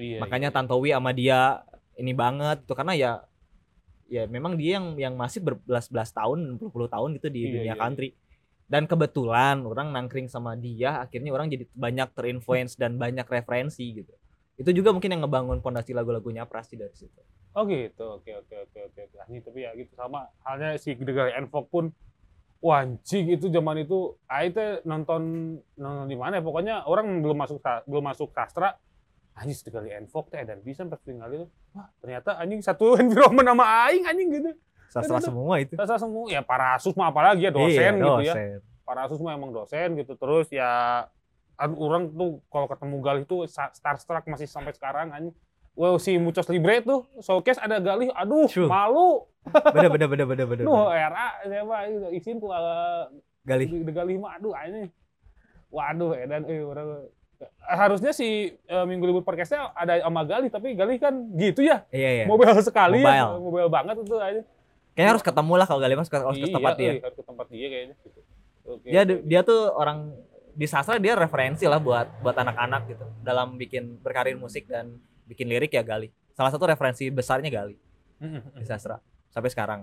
Iya, 0.00 0.24
Makanya 0.24 0.48
iya. 0.48 0.56
Tantowi 0.56 0.96
sama 0.96 1.12
dia 1.12 1.60
ini 2.00 2.16
banget 2.16 2.64
tuh 2.64 2.72
karena 2.72 2.96
ya 2.96 3.12
ya 4.08 4.24
memang 4.24 4.56
dia 4.56 4.80
yang 4.80 4.96
yang 4.96 5.14
masih 5.20 5.44
berbelas-belas 5.44 6.10
tahun, 6.16 6.56
puluh-puluh 6.56 6.88
tahun 6.88 7.20
gitu 7.20 7.28
di 7.28 7.40
Iya, 7.44 7.52
dunia 7.60 7.74
iya, 7.76 7.76
country. 7.76 8.08
Dan 8.70 8.86
kebetulan 8.86 9.66
orang 9.66 9.90
nangkring 9.90 10.30
sama 10.30 10.54
dia, 10.54 11.02
akhirnya 11.02 11.34
orang 11.34 11.50
jadi 11.50 11.66
banyak 11.74 12.14
terinfluence 12.14 12.78
dan 12.78 12.94
banyak 12.94 13.26
referensi 13.26 13.82
gitu. 13.90 14.14
Itu 14.54 14.70
juga 14.70 14.94
mungkin 14.94 15.10
yang 15.10 15.26
ngebangun 15.26 15.58
pondasi 15.58 15.90
lagu-lagunya 15.90 16.46
Pras 16.46 16.70
sih 16.70 16.78
dari 16.78 16.94
situ. 16.94 17.18
Oh 17.50 17.66
gitu, 17.66 18.22
oke 18.22 18.30
oke 18.30 18.54
oke 18.70 18.78
oke. 18.94 19.02
Nah, 19.18 19.26
ini 19.26 19.42
tapi 19.42 19.66
ya 19.66 19.74
gitu 19.74 19.90
sama 19.98 20.30
halnya 20.46 20.78
si 20.78 20.94
Degar 20.94 21.34
Enfok 21.34 21.66
pun 21.66 21.90
wah 22.62 22.86
itu 23.10 23.46
zaman 23.50 23.82
itu 23.82 24.14
ah 24.30 24.46
itu 24.46 24.84
nonton 24.86 25.56
nonton 25.74 26.06
di 26.06 26.14
mana 26.14 26.38
ya 26.38 26.42
pokoknya 26.46 26.86
orang 26.86 27.24
belum 27.24 27.42
masuk 27.42 27.58
belum 27.90 28.04
masuk 28.06 28.30
sastra 28.30 28.78
anjing 29.34 29.58
Degar 29.66 29.82
Enfok 29.98 30.30
teh 30.30 30.46
dan 30.46 30.62
bisa 30.62 30.86
pas 30.86 31.02
tinggal 31.02 31.26
itu 31.34 31.46
wah 31.74 31.90
ternyata 31.98 32.38
anjing 32.38 32.62
satu 32.62 32.94
environment 33.02 33.50
sama 33.50 33.64
aing 33.90 34.06
anjing 34.06 34.28
gitu. 34.30 34.50
Sastra 34.90 35.16
aduh. 35.16 35.26
semua 35.26 35.54
itu. 35.56 35.74
Sastra 35.74 35.96
semua 35.96 36.26
ya 36.26 36.42
para 36.42 36.74
asus 36.74 36.92
mah 36.92 37.08
apalagi 37.08 37.46
ya 37.46 37.50
dosen 37.50 37.70
Iya, 37.72 37.90
gitu 37.94 38.20
ya. 38.20 38.34
dosen. 38.34 38.58
Para 38.82 39.00
asus 39.06 39.18
mah 39.18 39.32
emang 39.32 39.50
dosen 39.50 39.88
gitu 39.94 40.12
terus 40.14 40.50
ya 40.50 41.06
an- 41.54 41.78
orang 41.78 42.10
tuh 42.10 42.42
kalau 42.46 42.66
ketemu 42.66 42.96
Galih 42.98 43.24
tuh 43.24 43.46
starstruck 43.46 44.26
masih 44.26 44.44
sampai 44.44 44.72
sekarang 44.72 45.08
anjing. 45.08 45.34
Wow, 45.72 45.96
si 45.96 46.18
Mucos 46.18 46.50
Libre 46.50 46.82
tuh 46.82 47.06
showcase 47.20 47.56
ada 47.56 47.78
Galih, 47.78 48.10
aduh 48.10 48.50
Sure. 48.50 48.66
malu. 48.66 49.24
Bener 49.46 49.88
bener 49.88 50.08
bener 50.08 50.26
bener 50.26 50.46
bener. 50.46 50.64
Nuh, 50.66 50.90
era 50.90 51.38
siapa 51.40 51.76
itu 51.86 52.08
izin 52.12 52.36
ku 52.36 52.50
uh, 52.50 53.06
Galih. 53.40 53.70
di 53.70 53.88
Galih 53.88 54.18
mah 54.18 54.36
aduh 54.36 54.52
ini. 54.60 54.90
Waduh, 55.70 56.18
edan 56.18 56.42
eh 56.44 56.60
orang 56.60 57.06
harusnya 57.62 58.10
si 58.10 58.52
eh, 58.52 58.84
Minggu 58.84 59.06
Libur 59.06 59.22
Podcastnya 59.22 59.70
ada 59.72 60.02
sama 60.02 60.26
Galih, 60.26 60.50
tapi 60.50 60.74
Galih 60.74 60.98
kan 60.98 61.14
gitu 61.32 61.62
ya. 61.62 61.86
Iya 61.88 62.10
iya. 62.12 62.24
Mobile 62.26 62.58
sekali 62.60 63.00
ya. 63.00 63.30
Mobile. 63.30 63.40
Mobile 63.40 63.70
banget 63.70 63.96
itu 64.02 64.16
aja. 64.18 64.42
Kayaknya 64.94 65.10
harus 65.16 65.24
ketemu 65.24 65.52
lah 65.56 65.66
kalau 65.66 65.80
Galih 65.80 65.96
mas 65.96 66.08
harus 66.10 66.38
ke 66.38 66.50
tempat 66.50 66.74
dia. 66.76 66.92
iya, 66.92 67.02
harus 67.02 67.16
ke 67.16 67.24
tempat 67.24 67.46
dia 67.48 67.66
kayaknya 67.70 67.94
gitu. 68.02 68.20
Oke, 68.66 68.86
dia 68.86 69.02
dia 69.06 69.40
tuh 69.40 69.72
orang 69.72 70.12
di 70.50 70.66
sastra 70.66 70.98
dia 70.98 71.14
referensi 71.16 71.64
lah 71.64 71.80
buat 71.80 72.20
buat 72.20 72.36
anak-anak 72.36 72.82
gitu 72.90 73.06
dalam 73.22 73.56
bikin 73.56 74.02
berkarir 74.02 74.36
musik 74.36 74.66
dan 74.66 74.98
bikin 75.24 75.46
lirik 75.46 75.72
ya 75.72 75.86
Gali. 75.86 76.10
Salah 76.34 76.50
satu 76.50 76.66
referensi 76.66 77.06
besarnya 77.08 77.48
Gali 77.48 77.76
di 78.58 78.66
sastra 78.66 79.00
sampai 79.30 79.50
sekarang. 79.50 79.80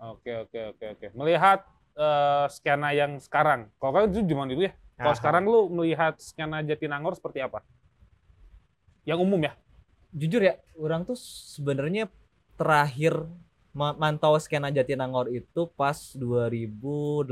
Oke 0.00 0.32
oke 0.48 0.60
oke 0.74 0.84
oke. 0.96 1.06
Melihat 1.12 1.66
eh, 1.98 2.46
skena 2.50 2.94
yang 2.94 3.18
sekarang. 3.18 3.68
Kalau 3.76 3.92
kan 3.92 4.08
itu 4.08 4.22
zaman 4.24 4.48
dulu 4.48 4.70
ya. 4.70 4.72
Kalau 4.94 5.14
sekarang 5.18 5.42
lu 5.50 5.66
melihat 5.74 6.14
skena 6.22 6.62
Jatinangor 6.62 7.18
seperti 7.18 7.42
apa? 7.42 7.66
Yang 9.02 9.18
umum 9.26 9.40
ya? 9.42 9.52
Jujur 10.14 10.38
ya, 10.38 10.54
orang 10.78 11.02
tuh 11.02 11.18
sebenarnya 11.18 12.06
terakhir 12.54 13.26
mantau 13.74 14.38
skena 14.38 14.70
Jatinangor 14.70 15.28
itu 15.28 15.66
pas 15.74 16.14
2018. 16.14 17.26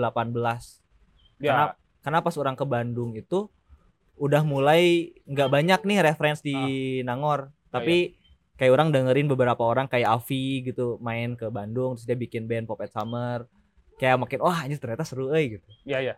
Ya. 1.38 1.48
Karena 1.48 1.66
karena 2.02 2.18
pas 2.18 2.34
orang 2.34 2.58
ke 2.58 2.66
Bandung 2.66 3.14
itu 3.14 3.46
udah 4.18 4.42
mulai 4.42 5.14
nggak 5.24 5.48
banyak 5.48 5.80
nih 5.86 5.98
referensi 6.04 6.42
di 6.44 6.58
Nangor 7.02 7.48
tapi 7.72 8.14
kayak 8.60 8.72
orang 8.74 8.88
dengerin 8.92 9.26
beberapa 9.26 9.62
orang 9.64 9.88
kayak 9.88 10.20
Avi 10.20 10.62
gitu 10.62 11.00
main 11.00 11.34
ke 11.34 11.48
Bandung 11.48 11.96
terus 11.96 12.06
dia 12.06 12.14
bikin 12.18 12.44
band 12.46 12.68
Pop 12.68 12.78
at 12.84 12.92
Summer 12.92 13.48
kayak 13.96 14.20
makin 14.20 14.38
wah 14.44 14.62
ini 14.68 14.76
ternyata 14.78 15.02
seru 15.02 15.32
eh 15.32 15.58
gitu 15.58 15.66
Iya 15.88 15.98
iya. 16.12 16.14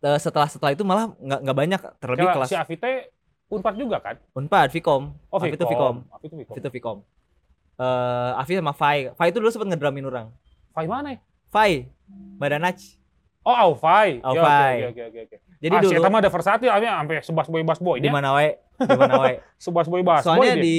Eh, 0.00 0.18
setelah 0.20 0.48
setelah 0.50 0.72
itu 0.76 0.84
malah 0.84 1.12
nggak 1.16 1.40
nggak 1.44 1.56
banyak 1.56 1.80
terlebih 2.00 2.26
kelas 2.28 2.48
si 2.52 2.56
Avite 2.58 3.12
Unpad 3.50 3.74
juga 3.80 3.98
kan? 3.98 4.16
Unpad 4.36 4.68
Vkom 4.70 5.02
Oh, 5.32 5.38
Avi 5.40 5.56
itu 5.56 5.64
Vkom 5.64 5.96
Avi 6.12 6.26
itu 6.28 6.34
Vkom. 6.36 6.52
Avi 6.52 6.60
itu 6.60 6.70
Vkom 6.76 6.98
Eh, 7.80 8.30
Avi 8.36 8.52
sama 8.60 8.76
Fai 8.76 9.08
Fai 9.16 9.32
itu 9.32 9.40
dulu 9.40 9.48
sempet 9.48 9.72
ngedramin 9.72 10.04
orang 10.04 10.28
Fai 10.76 10.84
mana 10.84 11.16
ya? 11.16 11.18
Fai 11.48 11.88
Badanach 12.36 13.00
Oh, 13.40 13.56
Aufai. 13.56 14.20
Aufai. 14.20 14.92
Oke 14.92 15.00
oke 15.00 15.02
oke 15.08 15.20
oke. 15.24 15.36
jadi 15.64 15.74
ah, 15.74 15.80
dulu 15.80 15.96
Eta 15.96 16.08
mah 16.12 16.20
ada 16.20 16.28
versatil, 16.28 16.68
sampai 16.68 17.16
sebas 17.24 17.46
boy 17.48 17.64
bas 17.64 17.80
boy 17.80 17.96
di 17.96 18.04
nya. 18.04 18.12
mana 18.12 18.36
wae 18.36 18.52
di 18.76 18.96
mana 19.00 19.16
wae 19.16 19.40
Sebas 19.64 19.88
boy 19.88 20.04
bas 20.04 20.20
Soalnya 20.28 20.60
boy 20.60 20.64
di 20.68 20.76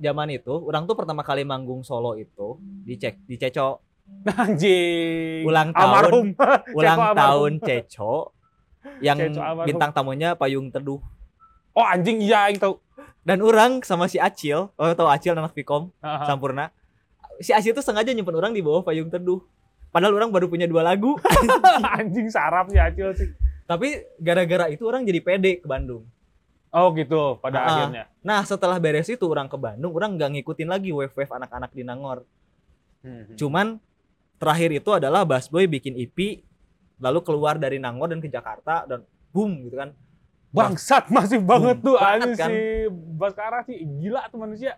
zaman 0.00 0.32
itu, 0.32 0.54
orang 0.64 0.88
tuh 0.88 0.96
pertama 0.96 1.20
kali 1.20 1.44
manggung 1.44 1.84
solo 1.84 2.16
itu 2.16 2.56
dicek 2.88 3.20
di 3.28 3.36
Ceco 3.36 3.84
anjing. 4.32 5.44
Ulang 5.44 5.76
tahun. 5.76 5.76
Almarhum. 5.76 6.26
ulang 6.80 6.98
almarhum. 6.98 7.16
tahun 7.20 7.52
Ceco 7.68 8.14
yang 9.04 9.18
Ceco 9.20 9.40
almarhum. 9.44 9.66
bintang 9.68 9.90
tamunya 9.92 10.32
Payung 10.32 10.72
Teduh 10.72 11.04
Oh 11.70 11.84
anjing 11.84 12.24
iya 12.24 12.48
aing 12.48 12.56
tahu. 12.56 12.80
Dan 13.20 13.44
orang 13.44 13.84
sama 13.84 14.08
si 14.08 14.16
Acil, 14.16 14.72
oh 14.72 14.92
tau 14.96 15.08
Acil 15.12 15.36
anak 15.36 15.52
Vkom 15.52 15.92
Haha. 16.00 16.24
Sampurna. 16.24 16.72
Si 17.40 17.52
Acil 17.52 17.76
tuh 17.76 17.84
sengaja 17.84 18.12
nyimpen 18.12 18.36
orang 18.36 18.56
di 18.56 18.64
bawah 18.64 18.80
Payung 18.80 19.12
Teduh. 19.12 19.44
Padahal 19.90 20.16
orang 20.16 20.30
baru 20.32 20.46
punya 20.48 20.64
dua 20.64 20.86
lagu. 20.86 21.18
anjing 22.00 22.32
sarap 22.32 22.72
sih 22.72 22.80
Acil 22.80 23.12
sih. 23.12 23.28
Tapi 23.68 24.02
gara-gara 24.18 24.66
itu 24.72 24.82
orang 24.88 25.04
jadi 25.04 25.20
pede 25.20 25.60
ke 25.60 25.66
Bandung. 25.68 26.08
Oh 26.70 26.94
gitu 26.94 27.36
pada 27.42 27.58
Ah, 27.60 27.66
akhirnya. 27.66 28.04
Nah 28.22 28.40
setelah 28.46 28.78
beres 28.78 29.10
itu 29.10 29.26
orang 29.26 29.50
ke 29.50 29.58
Bandung, 29.58 29.90
orang 29.90 30.14
nggak 30.14 30.30
ngikutin 30.38 30.68
lagi 30.70 30.94
wave-wave 30.94 31.32
anak-anak 31.34 31.70
di 31.74 31.82
Nangor. 31.82 32.22
Hmm. 33.02 33.34
Cuman 33.34 33.82
terakhir 34.38 34.70
itu 34.72 34.90
adalah 34.94 35.26
Bass 35.26 35.50
Boy 35.50 35.66
bikin 35.66 35.98
EP 35.98 36.40
lalu 37.02 37.20
keluar 37.26 37.58
dari 37.58 37.82
Nangor 37.82 38.14
dan 38.14 38.22
ke 38.22 38.30
Jakarta 38.30 38.86
dan 38.86 39.02
boom 39.34 39.66
gitu 39.66 39.76
kan. 39.76 39.90
Bangsat 40.50 41.06
masih 41.14 41.38
banget 41.38 41.78
tuh 41.78 41.94
anjing 41.94 42.34
kan. 42.34 42.50
si 42.50 42.90
Baskara 42.90 43.62
sih 43.62 43.86
gila 44.02 44.26
tuh 44.30 44.38
manusia. 44.42 44.74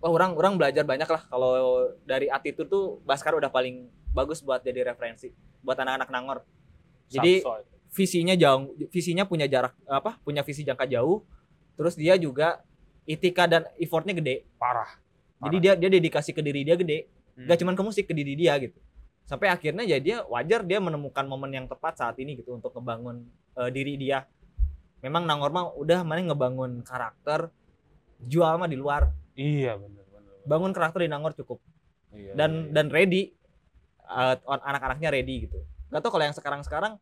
Wah, 0.00 0.12
orang 0.12 0.32
orang 0.36 0.54
belajar 0.56 0.84
banyak 0.84 1.08
lah 1.08 1.22
kalau 1.28 1.52
dari 2.04 2.28
attitude 2.32 2.68
tuh 2.68 3.00
Baskar 3.04 3.36
udah 3.36 3.52
paling 3.52 3.88
bagus 4.16 4.40
buat 4.40 4.64
jadi 4.64 4.88
referensi 4.88 5.32
buat 5.60 5.76
anak-anak 5.76 6.08
Nangor. 6.08 6.38
Jadi 7.12 7.44
Sapsoy. 7.44 7.62
visinya 7.92 8.34
jauh 8.36 8.72
visinya 8.88 9.24
punya 9.28 9.44
jarak 9.44 9.76
apa? 9.84 10.16
Punya 10.24 10.40
visi 10.40 10.64
jangka 10.64 10.88
jauh. 10.88 11.20
Terus 11.76 11.92
dia 11.92 12.16
juga 12.16 12.64
itika 13.04 13.44
dan 13.44 13.68
effortnya 13.76 14.16
gede. 14.16 14.48
parah. 14.56 14.88
Jadi 15.44 15.56
dia 15.60 15.72
dia 15.76 15.90
dedikasi 15.92 16.32
ke 16.32 16.40
diri 16.40 16.64
dia 16.64 16.76
gede. 16.80 17.04
Hmm. 17.36 17.52
Gak 17.52 17.60
cuman 17.60 17.76
ke 17.76 17.82
musik 17.84 18.04
ke 18.08 18.14
diri 18.16 18.32
dia 18.32 18.56
gitu. 18.56 18.80
Sampai 19.28 19.52
akhirnya 19.52 19.84
ya 19.84 20.00
dia 20.00 20.24
wajar 20.24 20.64
dia 20.64 20.80
menemukan 20.80 21.26
momen 21.28 21.52
yang 21.52 21.66
tepat 21.68 22.00
saat 22.00 22.16
ini 22.16 22.40
gitu 22.40 22.56
untuk 22.56 22.72
ngebangun 22.72 23.28
eh, 23.60 23.70
diri 23.74 24.00
dia. 24.00 24.24
Memang 25.04 25.28
Nangor 25.28 25.52
mah 25.52 25.72
udah 25.76 26.02
mana 26.02 26.24
ngebangun 26.32 26.80
karakter 26.82 27.52
jual 28.22 28.56
mah 28.56 28.68
di 28.70 28.78
luar. 28.78 29.12
Iya 29.36 29.76
benar 29.76 30.04
benar. 30.08 30.32
Bangun 30.48 30.72
karakter 30.72 31.04
di 31.04 31.10
Nangor 31.12 31.36
cukup 31.36 31.60
Iya, 32.16 32.32
dan 32.32 32.50
iya, 32.50 32.62
iya. 32.64 32.72
dan 32.72 32.86
ready 32.88 33.22
uh, 34.08 34.36
anak-anaknya 34.46 35.08
ready 35.12 35.34
gitu. 35.48 35.60
Gak 35.92 36.00
tau 36.00 36.10
kalau 36.10 36.24
yang 36.24 36.36
sekarang-sekarang 36.36 36.92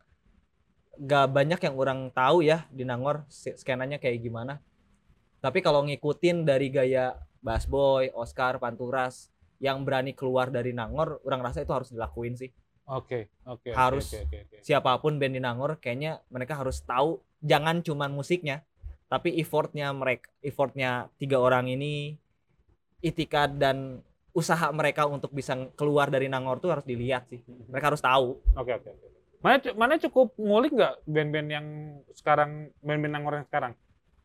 gak 0.95 1.27
banyak 1.31 1.61
yang 1.63 1.75
orang 1.79 2.01
tahu 2.11 2.43
ya 2.43 2.67
di 2.71 2.83
Nangor 2.83 3.27
skenanya 3.31 4.03
kayak 4.03 4.21
gimana. 4.21 4.59
Tapi 5.39 5.61
kalau 5.61 5.85
ngikutin 5.85 6.49
dari 6.49 6.73
gaya 6.73 7.15
Bass 7.45 7.69
Boy, 7.69 8.09
Oscar, 8.17 8.57
Panturas 8.57 9.29
yang 9.61 9.85
berani 9.85 10.17
keluar 10.17 10.49
dari 10.49 10.73
Nangor, 10.73 11.21
orang 11.29 11.45
rasa 11.45 11.61
itu 11.61 11.73
harus 11.73 11.93
dilakuin 11.93 12.35
sih. 12.35 12.49
Oke, 12.85 13.33
oke. 13.49 13.69
oke, 13.69 13.77
Harus. 13.77 14.13
Oke, 14.13 14.25
oke, 14.25 14.39
oke. 14.49 14.57
Siapa 14.65 14.97
pun 15.01 15.21
band 15.21 15.37
di 15.37 15.41
Nangor, 15.41 15.77
kayaknya 15.81 16.21
mereka 16.33 16.57
harus 16.57 16.81
tahu 16.85 17.21
jangan 17.45 17.85
cuman 17.85 18.11
musiknya, 18.11 18.65
tapi 19.07 19.37
effortnya 19.37 19.93
mereka, 19.93 20.33
effortnya 20.41 21.13
tiga 21.21 21.37
orang 21.39 21.69
ini, 21.69 22.17
itikad 22.99 23.61
dan 23.61 24.01
usaha 24.35 24.73
mereka 24.73 25.05
untuk 25.07 25.31
bisa 25.31 25.55
keluar 25.77 26.09
dari 26.09 26.27
Nangor 26.27 26.59
tuh 26.59 26.73
harus 26.73 26.83
dilihat 26.83 27.29
sih. 27.29 27.45
Mereka 27.71 27.95
harus 27.95 28.03
tahu. 28.03 28.41
Oke, 28.57 28.73
oke, 28.75 28.89
oke. 28.91 29.07
Mana 29.45 29.57
mana 29.77 29.95
cukup 30.01 30.33
ngulik 30.41 30.73
nggak 30.73 31.05
band-band 31.05 31.49
yang 31.53 31.67
sekarang 32.17 32.73
band-band 32.81 33.13
Nangor 33.13 33.35
yang 33.39 33.47
sekarang? 33.47 33.73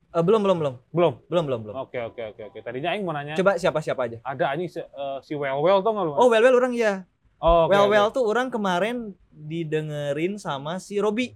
Eh, 0.09 0.23
belum 0.25 0.41
belum 0.41 0.57
belum 0.57 0.75
Belum. 0.89 1.13
belum 1.29 1.43
belum 1.45 1.59
belum. 1.69 1.75
Oke, 1.85 1.99
oke, 2.01 2.33
oke, 2.33 2.41
oke. 2.49 2.59
Tadinya 2.65 2.95
aing 2.95 3.05
mau 3.05 3.13
nanya 3.13 3.37
Coba 3.37 3.59
siapa 3.61 3.83
siapa 3.83 4.09
aja. 4.09 4.17
ada 4.25 4.49
anjing 4.49 4.71
si, 4.71 4.79
eh, 4.81 5.17
si 5.21 5.37
Well 5.37 5.61
Well 5.61 5.85
tuh 5.85 5.91
nggak 5.93 6.05
lu? 6.07 6.11
Oh 6.17 6.31
well 6.31 6.41
well 6.41 6.55
orang 6.57 6.73
ya. 6.73 7.05
Oh, 7.37 7.69
well 7.69 7.85
oke. 7.85 7.93
well 7.93 8.07
tuh 8.09 8.23
orang 8.25 8.49
kemarin 8.49 9.13
didengerin 9.29 10.41
sama 10.41 10.81
si 10.81 10.97
Robi. 10.97 11.35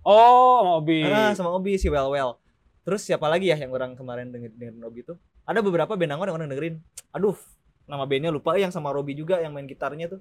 Oh, 0.00 0.80
Mobi. 0.80 1.04
Ah, 1.04 1.32
sama 1.32 1.52
Obi 1.52 1.76
si 1.76 1.92
well 1.92 2.08
well. 2.08 2.40
Terus 2.82 3.04
siapa 3.04 3.28
lagi 3.28 3.48
ya 3.48 3.56
yang 3.56 3.70
orang 3.70 3.92
kemarin 3.92 4.32
denger 4.32 4.50
dengerin 4.56 4.80
Robi 4.80 5.00
tuh? 5.04 5.16
Ada 5.44 5.60
beberapa 5.60 5.92
band 5.92 6.10
yang 6.10 6.20
orang 6.20 6.48
dengerin. 6.48 6.80
Aduh, 7.12 7.36
nama 7.84 8.08
bandnya 8.08 8.32
lupa 8.32 8.56
yang 8.56 8.72
sama 8.72 8.90
Robi 8.90 9.12
juga 9.12 9.38
yang 9.38 9.52
main 9.52 9.68
gitarnya 9.68 10.08
tuh. 10.08 10.20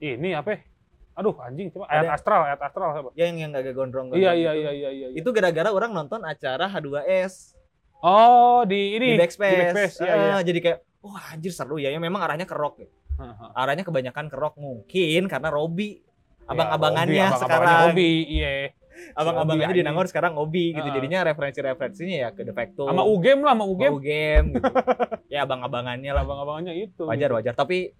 Ini 0.00 0.36
apa? 0.36 0.56
ya? 0.56 0.60
Aduh 1.16 1.32
anjing 1.40 1.72
coba 1.72 1.88
ayat 1.88 2.04
Ada- 2.04 2.12
astral, 2.12 2.40
ayat 2.44 2.60
astral 2.60 2.88
siapa? 2.92 3.08
Ya, 3.16 3.24
yang 3.32 3.36
yang 3.40 3.50
gak 3.56 3.72
gondrong 3.72 4.12
Iya 4.12 4.36
iya 4.36 4.52
iya 4.52 4.70
iya 4.70 4.90
iya. 4.92 5.06
Itu 5.16 5.32
gara-gara 5.32 5.72
orang 5.72 5.96
nonton 5.96 6.20
acara 6.20 6.68
H2S 6.68 7.56
Oh, 8.04 8.60
di 8.68 9.00
ini 9.00 9.16
di 9.16 9.20
Backspace. 9.20 9.72
Backspace, 9.72 9.96
iya, 10.04 10.12
iya. 10.14 10.32
Ah, 10.36 10.42
Jadi 10.44 10.60
kayak 10.60 10.78
wah 11.00 11.32
anjir 11.32 11.48
seru 11.56 11.80
ya. 11.80 11.88
Ya 11.88 11.96
memang 11.96 12.20
arahnya 12.20 12.44
ke 12.44 12.52
rock. 12.52 12.84
ya. 12.84 12.88
Arahnya 13.56 13.88
kebanyakan 13.88 14.28
ke 14.28 14.36
rock 14.36 14.60
mungkin 14.60 15.24
karena 15.24 15.48
Robby 15.48 16.04
abang-abangannya 16.46 17.14
Ya, 17.14 17.28
Obi, 17.30 17.38
sekarang. 17.38 17.62
abang-abangannya 17.62 17.92
Obi, 17.92 18.12
iya. 18.30 18.50
Abang-abangannya 19.12 19.74
di 19.76 19.84
Nangor 19.84 20.06
sekarang 20.08 20.32
Obi 20.40 20.72
gitu. 20.72 20.88
Heeh. 20.88 20.96
Jadinya 20.96 21.18
referensi-referensinya 21.28 22.16
ya 22.16 22.28
ke 22.32 22.42
Defecto. 22.42 22.88
Sama 22.88 23.04
UGM 23.04 23.44
lah, 23.44 23.52
sama 23.52 23.64
UGM. 23.68 23.92
UGM. 23.92 24.00
game 24.00 24.46
gitu. 24.56 24.72
ya 25.34 25.38
abang-abangannya 25.44 26.10
lah. 26.16 26.22
Abang-abangannya 26.24 26.74
itu. 26.80 27.04
Wajar 27.04 27.30
wajar. 27.36 27.52
Tapi 27.52 27.92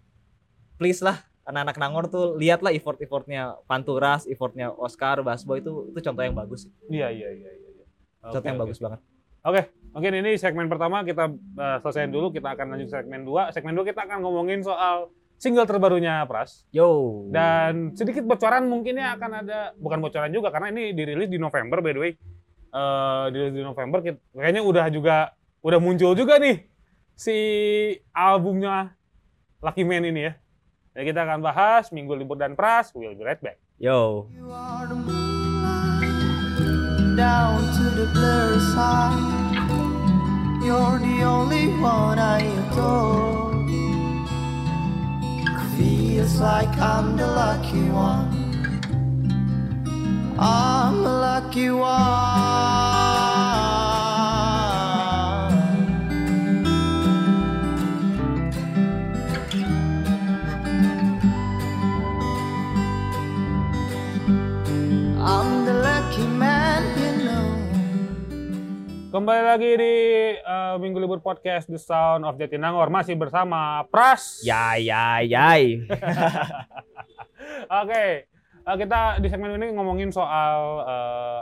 please 0.80 1.04
lah 1.04 1.20
anak-anak 1.46 1.76
Nangor 1.78 2.04
tuh 2.10 2.34
lihatlah 2.34 2.74
effort-effortnya 2.74 3.54
Panturas, 3.70 4.26
effortnya 4.26 4.74
Oscar, 4.74 5.22
Basbo 5.22 5.54
itu 5.54 5.94
itu 5.94 5.98
contoh 6.02 6.22
yang 6.26 6.34
bagus. 6.34 6.66
Iya 6.90 7.08
iya 7.14 7.28
iya 7.30 7.50
iya. 7.54 7.68
iya. 7.80 7.84
Contoh 8.20 8.40
Oke, 8.42 8.48
yang 8.50 8.58
oke. 8.58 8.64
bagus 8.66 8.78
banget. 8.82 9.00
Oke, 9.46 9.62
mungkin 9.94 10.12
ini 10.26 10.34
segmen 10.34 10.66
pertama 10.66 11.06
kita 11.06 11.30
uh, 11.30 11.78
selesaiin 11.78 12.10
dulu. 12.10 12.34
Kita 12.34 12.58
akan 12.58 12.74
lanjut 12.74 12.90
segmen 12.90 13.22
2. 13.22 13.54
Segmen 13.54 13.78
2 13.78 13.86
kita 13.86 14.02
akan 14.02 14.18
ngomongin 14.26 14.66
soal 14.66 15.14
single 15.36 15.68
terbarunya 15.68 16.24
Pras. 16.24 16.64
Yo. 16.72 17.24
Dan 17.32 17.92
sedikit 17.96 18.24
bocoran 18.24 18.68
mungkin 18.68 18.96
ya 18.96 19.16
akan 19.16 19.30
ada, 19.44 19.72
bukan 19.76 20.00
bocoran 20.00 20.32
juga 20.32 20.48
karena 20.52 20.72
ini 20.72 20.96
dirilis 20.96 21.28
di 21.28 21.38
November 21.40 21.80
by 21.84 21.92
the 21.92 22.00
way. 22.00 22.12
Eh 22.72 23.24
dirilis 23.32 23.54
di 23.56 23.62
November 23.64 24.02
kayaknya 24.04 24.62
udah 24.64 24.86
juga 24.92 25.32
udah 25.64 25.78
muncul 25.80 26.12
juga 26.12 26.36
nih 26.36 26.68
si 27.16 27.36
albumnya 28.12 28.92
Lucky 29.64 29.82
Man 29.88 30.04
ini 30.04 30.28
ya. 30.28 30.32
Jadi 30.96 31.12
kita 31.12 31.28
akan 31.28 31.44
bahas 31.44 31.92
Minggu 31.92 32.16
Libur 32.16 32.40
dan 32.40 32.56
Pras. 32.56 32.92
We'll 32.96 33.16
be 33.16 33.24
right 33.24 33.40
back. 33.40 33.60
Yo. 33.76 34.28
You 34.32 34.48
are 34.48 34.88
the 34.88 34.96
moonlight 34.96 36.08
down 37.16 37.60
to 37.76 37.84
the 37.92 38.08
blurry 38.16 38.60
side. 38.72 39.20
You're 40.64 40.96
the 40.96 41.20
only 41.24 41.68
one 41.76 42.16
I 42.16 42.40
adore. 42.40 43.55
Feels 45.76 46.40
like 46.40 46.74
I'm 46.78 47.18
the 47.18 47.26
lucky 47.26 47.90
one. 47.90 48.32
I'm 50.38 51.02
the 51.02 51.10
lucky 51.10 51.68
one. 51.68 52.05
Kembali 69.16 69.42
lagi 69.48 69.80
di 69.80 69.94
eh, 70.36 70.76
Minggu 70.76 71.00
Libur 71.00 71.24
Podcast 71.24 71.72
The 71.72 71.80
Sound 71.80 72.28
of 72.28 72.36
Jatinangor 72.36 72.92
masih 72.92 73.16
bersama 73.16 73.80
Pras. 73.88 74.44
Ya 74.44 74.76
ya 74.76 75.24
yay. 75.24 75.80
Oke, 77.80 78.28
eh, 78.28 78.76
kita 78.76 79.16
di 79.16 79.32
segmen 79.32 79.56
ini 79.56 79.72
ngomongin 79.72 80.12
soal 80.12 80.84
eh, 80.84 81.40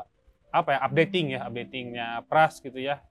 apa 0.55 0.71
ya 0.71 0.79
updating 0.87 1.35
ya, 1.35 1.51
updatingnya 1.51 2.23
Pras 2.31 2.63
gitu 2.63 2.79
ya. 2.79 3.03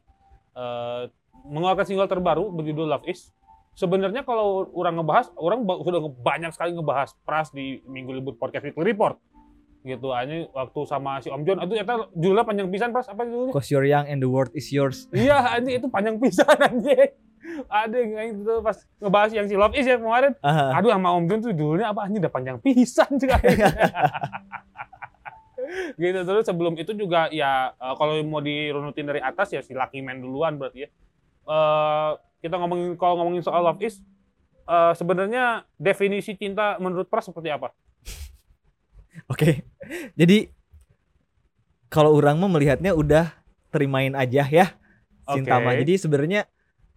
Eh, 0.55 1.11
mengeluarkan 1.43 1.83
single 1.83 2.07
terbaru 2.07 2.47
berjudul 2.55 2.87
Love 2.87 3.11
Is. 3.11 3.35
Sebenarnya 3.75 4.23
kalau 4.23 4.71
orang 4.79 4.95
ngebahas, 4.95 5.27
orang 5.43 5.67
sudah 5.83 6.07
banyak 6.23 6.55
sekali 6.55 6.71
ngebahas 6.71 7.11
Pras 7.27 7.51
di 7.51 7.83
Minggu 7.83 8.15
Libur 8.15 8.39
Podcast 8.39 8.63
Weekly 8.63 8.95
Report. 8.95 9.19
Gitu 9.83 10.07
aja 10.15 10.47
waktu 10.55 10.79
sama 10.87 11.19
si 11.19 11.27
Om 11.27 11.43
John 11.43 11.59
itu 11.59 11.75
ternyata 11.75 12.07
judulnya 12.15 12.45
panjang 12.47 12.67
pisan 12.71 12.89
Pras 12.95 13.11
apa 13.11 13.27
judulnya? 13.27 13.51
Cause 13.51 13.67
you're 13.67 13.83
young 13.83 14.07
and 14.07 14.23
the 14.23 14.31
world 14.31 14.49
is 14.55 14.71
yours. 14.71 15.11
Iya, 15.11 15.59
anjing 15.59 15.83
itu 15.83 15.87
panjang 15.91 16.15
pisan 16.23 16.55
anjing. 16.55 17.11
Ada 17.67 17.95
yang 17.99 18.39
itu 18.39 18.53
pas 18.63 18.77
ngebahas 19.03 19.31
yang 19.35 19.45
si 19.51 19.55
Love 19.59 19.75
Is 19.75 19.83
ya 19.83 19.99
kemarin. 19.99 20.31
Ah, 20.39 20.79
Aduh 20.79 20.95
sama 20.95 21.11
Om 21.11 21.27
Jun 21.27 21.39
tuh 21.43 21.51
judulnya 21.51 21.91
apa 21.91 22.07
anjing 22.07 22.23
udah 22.23 22.31
panjang 22.31 22.57
pisan 22.63 23.11
juga. 23.19 23.35
gitu 25.97 26.19
terus 26.23 26.45
sebelum 26.45 26.77
itu 26.77 26.93
juga 26.93 27.27
ya 27.33 27.73
eh, 27.75 27.93
kalau 27.97 28.13
mau 28.23 28.39
dirunutin 28.39 29.09
dari 29.09 29.19
atas 29.19 29.51
ya 29.51 29.61
si 29.65 29.73
Lucky 29.75 29.99
Man 29.99 30.23
duluan 30.23 30.55
berarti 30.55 30.87
ya. 30.87 30.89
Eh, 31.43 32.11
kita 32.39 32.55
ngomongin 32.55 32.95
kalau 32.95 33.19
ngomongin 33.19 33.43
soal 33.43 33.67
love 33.67 33.83
is 33.83 33.99
eh, 34.63 34.93
sebenarnya 34.95 35.67
definisi 35.75 36.39
cinta 36.39 36.79
menurut 36.79 37.11
Pras 37.11 37.27
seperti 37.27 37.51
apa? 37.51 37.75
Oke. 39.27 39.65
Jadi 40.13 40.49
kalau 41.87 42.13
orang 42.13 42.37
mah 42.37 42.49
melihatnya 42.49 42.91
udah 42.91 43.29
terimain 43.69 44.13
aja 44.13 44.45
ya 44.45 44.73
cinta 45.27 45.57
Oke. 45.57 45.63
mah. 45.63 45.73
Jadi 45.77 45.93
sebenarnya 45.95 46.41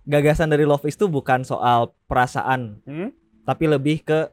gagasan 0.05 0.49
dari 0.49 0.65
love 0.65 0.85
is 0.85 0.95
itu 0.95 1.07
bukan 1.07 1.43
soal 1.43 1.93
perasaan, 2.07 2.81
Hmm? 2.85 3.11
tapi 3.45 3.67
lebih 3.67 4.03
ke 4.03 4.31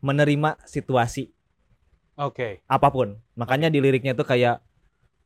menerima 0.00 0.56
situasi 0.64 1.28
Oke. 2.16 2.64
apa 2.64 2.88
pun. 2.88 3.20
Makanya 3.34 3.68
di 3.68 3.78
liriknya 3.78 4.16
tuh 4.16 4.24
kayak 4.24 4.64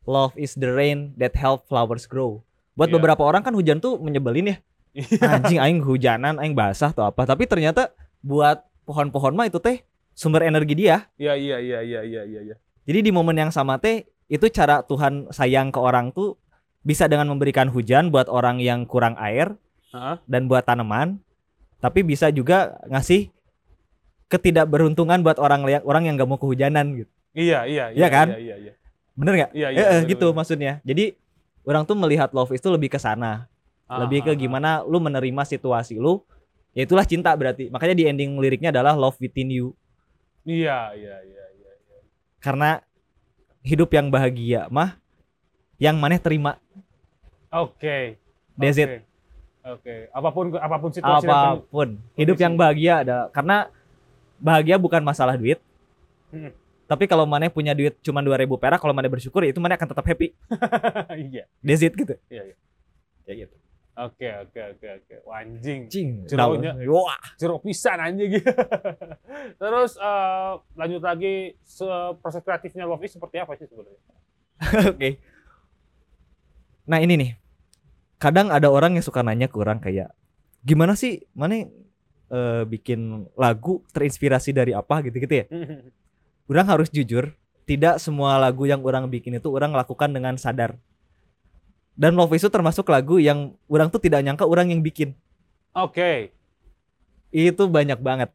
love 0.04 0.34
is 0.34 0.54
the 0.54 0.68
rain 0.68 1.14
that 1.14 1.34
help 1.34 1.64
flowers 1.64 2.04
grow. 2.04 2.42
Buat 2.74 2.90
Iya. 2.90 2.94
beberapa 2.98 3.22
orang 3.22 3.42
kan 3.42 3.54
hujan 3.54 3.78
tuh 3.78 3.96
menyebelin 3.96 4.50
ya. 4.50 4.56
Anjing 5.20 5.58
aing 5.58 5.80
hujanan, 5.82 6.38
aing 6.38 6.54
basah 6.54 6.90
atau 6.90 7.06
apa. 7.06 7.22
Tapi 7.22 7.46
ternyata 7.46 7.90
buat 8.18 8.62
pohon-pohon 8.82 9.34
mah 9.34 9.46
itu 9.46 9.58
teh 9.58 9.82
sumber 10.14 10.46
energi 10.46 10.74
dia. 10.78 11.10
Iya 11.18 11.34
iya 11.34 11.56
iya 11.60 11.78
iya 11.82 12.00
iya 12.06 12.22
iya 12.24 12.40
iya. 12.50 12.56
Jadi 12.86 12.98
di 13.04 13.10
momen 13.10 13.36
yang 13.36 13.50
sama 13.50 13.76
teh 13.76 14.06
itu 14.30 14.46
cara 14.48 14.80
Tuhan 14.86 15.28
sayang 15.34 15.68
ke 15.74 15.78
orang 15.82 16.14
tuh 16.14 16.38
bisa 16.86 17.10
dengan 17.10 17.28
memberikan 17.28 17.68
hujan 17.68 18.08
buat 18.08 18.28
orang 18.30 18.60
yang 18.60 18.84
kurang 18.88 19.16
air 19.20 19.56
Heeh. 19.92 20.16
dan 20.28 20.48
buat 20.48 20.64
tanaman, 20.64 21.20
tapi 21.80 22.04
bisa 22.04 22.28
juga 22.28 22.76
ngasih 22.88 23.28
ketidakberuntungan 24.28 25.20
buat 25.20 25.36
orang 25.36 25.64
orang 25.84 26.08
yang 26.08 26.14
gak 26.16 26.28
mau 26.28 26.40
kehujanan 26.40 27.04
gitu. 27.04 27.12
Iya 27.34 27.66
iya 27.66 27.84
Iya 27.90 28.08
kan? 28.08 28.26
Iya 28.32 28.38
iya 28.38 28.56
iya. 28.70 28.72
Bener 29.14 29.32
nggak? 29.38 29.50
Iya 29.54 29.68
iya. 29.70 29.78
eh, 29.78 29.88
bener, 30.02 30.10
gitu 30.10 30.26
bener. 30.30 30.38
maksudnya. 30.38 30.72
Jadi 30.86 31.04
orang 31.66 31.82
tuh 31.86 31.96
melihat 31.98 32.30
love 32.34 32.50
itu 32.54 32.66
lebih 32.70 32.90
ke 32.90 32.98
sana, 32.98 33.46
Ah, 33.84 34.00
lebih 34.00 34.24
ke 34.24 34.32
ah, 34.32 34.34
ah. 34.34 34.38
gimana 34.38 34.70
lu 34.86 34.98
menerima 35.02 35.42
situasi 35.44 35.98
lu. 35.98 36.22
Ya 36.74 36.82
itulah 36.88 37.06
cinta 37.06 37.30
berarti. 37.38 37.70
Makanya 37.70 37.94
di 37.94 38.04
ending 38.10 38.34
liriknya 38.42 38.74
adalah 38.74 38.98
love 38.98 39.14
within 39.22 39.50
you. 39.50 39.76
Iya 40.44 40.92
iya 40.94 41.16
iya 41.24 41.44
iya. 41.50 41.72
iya. 41.74 41.98
Karena 42.38 42.80
hidup 43.64 43.88
yang 43.90 44.08
bahagia 44.08 44.68
mah 44.68 45.00
yang 45.80 45.96
maneh 45.96 46.20
terima. 46.20 46.60
Oke. 47.48 48.20
That's 48.54 48.78
it. 48.78 48.88
Oke. 48.88 48.98
Oke. 49.64 49.94
Apa 50.12 50.28
pun 50.30 50.52
apa 50.54 50.76
pun 50.76 50.90
situasi 50.92 51.24
dan 51.24 51.32
apa 51.32 51.64
pun 51.64 51.88
hidup 52.14 52.36
yang 52.36 52.54
bahagia 52.54 53.00
ada 53.00 53.18
karena 53.32 53.72
bahagia 54.36 54.76
bukan 54.76 55.00
masalah 55.00 55.34
duit 55.34 55.58
Hmm. 56.34 56.50
tapi 56.90 57.06
kalau 57.06 57.30
mana 57.30 57.46
punya 57.46 57.78
duit 57.78 57.94
cuma 58.02 58.18
2000 58.18 58.58
perak 58.58 58.82
kalau 58.82 58.90
mana 58.90 59.06
bersyukur 59.06 59.46
ya 59.46 59.54
itu 59.54 59.62
mana 59.62 59.78
akan 59.78 59.86
tetap 59.86 60.02
happy 60.02 60.34
Iya. 61.30 61.46
that's 61.62 61.78
it 61.78 61.94
gitu 61.94 62.18
Iya, 62.26 62.50
iya. 62.50 62.56
ya 63.22 63.32
gitu 63.46 63.54
Oke 63.94 64.26
oke 64.26 64.60
oke 64.74 64.86
oke. 65.02 65.14
Anjing. 65.30 65.86
cing 65.86 66.26
Jeronya. 66.26 66.74
wah 66.90 67.14
jeruk 67.38 67.62
pisan 67.62 68.02
anjing 68.02 68.38
gitu. 68.38 68.50
Terus 69.62 69.94
eh, 69.94 70.52
lanjut 70.74 71.02
lagi 71.02 71.54
se- 71.62 72.14
proses 72.18 72.42
kreatifnya 72.42 72.90
Love 72.90 73.06
Is 73.06 73.14
seperti 73.14 73.38
apa 73.38 73.54
sih 73.54 73.70
sebenarnya? 73.70 74.02
oke 74.94 75.08
nah 76.84 77.00
ini 77.00 77.14
nih 77.16 77.30
kadang 78.20 78.52
ada 78.52 78.68
orang 78.68 78.96
yang 78.96 79.04
suka 79.04 79.24
nanya 79.24 79.48
ke 79.48 79.56
orang 79.56 79.80
kayak 79.80 80.12
gimana 80.60 80.92
sih 80.96 81.24
mana 81.32 81.64
eh, 82.28 82.62
bikin 82.68 83.28
lagu 83.36 83.80
terinspirasi 83.92 84.52
dari 84.52 84.72
apa 84.76 85.00
gitu 85.04 85.16
gitu 85.16 85.34
ya 85.34 85.46
orang 86.50 86.66
harus 86.68 86.88
jujur 86.92 87.32
tidak 87.64 87.96
semua 87.96 88.36
lagu 88.36 88.68
yang 88.68 88.84
orang 88.84 89.08
bikin 89.08 89.40
itu 89.40 89.48
orang 89.48 89.72
lakukan 89.72 90.12
dengan 90.12 90.36
sadar 90.36 90.76
dan 91.94 92.14
Love 92.14 92.34
Is 92.34 92.42
itu 92.42 92.50
termasuk 92.50 92.86
lagu 92.86 93.16
yang 93.16 93.54
orang 93.66 93.86
tuh 93.86 93.98
tidak 93.98 94.20
nyangka 94.20 94.44
orang 94.44 94.70
yang 94.70 94.80
bikin 94.80 95.14
Oke. 95.72 96.30
itu 97.30 97.62
banyak 97.66 97.98
banget 97.98 98.30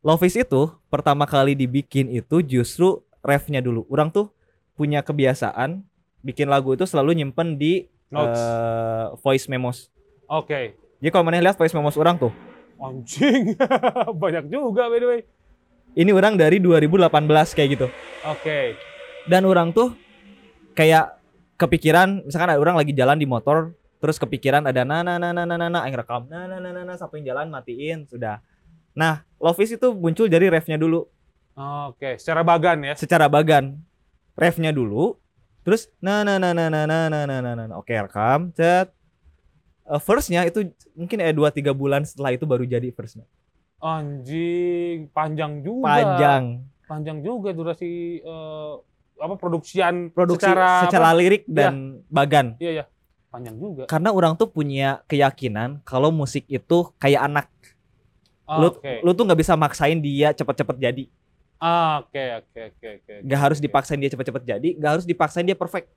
Love 0.00 0.24
Is 0.24 0.36
itu 0.36 0.68
pertama 0.88 1.24
kali 1.24 1.52
dibikin 1.52 2.08
itu 2.08 2.40
justru 2.40 3.00
refnya 3.20 3.60
dulu 3.60 3.88
orang 3.88 4.08
tuh 4.08 4.28
punya 4.72 5.00
kebiasaan 5.00 5.80
bikin 6.20 6.48
lagu 6.48 6.72
itu 6.72 6.84
selalu 6.84 7.16
nyimpen 7.16 7.56
di 7.56 7.88
Notes. 8.08 8.36
eh, 8.36 9.06
voice 9.18 9.46
memos 9.46 9.88
Oke. 10.24 10.76
jadi 11.00 11.10
kalau 11.10 11.24
mana 11.24 11.40
lihat 11.40 11.56
voice 11.56 11.72
memos 11.72 11.96
orang 11.96 12.16
tuh 12.16 12.32
Anjing. 12.74 13.54
Banyak 14.22 14.50
juga 14.50 14.90
by 14.90 14.98
the 14.98 15.08
way. 15.08 15.20
ini 15.94 16.10
orang 16.10 16.34
dari 16.34 16.58
2018 16.58 17.08
kayak 17.52 17.68
gitu 17.70 17.86
Oke. 18.24 18.76
dan 19.24 19.44
orang 19.44 19.70
tuh 19.70 19.94
kayak 20.72 21.16
kepikiran 21.54 22.26
misalkan 22.26 22.50
ada 22.54 22.60
orang 22.60 22.76
lagi 22.78 22.90
jalan 22.92 23.18
di 23.18 23.26
motor 23.26 23.72
terus 24.02 24.20
kepikiran 24.20 24.66
ada 24.66 24.84
na 24.84 25.00
na 25.00 25.16
na 25.16 25.32
na 25.32 25.42
na 25.46 25.54
na 25.56 25.66
na 25.70 25.78
aing 25.86 25.96
rekam 25.96 26.26
na 26.28 26.44
na 26.50 26.58
na 26.60 26.70
na 26.74 26.82
na 26.84 26.94
sampai 26.98 27.24
jalan 27.24 27.48
matiin 27.48 28.04
sudah 28.10 28.42
nah 28.94 29.22
Love 29.38 29.60
Is 29.64 29.74
itu 29.74 29.88
muncul 29.94 30.30
dari 30.30 30.48
refnya 30.50 30.78
dulu 30.78 31.06
Oke, 31.54 32.18
secara 32.18 32.42
bagan 32.42 32.82
ya. 32.82 32.94
secara 32.98 33.30
bagan 33.30 33.78
refnya 34.34 34.74
dulu 34.74 35.14
terus 35.62 35.86
nah 36.02 36.26
nah 36.26 36.36
nah 36.36 36.50
nah 36.50 36.66
nah 36.66 36.84
nah 36.84 37.06
nah 37.08 37.22
nah 37.24 37.40
nah, 37.40 37.54
nah. 37.54 37.76
oke 37.78 37.94
rekam 37.94 38.50
cet 38.52 38.90
Eh, 39.84 40.00
verse-nya 40.00 40.48
itu 40.48 40.72
mungkin 40.96 41.20
ya 41.20 41.28
dua 41.36 41.52
tiga 41.52 41.76
bulan 41.76 42.08
setelah 42.08 42.32
itu 42.32 42.48
baru 42.48 42.64
jadi 42.64 42.88
verse-nya 42.88 43.28
Anjing, 43.84 45.12
panjang 45.12 45.60
juga. 45.60 45.84
panjang 45.92 46.44
Panjang 46.88 47.18
juga 47.20 47.52
durasi 47.52 48.24
eh, 48.24 48.72
apa 49.16 49.34
produksian 49.34 50.08
produksi 50.08 50.44
secara, 50.44 50.84
secara, 50.84 51.08
apa? 51.10 51.18
lirik 51.18 51.44
dan 51.44 52.00
bagan 52.06 52.54
Iya, 52.56 52.70
iya. 52.72 52.84
Panjang 53.28 53.56
juga. 53.56 53.84
karena 53.84 54.08
orang 54.08 54.34
tuh 54.34 54.46
punya 54.46 55.02
keyakinan 55.04 55.82
kalau 55.82 56.08
musik 56.08 56.46
itu 56.46 56.78
kayak 56.96 57.24
anak 57.24 57.46
lu 58.46 58.68
Oke. 58.68 59.00
lu 59.00 59.10
tuh 59.10 59.24
nggak 59.24 59.40
bisa 59.40 59.54
maksain 59.54 59.98
dia 59.98 60.30
cepet-cepet 60.30 60.76
jadi 60.78 61.04
Ah, 61.56 62.04
Oke, 62.04 62.20
oke, 62.36 62.60
oke, 62.70 62.88
oke. 63.00 63.14
nggak 63.22 63.40
harus 63.40 63.58
oke. 63.58 63.64
dipaksain 63.64 63.96
dia 63.96 64.06
cepet-cepet 64.08 64.42
jadi 64.44 64.68
nggak 64.74 64.90
harus 64.92 65.04
dipaksain 65.04 65.42
dia 65.42 65.54
perfect 65.54 65.88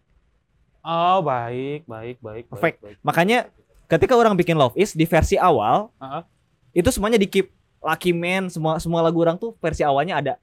Oh, 0.82 1.20
baik, 1.20 1.84
baik, 1.84 2.18
baik, 2.18 2.18
baik, 2.22 2.46
Perfect. 2.48 2.78
baik. 2.80 2.98
makanya 3.02 3.52
ketika 3.86 4.16
orang 4.16 4.34
bikin 4.34 4.56
Love 4.56 4.74
Is 4.74 4.92
di 4.92 5.04
versi 5.04 5.36
awal 5.36 5.92
Ah, 5.98 6.22
ah. 6.22 6.24
itu 6.72 6.88
semuanya 6.88 7.16
di 7.16 7.28
keep 7.28 7.52
Lucky 7.78 8.12
Man 8.12 8.48
semua 8.48 8.78
semua 8.78 9.00
lagu 9.00 9.20
orang 9.20 9.36
tuh 9.36 9.54
versi 9.58 9.84
awalnya 9.84 10.16
ada 10.16 10.34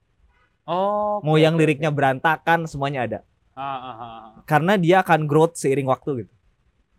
Oh. 0.65 1.21
mau 1.21 1.37
oke, 1.37 1.45
yang 1.45 1.61
liriknya 1.61 1.93
berantakan 1.93 2.65
semuanya 2.65 3.05
ada. 3.05 3.19
Ah, 3.55 3.62
ah, 3.62 3.77
ah, 3.77 3.97
ah. 4.01 4.23
karena 4.49 4.75
dia 4.81 5.05
akan 5.05 5.29
growth 5.29 5.61
seiring 5.61 5.87
waktu 5.87 6.25
gitu. 6.25 6.35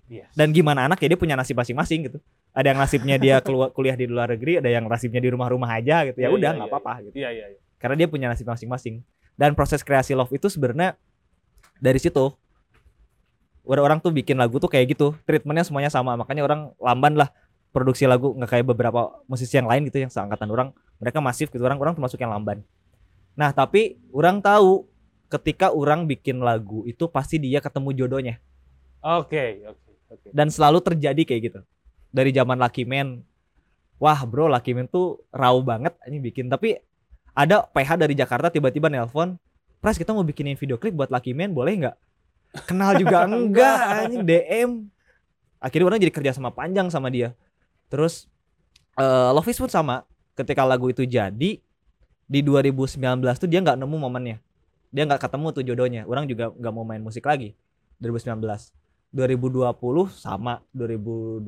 Yes. 0.06 0.30
dan 0.38 0.54
gimana 0.54 0.86
anak 0.86 1.02
ya 1.02 1.10
dia 1.10 1.18
punya 1.18 1.34
nasib 1.34 1.58
masing-masing 1.58 2.06
gitu. 2.06 2.22
Ada 2.54 2.72
yang 2.72 2.80
nasibnya 2.80 3.18
dia 3.18 3.42
keluar 3.42 3.72
kuliah 3.76 3.98
di 3.98 4.06
luar 4.06 4.38
negeri 4.38 4.62
ada 4.62 4.70
yang 4.70 4.86
nasibnya 4.86 5.18
di 5.18 5.34
rumah-rumah 5.34 5.82
aja 5.82 6.06
gitu. 6.06 6.22
Ya 6.22 6.30
Iya, 6.30 6.38
udah 6.38 6.50
iya, 6.54 6.58
nggak 6.62 6.70
iya, 6.70 6.78
apa-apa 6.78 6.94
gitu. 7.10 7.16
Iya, 7.18 7.30
iya, 7.34 7.46
iya. 7.58 7.60
karena 7.82 7.96
dia 7.98 8.08
punya 8.08 8.28
nasib 8.30 8.46
masing-masing. 8.46 9.02
Dan 9.36 9.58
proses 9.58 9.82
kreasi 9.82 10.14
love 10.14 10.32
itu 10.32 10.46
sebenarnya 10.48 10.96
dari 11.82 11.98
situ. 12.00 12.32
Orang-orang 13.66 13.98
tuh 13.98 14.14
bikin 14.14 14.38
lagu 14.38 14.62
tuh 14.62 14.70
kayak 14.70 14.94
gitu. 14.94 15.18
Treatmentnya 15.26 15.66
semuanya 15.66 15.90
sama. 15.90 16.14
Makanya 16.14 16.46
orang 16.46 16.72
lamban 16.78 17.18
lah 17.18 17.34
produksi 17.74 18.06
lagu. 18.06 18.32
Nggak 18.38 18.62
kayak 18.62 18.66
beberapa 18.72 19.20
musisi 19.26 19.58
yang 19.58 19.66
lain 19.66 19.90
gitu 19.90 20.06
yang 20.06 20.14
seangkatan 20.14 20.48
orang. 20.54 20.70
Mereka 21.02 21.18
masif 21.20 21.50
gitu. 21.50 21.66
Orang 21.66 21.82
orang 21.82 21.98
termasuk 21.98 22.22
yang 22.22 22.30
lamban 22.30 22.62
nah 23.36 23.52
tapi 23.52 24.00
orang 24.16 24.40
tahu 24.40 24.88
ketika 25.28 25.76
orang 25.76 26.08
bikin 26.08 26.40
lagu 26.40 26.88
itu 26.88 27.06
pasti 27.12 27.36
dia 27.38 27.60
ketemu 27.60 27.90
jodohnya. 27.92 28.36
Oke, 29.06 29.62
oke, 29.68 29.92
oke. 30.10 30.28
dan 30.34 30.50
selalu 30.50 30.82
terjadi 30.82 31.22
kayak 31.28 31.42
gitu. 31.52 31.60
Dari 32.10 32.32
zaman 32.32 32.58
Lucky 32.58 32.88
Man. 32.88 33.22
Wah 34.00 34.24
bro 34.28 34.48
Lucky 34.48 34.72
Man 34.74 34.88
tuh 34.88 35.24
raw 35.30 35.56
banget 35.62 35.94
ini 36.08 36.18
bikin. 36.24 36.48
Tapi 36.48 36.80
ada 37.36 37.68
PH 37.68 38.00
dari 38.00 38.16
Jakarta 38.16 38.48
tiba-tiba 38.48 38.88
nelpon 38.88 39.36
Pras 39.86 40.02
kita 40.02 40.18
mau 40.18 40.26
bikinin 40.26 40.58
video 40.58 40.82
klip 40.82 40.98
buat 40.98 41.14
Lucky 41.14 41.38
Man 41.38 41.54
boleh 41.54 41.86
nggak? 41.86 41.96
Kenal 42.66 42.98
juga 42.98 43.22
enggak 43.30 43.78
anjing 44.02 44.26
DM 44.26 44.72
akhirnya 45.62 45.86
orang 45.86 46.02
jadi 46.02 46.14
kerja 46.14 46.32
sama 46.34 46.50
panjang 46.50 46.90
sama 46.90 47.14
dia. 47.14 47.38
Terus 47.86 48.26
eh 48.98 49.30
Love 49.30 49.46
Is 49.46 49.62
pun 49.62 49.70
sama. 49.70 50.02
Ketika 50.34 50.66
lagu 50.66 50.90
itu 50.90 51.06
jadi 51.06 51.62
di 52.26 52.42
2019 52.42 52.98
tuh 53.38 53.50
dia 53.50 53.62
nggak 53.62 53.78
nemu 53.78 53.98
momennya. 53.98 54.38
Dia 54.90 55.04
nggak 55.06 55.22
ketemu 55.30 55.48
tuh 55.54 55.64
jodohnya. 55.64 56.02
Orang 56.10 56.26
juga 56.26 56.50
nggak 56.54 56.74
mau 56.74 56.86
main 56.86 57.02
musik 57.02 57.26
lagi. 57.26 57.54
2019 58.02 58.42
2020 59.14 59.72
sama. 60.12 60.60
2021 60.74 61.46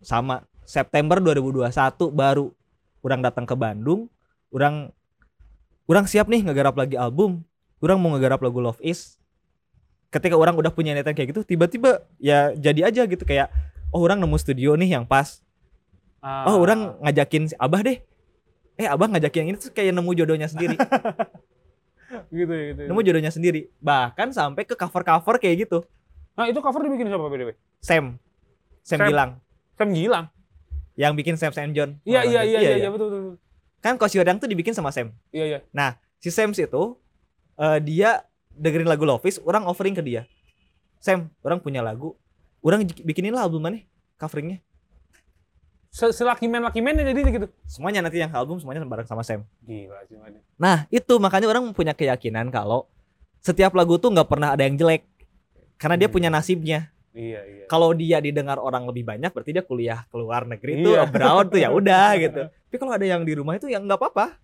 sama. 0.00 0.46
September 0.66 1.18
2021 1.22 2.10
baru. 2.14 2.50
Orang 3.02 3.20
datang 3.22 3.46
ke 3.46 3.54
Bandung. 3.58 4.06
Orang 4.54 4.94
orang 5.86 6.06
siap 6.06 6.30
nih 6.30 6.46
ngegarap 6.46 6.78
lagi 6.78 6.94
album. 6.94 7.42
Orang 7.82 7.98
mau 7.98 8.14
ngegarap 8.14 8.42
lagu 8.42 8.62
Love 8.62 8.82
Is. 8.82 9.18
Ketika 10.10 10.38
orang 10.38 10.54
udah 10.54 10.70
punya 10.70 10.94
niatan 10.94 11.12
kayak 11.12 11.34
gitu 11.34 11.42
tiba-tiba 11.42 12.06
ya 12.22 12.54
jadi 12.54 12.88
aja 12.88 13.02
gitu. 13.10 13.26
Kayak 13.26 13.50
oh 13.90 14.00
orang 14.02 14.22
nemu 14.22 14.38
studio 14.38 14.78
nih 14.78 14.94
yang 14.94 15.04
pas. 15.04 15.42
Ah. 16.26 16.48
oh 16.50 16.58
orang 16.58 16.98
ngajakin 17.06 17.52
si 17.52 17.54
Abah 17.54 17.86
deh 17.86 18.02
eh 18.76 18.86
Abah 18.86 19.08
ngajakin 19.08 19.40
yang 19.42 19.48
ini 19.52 19.58
tuh 19.58 19.72
kayak 19.72 19.92
nemu 19.96 20.10
jodohnya 20.12 20.48
sendiri 20.48 20.76
gitu, 22.36 22.52
gitu. 22.52 22.82
nemu 22.86 23.00
jodohnya 23.02 23.32
sendiri 23.32 23.72
bahkan 23.80 24.30
sampai 24.30 24.62
ke 24.68 24.76
cover-cover 24.76 25.36
kayak 25.40 25.68
gitu 25.68 25.80
Nah, 26.36 26.44
itu 26.52 26.60
cover 26.60 26.84
dibikin 26.84 27.08
siapa 27.08 27.32
BDW? 27.32 27.56
Sam 27.80 28.20
Sam, 28.84 29.00
Sam. 29.00 29.08
bilang 29.08 29.30
Sam 29.80 29.88
Gilang. 29.88 30.28
yang 30.92 31.16
bikin 31.16 31.40
Sam 31.40 31.48
Sam 31.56 31.72
John 31.72 31.96
Iya, 32.04 32.28
iya, 32.28 32.40
iya, 32.44 32.58
iya, 32.60 32.60
iya. 32.60 32.76
iya, 32.84 32.90
betul, 32.92 33.08
betul. 33.08 33.34
kan 33.80 33.96
Kosiodang 33.96 34.36
tuh 34.36 34.44
dibikin 34.44 34.76
sama 34.76 34.92
Sam 34.92 35.16
Iya, 35.32 35.56
iya. 35.56 35.88
si 36.20 36.28
Sam 36.28 36.52
itu 36.52 36.82
eh, 37.56 37.78
dia 37.80 38.20
dengerin 38.52 38.84
lagu 38.84 39.08
Lovis 39.08 39.40
orang 39.40 39.64
offering 39.64 39.96
ke 39.96 40.04
dia 40.04 40.28
Sam 41.00 41.32
orang 41.40 41.56
punya 41.64 41.80
lagu 41.80 42.12
orang 42.60 42.84
bikinin 42.84 43.32
lah 43.32 43.48
album 43.48 43.64
mana 43.64 43.80
coveringnya 44.20 44.60
Se 45.88 46.10
Selaki 46.10 46.44
men 46.44 46.60
laki 46.60 46.78
men 46.78 46.94
jadi 46.94 47.16
gitu. 47.16 47.46
semuanya 47.64 48.00
nanti 48.00 48.16
yang 48.16 48.30
album 48.30 48.56
semuanya 48.56 48.82
bareng 48.82 49.04
sama 49.04 49.20
Sam 49.20 49.46
Gila 49.60 50.00
sih 50.04 50.16
man. 50.16 50.36
nah 50.54 50.84
itu 50.88 51.16
makanya 51.16 51.48
orang 51.48 51.64
punya 51.70 51.92
keyakinan 51.92 52.48
kalau 52.48 52.84
setiap 53.38 53.72
lagu 53.72 53.96
tuh 53.96 54.10
nggak 54.10 54.26
pernah 54.26 54.52
ada 54.52 54.62
yang 54.62 54.74
jelek 54.74 55.06
karena 55.76 55.96
dia 55.96 56.06
Hmm. 56.06 56.14
punya 56.14 56.28
nasibnya 56.28 56.90
Iya, 57.10 57.40
iya. 57.42 57.64
kalau 57.64 57.90
dia 57.90 58.20
didengar 58.20 58.56
orang 58.56 58.84
lebih 58.84 59.00
banyak 59.02 59.32
berarti 59.32 59.48
dia 59.50 59.64
kuliah 59.64 60.04
ke 60.04 60.14
luar 60.14 60.44
negeri 60.44 60.84
itu 60.84 60.90
Iya. 60.90 61.04
abroad 61.04 61.46
tuh 61.48 61.58
ya 61.58 61.68
udah 61.70 62.08
gitu 62.22 62.42
tapi 62.44 62.76
kalau 62.76 62.92
ada 62.92 63.06
yang 63.06 63.24
di 63.24 63.32
rumah 63.32 63.56
itu 63.56 63.66
ya 63.66 63.78
nggak 63.78 63.96
apa-apa 63.96 64.36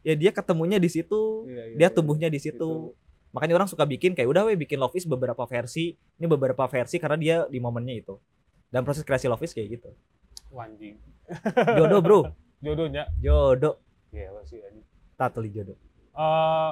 ya 0.00 0.14
dia 0.14 0.30
ketemunya 0.30 0.78
di 0.78 0.86
situ 0.86 1.42
Iya, 1.44 1.62
iya, 1.64 1.76
dia 1.76 1.88
iya. 1.88 1.90
tumbuhnya 1.90 2.28
di 2.28 2.38
situ 2.38 2.94
makanya 3.30 3.54
orang 3.56 3.66
suka 3.66 3.82
bikin 3.82 4.14
kayak 4.14 4.30
udah 4.30 4.46
weh 4.46 4.54
bikin 4.54 4.78
Love 4.78 4.94
Is 4.94 5.02
beberapa 5.04 5.42
versi 5.42 5.90
ini 6.14 6.26
beberapa 6.28 6.62
versi 6.64 7.02
karena 7.02 7.18
dia 7.18 7.36
di 7.44 7.58
momennya 7.58 7.94
itu 7.96 8.14
dan 8.68 8.86
proses 8.86 9.02
kreasi 9.02 9.26
Love 9.26 9.42
Is 9.42 9.50
kayak 9.50 9.74
gitu 9.74 9.90
Wanjing. 10.48 10.96
jodoh 11.78 12.00
bro 12.00 12.20
Jodohnya. 12.58 13.08
jodoh 13.16 13.80
Gila 14.08 14.40
sih 14.42 14.60
anjing. 14.60 14.84
tateli 15.14 15.48
jodoh 15.48 15.76
eh 16.12 16.70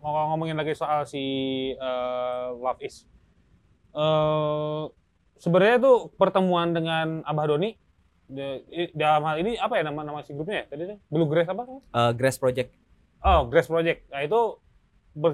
ngomong- 0.00 0.28
ngomongin 0.32 0.56
lagi 0.56 0.72
soal 0.72 1.04
si 1.04 1.20
eh, 1.70 2.46
Love 2.50 2.80
Is. 2.80 3.04
eh 3.92 4.82
sebenarnya 5.36 5.76
tuh 5.78 5.96
pertemuan 6.12 6.70
dengan 6.70 7.20
Abah 7.22 7.46
Doni 7.46 7.76
dalam 8.90 9.22
hal 9.22 9.36
ini 9.38 9.54
apa 9.54 9.76
ya 9.76 9.84
nama 9.84 10.00
nama 10.02 10.20
si 10.20 10.32
grupnya 10.32 10.64
ya 10.64 10.66
tadi 10.66 10.82
tuh 10.86 10.98
Bluegrass 11.06 11.46
apa? 11.46 11.62
Eh, 11.68 12.12
Grass 12.14 12.36
Project 12.36 12.72
Oh, 13.20 13.48
Grass 13.48 13.66
Project. 13.66 14.04
Nah, 14.10 14.20
itu 14.20 14.36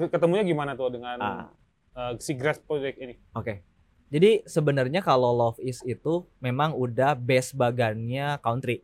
ketemunya 0.09 0.43
gimana 0.45 0.75
tuh 0.75 0.91
dengan 0.91 1.19
Ah. 1.19 1.51
eh, 1.93 2.13
si 2.19 2.35
Grass 2.35 2.59
Project 2.59 2.99
ini? 2.99 3.19
Oke. 3.33 3.67
Jadi 4.11 4.43
sebenarnya 4.43 5.01
kalau 5.01 5.31
Love 5.31 5.63
Is 5.63 5.87
itu 5.87 6.27
memang 6.43 6.75
udah 6.75 7.15
base 7.15 7.55
bagannya 7.55 8.43
country 8.43 8.83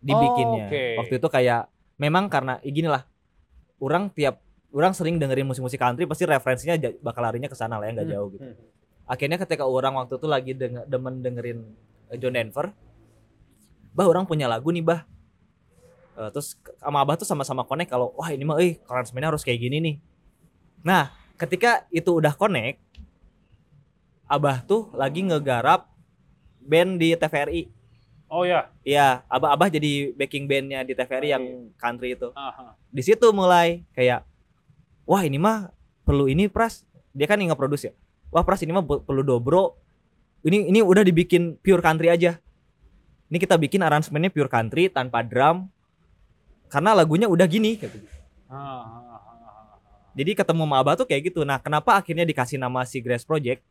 dibikinnya. 0.00 0.66
Oh, 0.66 0.72
oke. 0.72 0.84
Waktu 1.04 1.14
itu 1.20 1.28
kayak 1.28 1.62
memang 2.00 2.32
karena 2.32 2.56
ya 2.64 2.72
gini 2.72 2.88
lah. 2.88 3.04
Orang 3.76 4.08
tiap 4.08 4.40
orang 4.72 4.96
sering 4.96 5.20
dengerin 5.20 5.44
musik-musik 5.44 5.76
country 5.76 6.08
pasti 6.08 6.24
referensinya 6.24 6.74
bakal 7.04 7.22
larinya 7.22 7.46
ke 7.46 7.54
sana 7.54 7.76
lah 7.76 7.86
ya 7.86 7.92
nggak 7.94 8.08
Hmm, 8.08 8.14
jauh 8.16 8.28
gitu. 8.32 8.44
hmm. 8.44 8.56
Akhirnya 9.04 9.36
ketika 9.36 9.68
orang 9.68 10.00
waktu 10.00 10.16
itu 10.16 10.26
lagi 10.26 10.52
denger, 10.56 10.88
demen 10.88 11.20
dengerin 11.20 11.58
eh, 12.08 12.16
John 12.16 12.32
Denver, 12.32 12.72
bah 13.92 14.08
orang 14.08 14.24
punya 14.24 14.48
lagu 14.48 14.72
nih 14.72 14.80
bah. 14.80 15.04
Eh, 16.14 16.28
terus 16.32 16.56
sama 16.80 17.04
abah 17.04 17.20
tuh 17.20 17.28
sama-sama 17.28 17.66
connect 17.68 17.92
kalau 17.92 18.16
wah 18.16 18.32
ini 18.32 18.42
mah 18.48 18.56
eh 18.64 18.80
harus 18.88 19.44
kayak 19.44 19.60
gini 19.60 19.76
nih. 19.78 19.96
Nah 20.80 21.12
ketika 21.36 21.84
itu 21.90 22.10
udah 22.16 22.32
connect, 22.32 22.80
abah 24.28 24.64
tuh 24.64 24.88
lagi 24.96 25.24
ngegarap 25.24 25.88
band 26.64 26.96
di 26.96 27.12
TVRI. 27.14 27.62
Oh 28.32 28.42
ya. 28.42 28.72
Iya, 28.82 29.22
abah-abah 29.28 29.68
jadi 29.70 30.10
backing 30.16 30.48
bandnya 30.48 30.82
di 30.82 30.96
TVRI 30.96 31.28
yang 31.30 31.44
country 31.76 32.16
itu. 32.16 32.32
Aha. 32.34 32.74
Di 32.90 33.02
situ 33.04 33.30
mulai 33.30 33.84
kayak, 33.92 34.24
wah 35.04 35.22
ini 35.22 35.36
mah 35.38 35.70
perlu 36.02 36.26
ini 36.26 36.48
pras. 36.48 36.82
Dia 37.14 37.30
kan 37.30 37.38
yang 37.38 37.54
nge-produce 37.54 37.92
ya. 37.92 37.94
Wah 38.34 38.42
pras 38.42 38.64
ini 38.64 38.74
mah 38.74 38.82
perlu 38.82 39.22
dobro. 39.22 39.78
Ini 40.44 40.68
ini 40.68 40.80
udah 40.82 41.06
dibikin 41.06 41.56
pure 41.60 41.80
country 41.80 42.10
aja. 42.10 42.36
Ini 43.30 43.38
kita 43.40 43.56
bikin 43.56 43.80
aransemennya 43.80 44.34
pure 44.34 44.50
country 44.50 44.90
tanpa 44.90 45.22
drum. 45.22 45.70
Karena 46.68 46.90
lagunya 46.90 47.30
udah 47.30 47.46
gini. 47.46 47.78
dia. 47.78 47.88
Ah, 48.50 48.82
ah, 48.82 49.14
ah. 49.14 49.78
Jadi 50.14 50.34
ketemu 50.34 50.62
sama 50.66 50.76
abah 50.82 50.94
tuh 50.98 51.06
kayak 51.06 51.30
gitu. 51.32 51.46
Nah 51.46 51.62
kenapa 51.62 51.96
akhirnya 51.96 52.26
dikasih 52.26 52.58
nama 52.58 52.82
si 52.82 52.98
Grass 52.98 53.22
Project? 53.22 53.62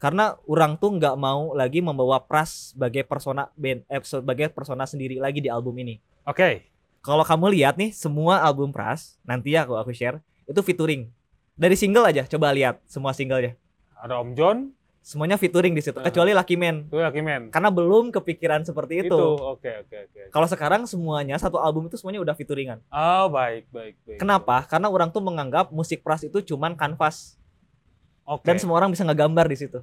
Karena 0.00 0.32
orang 0.44 0.74
tuh 0.74 0.96
nggak 0.96 1.14
mau 1.14 1.52
lagi 1.52 1.78
membawa 1.78 2.16
pras 2.18 2.72
sebagai 2.72 3.04
persona 3.04 3.52
band, 3.54 3.84
eh, 3.84 4.00
sebagai 4.00 4.48
persona 4.48 4.82
sendiri 4.82 5.16
lagi 5.16 5.38
di 5.38 5.46
album 5.46 5.76
ini. 5.76 6.00
Oke. 6.22 6.66
kalau 7.00 7.20
kamu 7.20 7.48
lihat 7.54 7.76
nih 7.76 7.92
semua 7.92 8.40
album 8.40 8.68
Pras 8.68 9.16
nanti 9.22 9.52
ya 9.52 9.64
aku 9.64 9.72
aku 9.72 9.88
share 9.88 10.20
itu 10.44 10.60
featuring 10.60 11.08
dari 11.54 11.72
single 11.72 12.04
aja 12.04 12.28
coba 12.28 12.52
lihat 12.52 12.76
semua 12.84 13.12
singlenya 13.12 13.56
Ada 13.96 14.20
Om 14.20 14.32
John, 14.32 14.58
semuanya 15.00 15.36
featuring 15.36 15.72
di 15.72 15.80
situ 15.80 15.96
Ah. 15.96 16.04
kecuali 16.04 16.32
Lucky 16.32 16.56
Man 16.56 16.84
Itu 16.84 17.00
Lucky 17.00 17.20
Man. 17.20 17.48
karena 17.48 17.68
belum 17.68 18.12
kepikiran 18.12 18.68
seperti 18.68 19.00
itu. 19.02 19.16
Oke, 19.16 19.80
oke, 19.80 19.96
oke. 20.06 20.20
Kalau 20.28 20.44
sekarang 20.44 20.84
semuanya 20.84 21.36
satu 21.36 21.56
album 21.56 21.88
itu 21.88 21.96
semuanya 21.96 22.20
udah 22.20 22.36
featuringan. 22.36 22.84
Oh, 22.86 23.26
baik, 23.30 23.64
baik, 23.70 23.96
baik. 24.04 24.18
Kenapa? 24.18 24.68
Karena 24.68 24.86
orang 24.86 25.08
tuh 25.08 25.24
menganggap 25.24 25.72
musik 25.72 26.04
pras 26.04 26.20
itu 26.20 26.44
cuman 26.44 26.76
kanvas 26.76 27.39
Oke. 28.30 28.46
dan 28.46 28.62
semua 28.62 28.78
orang 28.78 28.94
bisa 28.94 29.02
ngegambar 29.02 29.50
di 29.50 29.58
situ. 29.58 29.82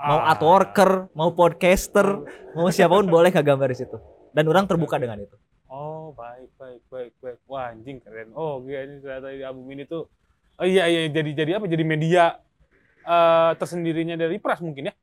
Mau 0.00 0.16
Ah. 0.16 0.32
artworker, 0.32 1.12
mau 1.12 1.28
podcaster, 1.36 2.24
mau 2.56 2.72
siapa 2.72 2.96
pun 2.96 3.04
boleh 3.12 3.28
ngegambar 3.28 3.68
di 3.68 3.84
situ. 3.84 4.00
Dan 4.32 4.48
orang 4.48 4.64
terbuka 4.64 4.96
dengan 4.96 5.20
itu. 5.20 5.36
Oh, 5.68 6.16
baik, 6.16 6.48
baik, 6.56 6.80
baik, 6.88 7.12
baik. 7.20 7.38
Wah, 7.44 7.68
anjing 7.68 8.00
keren. 8.00 8.32
Oh, 8.32 8.64
gila 8.64 8.80
ini 8.80 8.96
ternyata 9.04 9.28
di 9.28 9.44
album 9.44 9.68
ini 9.70 9.84
tuh 9.84 10.08
Oh 10.60 10.68
iya 10.68 10.84
iya 10.92 11.08
jadi 11.08 11.30
jadi 11.32 11.50
apa? 11.56 11.64
Jadi 11.64 11.84
media 11.88 12.36
eh 13.00 13.50
tersendirinya 13.56 14.12
dari 14.12 14.36
Pras 14.36 14.60
mungkin 14.60 14.92
ya? 14.92 14.94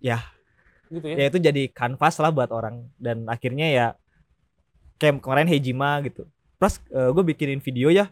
Ya. 0.00 0.18
Gitu 0.88 1.04
ya. 1.04 1.16
Ya 1.16 1.24
itu 1.28 1.36
jadi 1.36 1.62
kanvas 1.68 2.16
lah 2.16 2.32
buat 2.32 2.48
orang 2.48 2.88
dan 2.96 3.28
akhirnya 3.28 3.68
ya 3.68 3.86
kayak 4.96 5.20
kemarin 5.20 5.48
Hejima 5.52 6.00
gitu. 6.00 6.24
Pras 6.56 6.80
gue 6.88 7.24
bikinin 7.28 7.60
video 7.60 7.92
ya. 7.92 8.08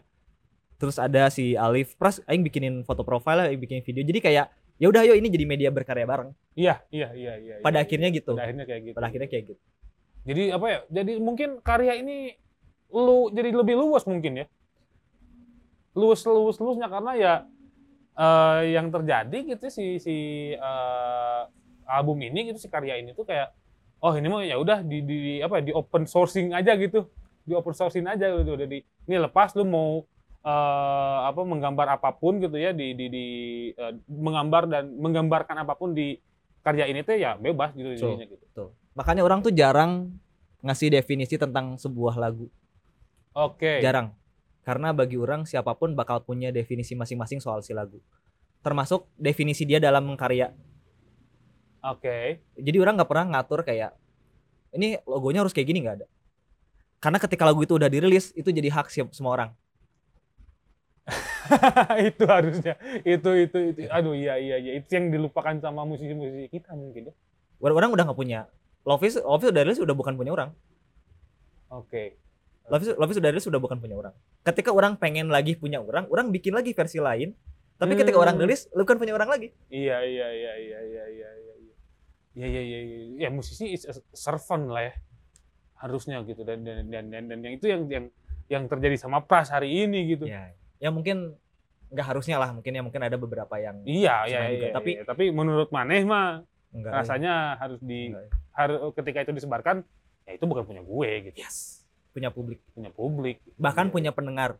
Terus 0.81 0.97
ada 0.97 1.29
si 1.29 1.53
Alif, 1.53 1.93
Pras 1.93 2.25
aing 2.25 2.41
bikinin 2.41 2.81
foto 2.81 3.05
profile, 3.05 3.53
aing 3.53 3.61
bikinin 3.61 3.85
video. 3.85 4.01
Jadi 4.01 4.17
kayak 4.17 4.49
ya 4.81 4.89
udah 4.89 5.05
yuk 5.05 5.13
ini 5.21 5.29
jadi 5.29 5.45
media 5.45 5.69
berkarya 5.69 6.09
bareng. 6.09 6.33
Iya, 6.57 6.81
iya, 6.89 7.13
iya, 7.13 7.33
iya. 7.37 7.53
Pada 7.61 7.77
iya, 7.77 7.85
akhirnya 7.85 8.09
iya. 8.09 8.17
gitu. 8.17 8.33
Pada 8.33 8.49
akhirnya 8.49 8.65
kayak 8.65 8.81
gitu. 8.81 8.95
Pada 8.97 9.07
akhirnya 9.13 9.29
kayak 9.29 9.43
gitu. 9.53 9.61
Jadi 10.25 10.43
apa 10.49 10.65
ya? 10.65 10.79
Jadi 10.89 11.13
mungkin 11.21 11.49
karya 11.61 11.93
ini 12.01 12.33
lu 12.89 13.29
jadi 13.29 13.53
lebih 13.53 13.77
luas 13.77 14.09
mungkin 14.09 14.41
ya. 14.41 14.45
Luas 15.93 16.25
luas 16.25 16.57
luasnya 16.57 16.89
karena 16.89 17.11
ya 17.13 17.33
eh, 18.17 18.61
yang 18.73 18.89
terjadi 18.89 19.37
gitu 19.53 19.69
si 19.69 20.01
si 20.01 20.15
eh, 20.57 21.41
album 21.85 22.17
ini 22.25 22.49
gitu 22.49 22.57
si 22.57 22.73
karya 22.73 22.97
ini 22.97 23.13
tuh 23.13 23.29
kayak 23.29 23.53
oh 24.01 24.17
ini 24.17 24.27
mah 24.33 24.41
ya 24.41 24.57
udah 24.57 24.81
di, 24.81 25.05
di 25.05 25.15
di- 25.37 25.41
apa 25.45 25.61
ya, 25.61 25.69
di 25.69 25.73
open 25.77 26.09
sourcing 26.09 26.57
aja 26.57 26.73
gitu. 26.73 27.05
Di 27.45 27.53
open 27.53 27.77
sourcing 27.77 28.09
aja 28.09 28.33
gitu. 28.33 28.57
Jadi 28.57 28.81
ini 28.81 29.15
lepas 29.21 29.53
lu 29.53 29.61
mau 29.61 30.09
eh, 30.41 31.17
apa 31.27 31.41
menggambar 31.45 31.87
apa 32.01 32.09
pun 32.17 32.41
gitu 32.41 32.57
ya 32.57 32.73
di 32.73 32.93
di, 32.97 33.05
di 33.07 33.25
eh, 33.73 33.93
menggambar 34.09 34.63
dan 34.69 34.83
menggambarkan 34.97 35.61
apa 35.61 35.73
pun 35.77 35.93
di 35.93 36.17
karya 36.61 36.85
ini 36.89 37.01
tuh 37.01 37.17
ya 37.17 37.37
bebas 37.37 37.73
gitu 37.73 37.93
jadinya 37.97 38.25
gitu. 38.29 38.45
Tuh. 38.53 38.69
Makanya 38.93 39.25
orang 39.25 39.41
tuh 39.41 39.53
jarang 39.53 40.13
ngasih 40.61 40.93
definisi 40.93 41.37
tentang 41.37 41.77
sebuah 41.77 42.17
lagu. 42.21 42.47
Oke. 43.33 43.81
Jarang. 43.81 44.13
Karena 44.61 44.93
bagi 44.93 45.17
orang 45.17 45.49
siapa 45.49 45.73
pun 45.73 45.97
bakal 45.97 46.21
punya 46.21 46.53
definisi 46.53 46.93
masing-masing 46.93 47.41
soal 47.41 47.65
si 47.65 47.73
lagu. 47.73 47.97
Termasuk 48.61 49.09
definisi 49.17 49.65
dia 49.65 49.81
dalam 49.81 50.05
mengkarya. 50.05 50.53
Oke. 51.81 52.45
Jadi 52.53 52.77
orang 52.77 52.93
nggak 53.01 53.09
pernah 53.09 53.25
ngatur 53.37 53.65
kayak 53.65 53.97
ini 54.77 55.01
logonya 55.03 55.41
harus 55.41 55.51
kayak 55.51 55.65
gini 55.65 55.81
nggak 55.81 55.95
ada. 56.03 56.07
Karena 57.01 57.17
ketika 57.17 57.43
lagu 57.49 57.65
itu 57.65 57.73
udah 57.73 57.89
dirilis 57.89 58.29
itu 58.37 58.53
jadi 58.53 58.69
hak 58.69 58.93
siap 58.93 59.09
semua 59.17 59.33
orang. 59.33 59.49
itu 62.09 62.23
harusnya 62.25 62.73
itu 63.03 63.29
itu 63.35 63.57
itu 63.73 63.79
aduh 63.87 64.15
iya 64.15 64.39
iya 64.39 64.55
iya 64.57 64.71
itu 64.79 64.89
yang 64.91 65.11
dilupakan 65.11 65.57
sama 65.59 65.83
musisi-musisi 65.83 66.47
kita 66.47 66.71
mungkin 66.73 67.11
ya 67.11 67.15
Orang, 67.61 67.77
orang 67.77 67.89
udah 67.93 68.03
nggak 68.09 68.17
punya. 68.17 68.49
Love 68.89 69.05
is, 69.05 69.21
Love 69.21 69.45
is 69.45 69.77
udah 69.77 69.93
bukan 69.93 70.17
punya 70.17 70.33
orang. 70.33 70.49
oke 71.69 72.17
Love 72.73 72.81
is, 72.81 72.89
Love 72.97 73.37
is 73.37 73.45
udah 73.45 73.61
bukan 73.61 73.77
punya 73.77 73.93
orang. 73.93 74.13
Ketika 74.41 74.73
orang 74.73 74.97
pengen 74.97 75.29
lagi 75.29 75.53
punya 75.53 75.77
orang, 75.77 76.09
orang 76.09 76.33
bikin 76.33 76.57
lagi 76.57 76.73
versi 76.73 76.97
lain. 76.97 77.37
Tapi 77.77 77.93
ketika 77.93 78.17
Hmm. 78.17 78.25
orang 78.25 78.35
rilis, 78.41 78.65
lu 78.73 78.81
bukan 78.85 78.97
punya 78.97 79.13
orang 79.13 79.29
lagi. 79.29 79.53
iya 79.69 80.01
iya 80.01 80.27
iya 80.33 80.53
iya 80.57 80.79
iya 80.81 81.05
iya 81.05 81.05
iya 81.05 81.29
iya 81.37 81.53
iya 82.41 82.47
iya 82.47 82.61
iya 82.65 82.79
iya 82.81 82.97
ya 83.25 83.29
musisi 83.29 83.69
is 83.73 83.85
a 83.85 83.93
servant 84.13 84.69
lah 84.69 84.89
ya 84.89 84.93
harusnya 85.81 86.21
gitu 86.25 86.45
dan 86.45 86.61
dan 86.61 86.85
dan 86.89 87.09
dan, 87.09 87.23
dan 87.29 87.39
yang 87.41 87.53
itu 87.57 87.65
yang 87.69 87.81
yang 87.89 88.05
yang 88.49 88.63
terjadi 88.69 88.97
sama 89.01 89.25
Pras 89.25 89.49
hari 89.49 89.85
ini 89.85 90.13
gitu 90.13 90.29
Ya, 90.29 90.49
ya 90.49 90.60
mungkin 90.89 91.37
nggak 91.93 92.07
harusnya 92.07 92.41
lah. 92.41 92.49
Mungkin 92.49 92.71
ya 92.73 92.81
mungkin 92.81 93.01
ada 93.03 93.13
beberapa 93.13 93.59
yang 93.59 93.83
iya 93.85 94.25
iya 94.25 94.25
iya, 94.25 94.39
juga, 94.49 94.65
iya, 94.65 94.73
tapi- 94.73 94.95
iya. 94.97 95.03
tapi 95.05 95.23
menurut 95.29 95.69
Maneh 95.69 96.01
mah 96.01 96.41
enggak. 96.71 96.91
rasanya 96.97 97.59
harus 97.59 97.77
di 97.77 98.09
Enggak. 98.09 98.31
harus 98.55 98.77
ketika 98.95 99.19
itu 99.21 99.31
disebarkan 99.35 99.83
ya 100.23 100.31
itu 100.33 100.45
bukan 100.47 100.63
punya 100.63 100.81
gue 100.81 101.09
gitu 101.29 101.37
Yes. 101.37 101.83
Punya 102.11 102.27
publik. 102.27 102.59
punya 102.71 102.89
publik 102.89 103.37
Bahkan 103.55 103.87
Iya. 103.87 103.93
punya 103.93 104.11
pendengar. 104.11 104.51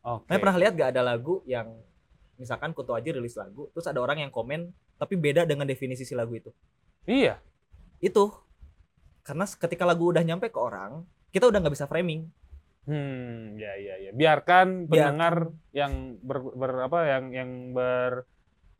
oke 0.00 0.26
Saya 0.26 0.38
pernah 0.38 0.56
lihat 0.56 0.72
gak 0.74 0.90
ada 0.90 1.02
lagu 1.04 1.40
yang 1.44 1.72
misalkan 2.36 2.72
Kutu 2.72 2.92
aja 2.92 3.08
rilis 3.08 3.32
lagu, 3.32 3.68
terus 3.70 3.84
ada 3.84 3.96
orang 3.96 4.20
yang 4.20 4.28
komen 4.28 4.68
tapi 4.96 5.14
beda 5.14 5.44
dengan 5.44 5.64
definisi 5.64 6.02
si 6.02 6.12
lagu 6.12 6.32
itu. 6.32 6.50
iya 7.04 7.36
Itu 7.98 8.32
karena 9.22 9.44
ketika 9.44 9.82
lagu 9.82 10.06
udah 10.06 10.20
nyampe 10.20 10.46
ke 10.46 10.56
orang, 10.56 11.02
kita 11.28 11.44
udah 11.44 11.58
nggak 11.58 11.74
bisa 11.74 11.84
framing. 11.84 12.30
Hmm, 12.86 13.58
ya 13.58 13.74
ya 13.74 13.94
ya. 13.98 14.10
Biarkan 14.14 14.86
pendengar 14.86 15.50
yang 15.74 16.22
ber, 16.22 16.38
ber- 16.54 16.86
apa 16.86 16.98
yang 17.10 17.24
yang 17.34 17.50
ber 17.74 18.24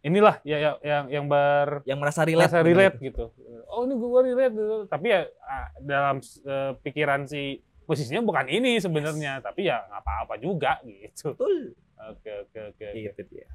inilah 0.01 0.39
ya, 0.47 0.57
ya 0.57 0.71
yang 0.81 1.05
yang 1.11 1.25
ber 1.27 1.83
Yang 1.83 1.99
merasa 1.99 2.23
relate. 2.23 2.47
merasa 2.47 2.59
relate 2.63 2.97
itu. 3.03 3.07
gitu. 3.11 3.25
Oh, 3.67 3.83
ini 3.83 3.99
gue 3.99 4.21
relate 4.31 4.55
gitu. 4.55 4.77
Tapi 4.87 5.07
ya 5.11 5.21
ah, 5.43 5.67
dalam 5.83 6.17
eh, 6.23 6.73
pikiran 6.81 7.27
si 7.27 7.59
posisinya 7.83 8.23
bukan 8.23 8.47
ini 8.47 8.79
sebenarnya, 8.79 9.43
tapi 9.43 9.67
ya 9.67 9.83
nggak 9.83 10.03
apa-apa 10.03 10.35
juga 10.39 10.79
gitu. 10.87 11.35
Betul. 11.35 11.75
Oke, 12.07 12.31
oke, 12.47 12.59
oke. 12.71 12.85
oke. 12.87 12.87
Gitu 12.95 13.21
dia. 13.27 13.47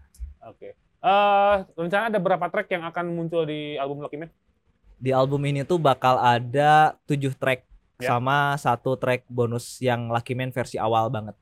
Oke. 0.43 0.75
Eh, 1.01 1.55
rencana 1.79 2.11
ada 2.11 2.19
berapa 2.19 2.45
track 2.51 2.67
yang 2.69 2.83
akan 2.83 3.15
muncul 3.15 3.47
di 3.47 3.79
album 3.79 4.03
Lucky 4.03 4.19
Man? 4.19 4.29
Di 4.99 5.15
album 5.15 5.41
ini 5.47 5.63
tuh 5.63 5.79
bakal 5.79 6.19
ada 6.19 6.99
tujuh 7.07 7.33
track 7.33 7.65
Ya. 8.01 8.17
sama 8.17 8.57
satu 8.57 8.97
track 8.97 9.29
bonus 9.29 9.77
yang 9.77 10.09
Lucky 10.09 10.33
Man 10.33 10.49
versi 10.49 10.81
awal 10.81 11.13
banget. 11.13 11.37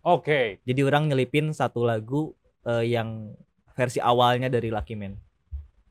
Oke. 0.00 0.62
Jadi 0.64 0.80
orang 0.86 1.10
nyelipin 1.10 1.52
satu 1.52 1.84
lagu 1.84 2.32
eh, 2.64 2.94
yang 2.94 3.34
versi 3.74 3.98
awalnya 4.00 4.48
dari 4.48 4.70
Lucky 4.70 4.94
Man. 4.96 5.18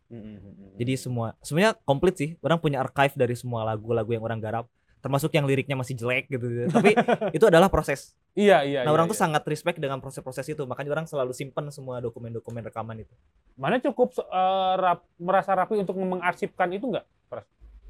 Hmm, 0.10 0.74
Jadi 0.82 0.97
semua 0.97 1.38
sebenarnya 1.45 1.78
komplit 1.86 2.18
sih. 2.18 2.30
Orang 2.41 2.58
punya 2.58 2.82
archive 2.82 3.14
dari 3.14 3.38
semua 3.38 3.62
lagu-lagu 3.62 4.10
yang 4.10 4.26
orang 4.26 4.41
garap, 4.41 4.66
termasuk 5.06 5.30
yang 5.38 5.45
liriknya 5.45 5.78
masih 5.78 5.93
jelek 5.93 6.26
gitu. 6.34 6.50
Tapi 6.74 6.97
itu 7.30 7.45
adalah 7.45 7.70
proses. 7.70 8.18
iya 8.34 8.66
iya. 8.66 8.82
Nah, 8.82 8.89
iya, 8.89 8.95
orang 8.95 9.06
tuh 9.06 9.18
iya. 9.18 9.24
sangat 9.28 9.43
respect 9.45 9.78
dengan 9.78 10.02
proses-proses 10.02 10.45
itu. 10.50 10.64
Makanya 10.66 10.89
orang 10.97 11.06
selalu 11.06 11.36
simpen 11.38 11.70
semua 11.70 12.02
dokumen-dokumen 12.02 12.66
rekaman 12.66 13.06
itu. 13.06 13.14
Mana 13.54 13.78
cukup 13.78 14.18
eh, 14.18 14.74
rap- 14.82 15.10
merasa 15.22 15.54
rapi 15.54 15.78
untuk 15.78 15.93
mengarsipkan 16.00 16.74
itu 16.74 16.89
nggak? 16.89 17.06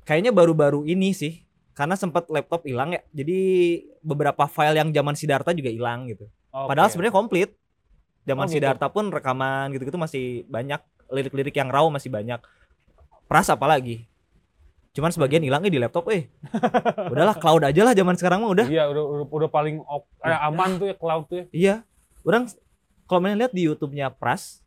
Kayaknya 0.10 0.34
baru-baru 0.34 0.90
ini 0.90 1.14
sih. 1.14 1.46
Karena 1.80 1.96
sempat 1.96 2.28
laptop 2.28 2.68
hilang 2.68 2.92
ya. 2.92 3.00
Jadi 3.16 3.40
beberapa 4.04 4.52
file 4.52 4.84
yang 4.84 4.92
zaman 4.92 5.16
Siddhartha 5.16 5.56
juga 5.56 5.72
hilang 5.72 6.12
gitu. 6.12 6.28
Padahal 6.52 6.92
Oke. 6.92 7.00
sebenarnya 7.00 7.16
komplit. 7.16 7.50
Zaman 8.28 8.46
Oh, 8.46 8.52
gitu. 8.52 8.68
Pun 8.92 9.06
rekaman 9.08 9.72
gitu-gitu 9.72 9.96
masih 9.96 10.44
banyak. 10.52 10.84
Lirik-lirik 11.08 11.56
yang 11.56 11.72
raw 11.72 11.88
masih 11.88 12.12
banyak. 12.12 12.44
Pras 13.32 13.48
apalagi. 13.48 14.04
Cuman 14.92 15.16
sebagian 15.16 15.40
hilangnya 15.40 15.72
di 15.72 15.80
laptop 15.80 16.12
eh. 16.12 16.28
Udahlah 17.16 17.40
cloud 17.40 17.64
aja 17.64 17.82
lah 17.88 17.96
zaman 17.96 18.20
sekarang 18.20 18.44
mah 18.44 18.52
udah. 18.52 18.68
Iya, 18.68 18.92
udah, 18.92 19.04
udah, 19.06 19.26
udah 19.32 19.50
paling 19.50 19.80
op, 19.88 20.04
eh, 20.20 20.36
aman 20.36 20.76
tuh 20.76 20.92
ya 20.92 20.96
cloud 21.00 21.24
tuh 21.32 21.38
ya. 21.40 21.46
Iya. 21.56 21.76
Orang 22.28 22.52
kalau 23.08 23.24
main 23.24 23.40
lihat 23.40 23.56
di 23.56 23.64
YouTube-nya 23.72 24.12
Pras 24.12 24.60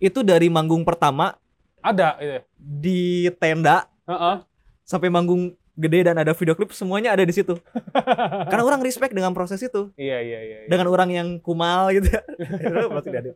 itu 0.00 0.24
dari 0.24 0.48
manggung 0.48 0.80
pertama 0.88 1.36
Ada 1.84 2.16
itu. 2.16 2.32
ya. 2.32 2.42
di 2.56 3.00
tenda 3.36 3.84
Heeh. 4.08 4.40
sampai 4.82 5.12
manggung 5.12 5.52
gede 5.76 6.00
dan 6.10 6.16
ada 6.18 6.32
video 6.34 6.54
klip 6.58 6.70
semuanya 6.74 7.14
ada 7.14 7.22
di 7.22 7.34
situ. 7.34 7.54
Karena 8.50 8.62
orang 8.66 8.82
respect 8.82 9.14
dengan 9.14 9.32
proses 9.32 9.62
itu. 9.62 9.90
Iya, 9.94 10.18
iya, 10.20 10.38
iya. 10.42 10.58
iya. 10.64 10.68
Dengan 10.68 10.90
orang 10.90 11.10
yang 11.10 11.28
kumal 11.38 11.90
gitu. 11.94 12.10
Itu 12.64 12.88
pasti 12.90 13.10
ada. 13.14 13.32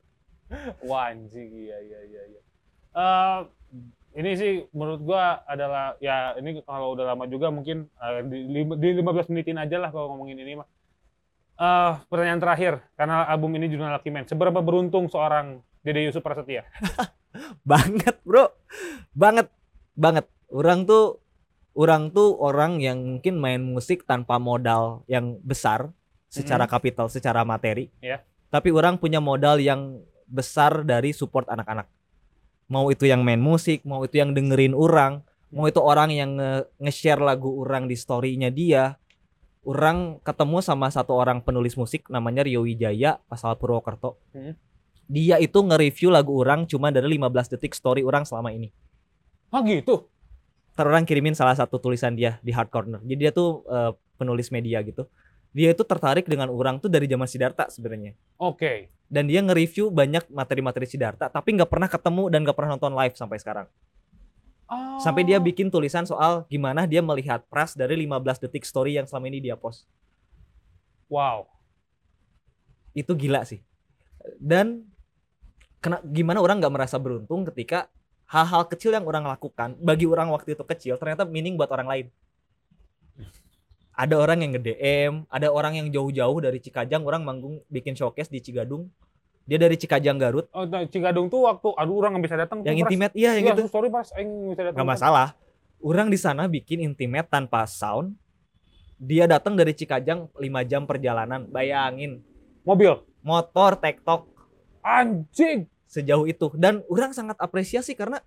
Wah, 0.85 1.11
anjing, 1.11 1.51
iya, 1.55 1.79
iya, 1.81 2.01
iya. 2.05 2.23
iya. 2.31 2.41
Eh, 2.95 3.39
ini 4.15 4.31
sih 4.39 4.53
menurut 4.71 5.03
gua 5.03 5.43
adalah 5.51 5.99
ya 5.99 6.39
ini 6.39 6.63
kalau 6.63 6.95
udah 6.95 7.15
lama 7.15 7.27
juga 7.27 7.51
mungkin 7.51 7.91
eh, 7.99 8.23
di, 8.31 8.63
di 8.63 8.89
15 9.03 9.35
menitin 9.35 9.59
aja 9.59 9.77
lah 9.83 9.91
kalau 9.91 10.15
ngomongin 10.15 10.39
ini 10.39 10.63
mah. 10.63 10.69
Eh, 11.55 11.93
pertanyaan 12.11 12.43
terakhir 12.43 12.73
karena 12.99 13.27
album 13.27 13.55
ini 13.59 13.67
judulnya 13.71 13.99
Lucky 13.99 14.11
Man. 14.11 14.27
Seberapa 14.27 14.59
beruntung 14.63 15.11
seorang 15.11 15.63
Dede 15.83 16.07
Yusuf 16.07 16.23
Prasetya? 16.23 16.67
banget, 17.71 18.17
Bro. 18.23 18.55
Banget. 19.15 19.51
Banget. 19.95 20.27
Orang 20.51 20.87
tuh 20.87 21.24
orang 21.75 22.15
tuh 22.15 22.39
orang 22.39 22.79
yang 22.79 23.03
mungkin 23.19 23.39
main 23.39 23.61
musik 23.61 24.07
tanpa 24.07 24.39
modal 24.39 25.03
yang 25.11 25.39
besar 25.43 25.91
secara 26.31 26.67
kapital, 26.67 27.07
secara 27.07 27.47
materi. 27.47 27.91
Iya. 28.03 28.23
Tapi 28.51 28.71
orang 28.71 28.99
punya 28.99 29.19
modal 29.19 29.59
yang 29.63 30.03
besar 30.27 30.87
dari 30.87 31.15
support 31.15 31.47
anak-anak. 31.47 31.87
Mau 32.71 32.91
itu 32.91 33.07
yang 33.07 33.23
main 33.23 33.39
musik, 33.39 33.83
mau 33.87 34.03
itu 34.03 34.19
yang 34.19 34.35
dengerin 34.35 34.75
orang, 34.75 35.23
mau 35.55 35.67
itu 35.71 35.79
orang 35.79 36.11
yang 36.11 36.35
nge- 36.39 36.67
nge-share 36.81 37.23
lagu 37.23 37.51
orang 37.63 37.87
di 37.87 37.95
story-nya 37.95 38.51
dia. 38.51 38.99
Orang 39.65 40.21
ketemu 40.21 40.61
sama 40.61 40.93
satu 40.93 41.17
orang 41.17 41.41
penulis 41.41 41.79
musik 41.79 42.07
namanya 42.13 42.45
Rio 42.45 42.67
Wijaya, 42.67 43.23
asal 43.33 43.57
Purwokerto. 43.57 44.21
Hmm. 44.35 44.59
Dia 45.09 45.41
itu 45.41 45.57
nge-review 45.61 46.13
lagu 46.13 46.37
orang 46.37 46.65
cuma 46.69 46.89
dari 46.89 47.09
15 47.17 47.57
detik 47.57 47.73
story 47.77 48.05
orang 48.05 48.25
selama 48.25 48.53
ini. 48.53 48.73
Ah 49.53 49.63
gitu. 49.63 50.09
Ntar 50.75 50.91
orang 50.91 51.07
kirimin 51.07 51.39
salah 51.39 51.55
satu 51.55 51.79
tulisan 51.79 52.19
dia 52.19 52.43
di 52.43 52.51
Hard 52.51 52.69
Corner. 52.69 52.99
Jadi 53.07 53.19
dia 53.19 53.31
tuh 53.31 53.63
eh, 53.71 53.95
penulis 54.19 54.51
media 54.51 54.83
gitu. 54.83 55.07
Dia 55.55 55.71
itu 55.71 55.87
tertarik 55.87 56.27
dengan 56.27 56.51
orang 56.51 56.83
tuh 56.83 56.91
dari 56.91 57.07
zaman 57.07 57.31
Siddhartha 57.31 57.71
sebenarnya. 57.71 58.19
Oke. 58.43 58.91
Dan 59.07 59.31
dia 59.31 59.39
nge-review 59.39 59.95
banyak 59.95 60.27
materi-materi 60.35 60.91
Siddhartha 60.91 61.31
tapi 61.31 61.55
nggak 61.55 61.71
pernah 61.71 61.87
ketemu 61.87 62.27
dan 62.27 62.43
nggak 62.43 62.57
pernah 62.59 62.75
nonton 62.75 62.91
live 62.91 63.15
sampai 63.15 63.39
sekarang. 63.39 63.67
Ah. 64.67 64.99
Sampai 64.99 65.23
dia 65.23 65.39
bikin 65.39 65.71
tulisan 65.71 66.11
soal 66.11 66.43
gimana 66.51 66.91
dia 66.91 66.99
melihat 66.99 67.47
Pras 67.47 67.79
dari 67.79 67.95
15 68.03 68.43
detik 68.43 68.67
story 68.67 68.99
yang 68.99 69.07
selama 69.07 69.31
ini 69.31 69.39
dia 69.39 69.55
post. 69.55 69.87
Wow. 71.07 71.47
Itu 72.91 73.15
gila 73.15 73.47
sih. 73.47 73.63
Dan 74.43 74.91
kena, 75.79 76.03
gimana 76.03 76.43
orang 76.43 76.59
nggak 76.59 76.75
merasa 76.75 76.97
beruntung 76.99 77.47
ketika 77.53 77.93
hal-hal 78.27 78.65
kecil 78.67 78.91
yang 78.91 79.05
orang 79.05 79.25
lakukan 79.25 79.77
bagi 79.79 80.05
orang 80.05 80.29
waktu 80.29 80.53
itu 80.53 80.65
kecil 80.65 80.95
ternyata 80.97 81.25
meaning 81.25 81.55
buat 81.55 81.69
orang 81.69 81.87
lain. 81.87 82.07
Ada 83.95 84.19
orang 84.19 84.43
yang 84.43 84.51
nge-DM, 84.53 85.13
ada 85.31 85.49
orang 85.49 85.79
yang 85.79 85.87
jauh-jauh 85.87 86.43
dari 86.43 86.59
Cikajang, 86.59 87.07
orang 87.07 87.23
manggung 87.23 87.63
bikin 87.69 87.95
showcase 87.95 88.27
di 88.27 88.43
Cigadung. 88.43 88.91
Dia 89.45 89.55
dari 89.55 89.79
Cikajang 89.79 90.19
Garut, 90.19 90.51
Oh, 90.51 90.67
nah, 90.67 90.83
Cigadung 90.83 91.31
tuh 91.31 91.47
waktu 91.47 91.71
aduh 91.71 92.03
orang 92.03 92.19
nggak 92.19 92.25
bisa 92.27 92.35
datang. 92.37 92.59
yang 92.63 92.75
intimate, 92.77 93.15
iya 93.15 93.39
yang 93.39 93.45
Iya, 93.45 93.55
gitu. 93.55 93.71
sorry 93.71 93.87
pas 93.89 94.11
aing 94.11 94.27
nggak 94.27 94.51
bisa 94.51 94.63
datang. 94.65 94.75
nggak 94.75 94.91
masalah. 94.91 95.29
Orang 95.79 96.09
di 96.09 96.17
sana 96.17 96.49
bikin 96.49 96.83
intimate 96.83 97.29
tanpa 97.29 97.63
sound. 97.71 98.19
Dia 98.97 99.29
datang 99.29 99.55
dari 99.55 99.71
Cikajang 99.71 100.27
5 100.33 100.43
jam 100.65 100.89
perjalanan. 100.89 101.47
Bayangin, 101.47 102.19
Mobil. 102.65 102.99
motor 103.21 103.79
tektok 103.79 104.27
Anjing. 104.81 105.71
Sejauh 105.87 106.25
itu 106.27 106.51
dan 106.57 106.81
orang 106.91 107.13
sangat 107.13 107.37
apresiasi 107.39 107.95
karena 107.95 108.21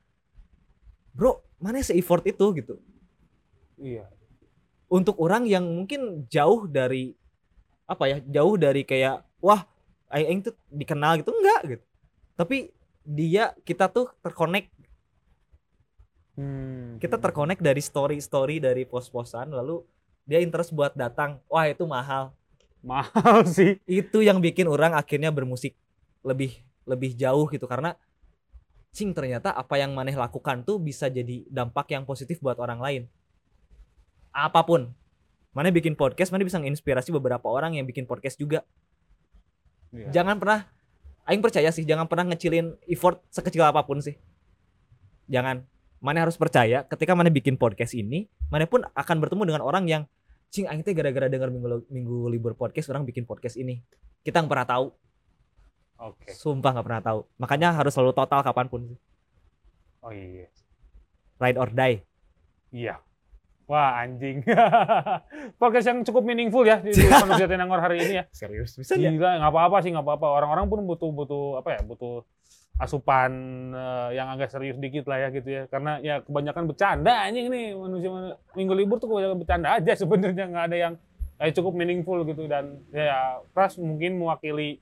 bro, 1.12 1.42
mana 1.58 1.82
se-effort 1.82 2.22
itu 2.30 2.46
gitu. 2.58 2.76
Iya. 3.82 4.06
Untuk 4.88 5.18
orang 5.20 5.50
yang 5.50 5.66
mungkin 5.66 6.30
jauh 6.30 6.70
dari 6.70 7.18
apa 7.90 8.04
ya, 8.08 8.18
jauh 8.22 8.56
dari 8.56 8.86
kayak 8.86 9.26
wah, 9.42 9.66
aing 10.14 10.46
tuh 10.46 10.54
dikenal 10.70 11.20
gitu 11.20 11.34
enggak 11.34 11.62
gitu. 11.78 11.86
Tapi 12.38 12.58
dia 13.02 13.56
kita 13.66 13.88
tuh 13.88 14.12
terkonek 14.20 14.70
Hmm. 16.38 17.02
kita 17.02 17.18
terkonek 17.18 17.58
dari 17.58 17.82
story-story 17.82 18.62
dari 18.62 18.86
pos-posan 18.86 19.50
lalu 19.50 19.82
dia 20.22 20.38
interest 20.38 20.70
buat 20.70 20.94
datang 20.94 21.42
wah 21.50 21.66
itu 21.66 21.82
mahal 21.90 22.30
mahal 22.86 23.42
sih. 23.58 23.82
itu 23.90 24.22
yang 24.22 24.38
bikin 24.38 24.70
orang 24.70 24.94
akhirnya 24.94 25.34
bermusik 25.34 25.74
lebih 26.22 26.62
lebih 26.88 27.14
jauh 27.14 27.46
gitu. 27.52 27.68
Karena 27.68 27.94
cing 28.96 29.14
ternyata 29.14 29.54
apa 29.54 29.78
yang 29.78 29.94
maneh 29.94 30.18
lakukan 30.18 30.66
tuh 30.66 30.82
bisa 30.82 31.12
jadi 31.12 31.46
dampak 31.52 31.94
yang 31.94 32.08
positif 32.08 32.42
buat 32.42 32.58
orang 32.58 32.80
lain. 32.82 33.04
Apa 34.34 34.66
pun. 34.66 34.90
Maneh 35.54 35.70
bikin 35.70 35.94
podcast 35.94 36.34
maneh 36.34 36.48
bisa 36.48 36.58
menginspirasi 36.58 37.14
beberapa 37.14 37.46
orang 37.46 37.78
yang 37.78 37.86
bikin 37.86 38.10
podcast 38.10 38.40
juga. 38.40 38.66
Iya. 39.88 40.12
jangan 40.12 40.36
pernah 40.36 40.68
aing 41.32 41.40
percaya 41.40 41.72
sih 41.72 41.88
jangan 41.88 42.12
pernah 42.12 42.28
ngecilin 42.28 42.76
effort 42.92 43.24
sekecil 43.32 43.64
apa 43.64 43.84
pun 43.88 44.04
sih. 44.04 44.16
Jangan. 45.28 45.64
Mana 45.98 46.22
harus 46.22 46.38
percaya 46.38 46.86
ketika 46.86 47.18
mana 47.18 47.34
bikin 47.34 47.58
podcast 47.58 47.98
ini 47.98 48.30
mana 48.54 48.70
pun 48.70 48.86
akan 48.94 49.18
bertemu 49.18 49.44
dengan 49.50 49.64
orang 49.66 49.86
yang 49.90 50.04
cing 50.54 50.70
aing 50.70 50.86
teh 50.86 50.94
gara-gara 50.96 51.28
dengar 51.28 51.52
minggu 51.52 51.90
minggu 51.90 52.18
libur 52.32 52.54
podcast 52.54 52.92
orang 52.94 53.04
bikin 53.08 53.26
podcast 53.26 53.58
ini. 53.58 53.82
Kita 54.22 54.44
nggak 54.44 54.52
pernah 54.52 54.68
tahu 54.68 54.86
Oke. 55.98 56.30
sumpah 56.30 56.78
nggak 56.78 56.86
pernah 56.86 57.02
tahu 57.02 57.20
makanya 57.38 57.74
harus 57.74 57.90
selalu 57.90 58.14
total 58.14 58.42
kapan 58.42 58.68
pun. 58.68 58.82
Oh 60.00 60.14
iya. 60.14 60.46
ride 61.38 61.58
or 61.58 61.70
die 61.70 62.02
Iya. 62.70 63.02
Wah 63.68 64.00
anjing. 64.00 64.48
Podcast 65.62 65.92
yang 65.92 66.00
cukup 66.02 66.24
meaningful 66.24 66.64
ya 66.64 66.80
di, 66.80 66.96
manusia 67.24 67.52
Tenangor 67.52 67.84
hari 67.84 68.00
ini 68.00 68.14
ya. 68.20 68.24
serius 68.32 68.80
bisa 68.80 68.96
Gila, 68.96 69.44
nggak 69.44 69.52
apa-apa 69.52 69.78
sih, 69.84 69.92
nggak 69.92 70.06
apa-apa. 70.08 70.28
Orang-orang 70.40 70.72
pun 70.72 70.80
butuh 70.88 71.12
butuh 71.12 71.46
apa 71.60 71.76
ya? 71.76 71.82
Butuh 71.84 72.24
asupan 72.78 73.32
eh, 73.76 74.10
yang 74.16 74.32
agak 74.32 74.54
serius 74.54 74.80
dikit 74.80 75.04
lah 75.12 75.28
ya 75.28 75.28
gitu 75.36 75.50
ya. 75.52 75.64
Karena 75.68 76.00
ya 76.00 76.24
kebanyakan 76.24 76.64
bercanda 76.64 77.28
anjing 77.28 77.52
nih 77.52 77.76
manusia 77.76 78.08
manu- 78.08 78.40
minggu 78.56 78.74
libur 78.74 78.98
tuh 79.04 79.12
kebanyakan 79.12 79.38
bercanda 79.44 79.68
aja 79.76 79.92
sebenarnya 80.02 80.46
nggak 80.48 80.66
ada 80.72 80.78
yang 80.78 80.94
eh, 81.36 81.52
cukup 81.52 81.74
meaningful 81.76 82.24
gitu 82.24 82.48
dan 82.48 82.80
ya 82.96 83.44
Pras 83.52 83.76
mungkin 83.76 84.16
mewakili 84.16 84.80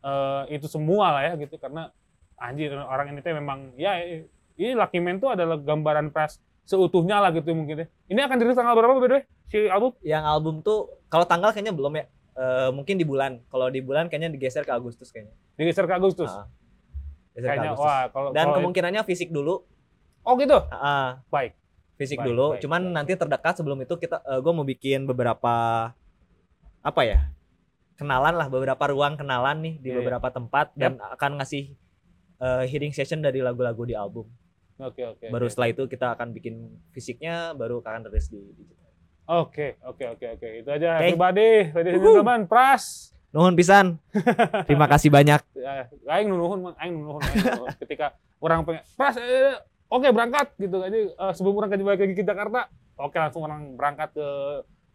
eh, 0.00 0.42
itu 0.50 0.66
semua 0.66 1.12
lah 1.12 1.22
ya 1.22 1.32
gitu 1.36 1.56
karena 1.56 1.92
anjir 2.36 2.72
orang 2.72 3.10
ini 3.10 3.20
teh 3.20 3.30
memang 3.30 3.72
ya 3.74 4.00
ini 4.54 4.72
Lucky 4.72 4.98
Man 4.98 5.18
tuh 5.18 5.32
adalah 5.32 5.56
gambaran 5.56 6.08
Pras 6.08 6.36
seutuhnya 6.62 7.18
lah 7.18 7.30
gitu 7.30 7.50
mungkin 7.50 7.82
ya. 7.82 7.86
Ini 8.06 8.20
akan 8.22 8.36
dirilis 8.36 8.54
tanggal 8.54 8.72
berapa 8.72 8.94
by 8.94 9.02
the 9.02 9.16
way? 9.16 9.24
Si 9.46 9.66
album? 9.66 9.92
yang 10.00 10.22
album 10.22 10.60
tuh 10.60 10.78
kalau 11.06 11.24
tanggal 11.24 11.50
kayaknya 11.50 11.72
belum 11.72 11.94
ya 11.94 12.06
Eh, 12.30 12.70
mungkin 12.70 12.94
di 12.94 13.02
bulan 13.02 13.42
kalau 13.46 13.68
di 13.68 13.82
bulan 13.82 14.06
kayaknya 14.06 14.30
digeser 14.30 14.62
ke 14.62 14.70
Agustus 14.70 15.10
kayaknya 15.10 15.34
Digeser 15.58 15.84
ke 15.84 15.92
Agustus. 15.92 16.30
Ke 17.30 17.42
Kayaknya 17.42 17.74
Agustus. 17.74 17.84
wah 17.84 18.02
kalau 18.08 18.28
dan 18.30 18.44
kalau- 18.46 18.56
kemungkinannya 18.56 19.02
fisik 19.02 19.28
dulu 19.28 19.60
Oh 20.20 20.36
gitu. 20.36 20.56
Ah, 20.70 21.20
Baik. 21.26 21.52
fisik 21.96 22.16
Baik, 22.16 22.28
dulu. 22.28 22.46
baik, 22.50 22.60
Cuman 22.62 22.80
baik. 22.82 22.92
nanti 22.94 23.12
terdekat 23.14 23.54
sebelum 23.56 23.76
itu 23.80 23.92
kita 23.94 24.20
gue 24.40 24.52
mau 24.52 24.64
bikin 24.64 25.04
beberapa 25.04 25.52
apa 26.80 27.00
ya? 27.02 27.28
Kenalan 28.00 28.32
lah 28.32 28.48
beberapa 28.48 28.80
ruang 28.88 29.20
kenalan 29.20 29.60
nih 29.60 29.74
di 29.76 29.92
Iya, 29.92 29.92
iya. 29.92 29.98
beberapa 30.00 30.28
tempat 30.32 30.72
dan 30.72 30.96
akan 30.96 31.36
ngasih 31.36 31.76
eh, 32.40 32.64
hearing 32.72 32.96
session 32.96 33.20
dari 33.20 33.44
lagu-lagu 33.44 33.84
di 33.84 33.92
album. 33.92 34.24
Oke 34.80 35.04
oke. 35.04 35.28
baru 35.28 35.44
oke. 35.44 35.52
setelah 35.52 35.68
itu 35.76 35.82
kita 35.84 36.16
akan 36.16 36.32
bikin 36.32 36.72
fisiknya 36.96 37.52
baru 37.52 37.84
akan 37.84 38.08
rilis 38.08 38.32
di 38.32 38.40
digital. 38.56 38.88
Oke 39.28 39.76
oke 39.84 40.04
oke 40.16 40.26
oke. 40.40 40.48
Itu 40.64 40.68
aja 40.72 40.96
Oke. 40.96 41.12
everybody. 41.12 41.50
Ladies 41.76 41.92
and 42.00 42.02
gentlemen, 42.02 42.40
Pras. 42.48 43.12
Nuhun 43.30 43.54
pisan. 43.54 44.00
Terima 44.68 44.88
kasih 44.88 45.12
banyak. 45.12 45.38
Ya, 45.54 45.86
aing 46.16 46.32
nuhun, 46.32 46.72
aing 46.80 46.96
nuhun. 46.96 47.22
Ketika 47.84 48.16
orang 48.40 48.64
pengen 48.64 48.82
Pras 48.96 49.20
eh, 49.20 49.54
oke 49.92 50.08
berangkat 50.08 50.56
gitu. 50.56 50.80
Jadi 50.80 51.00
eh, 51.12 51.32
sebelum 51.36 51.60
berangkat 51.60 51.78
balik 51.84 52.00
lagi 52.08 52.14
ke 52.16 52.24
Jakarta, 52.24 52.72
oke 52.96 53.16
langsung 53.20 53.44
orang 53.44 53.76
berangkat 53.76 54.16
ke 54.16 54.28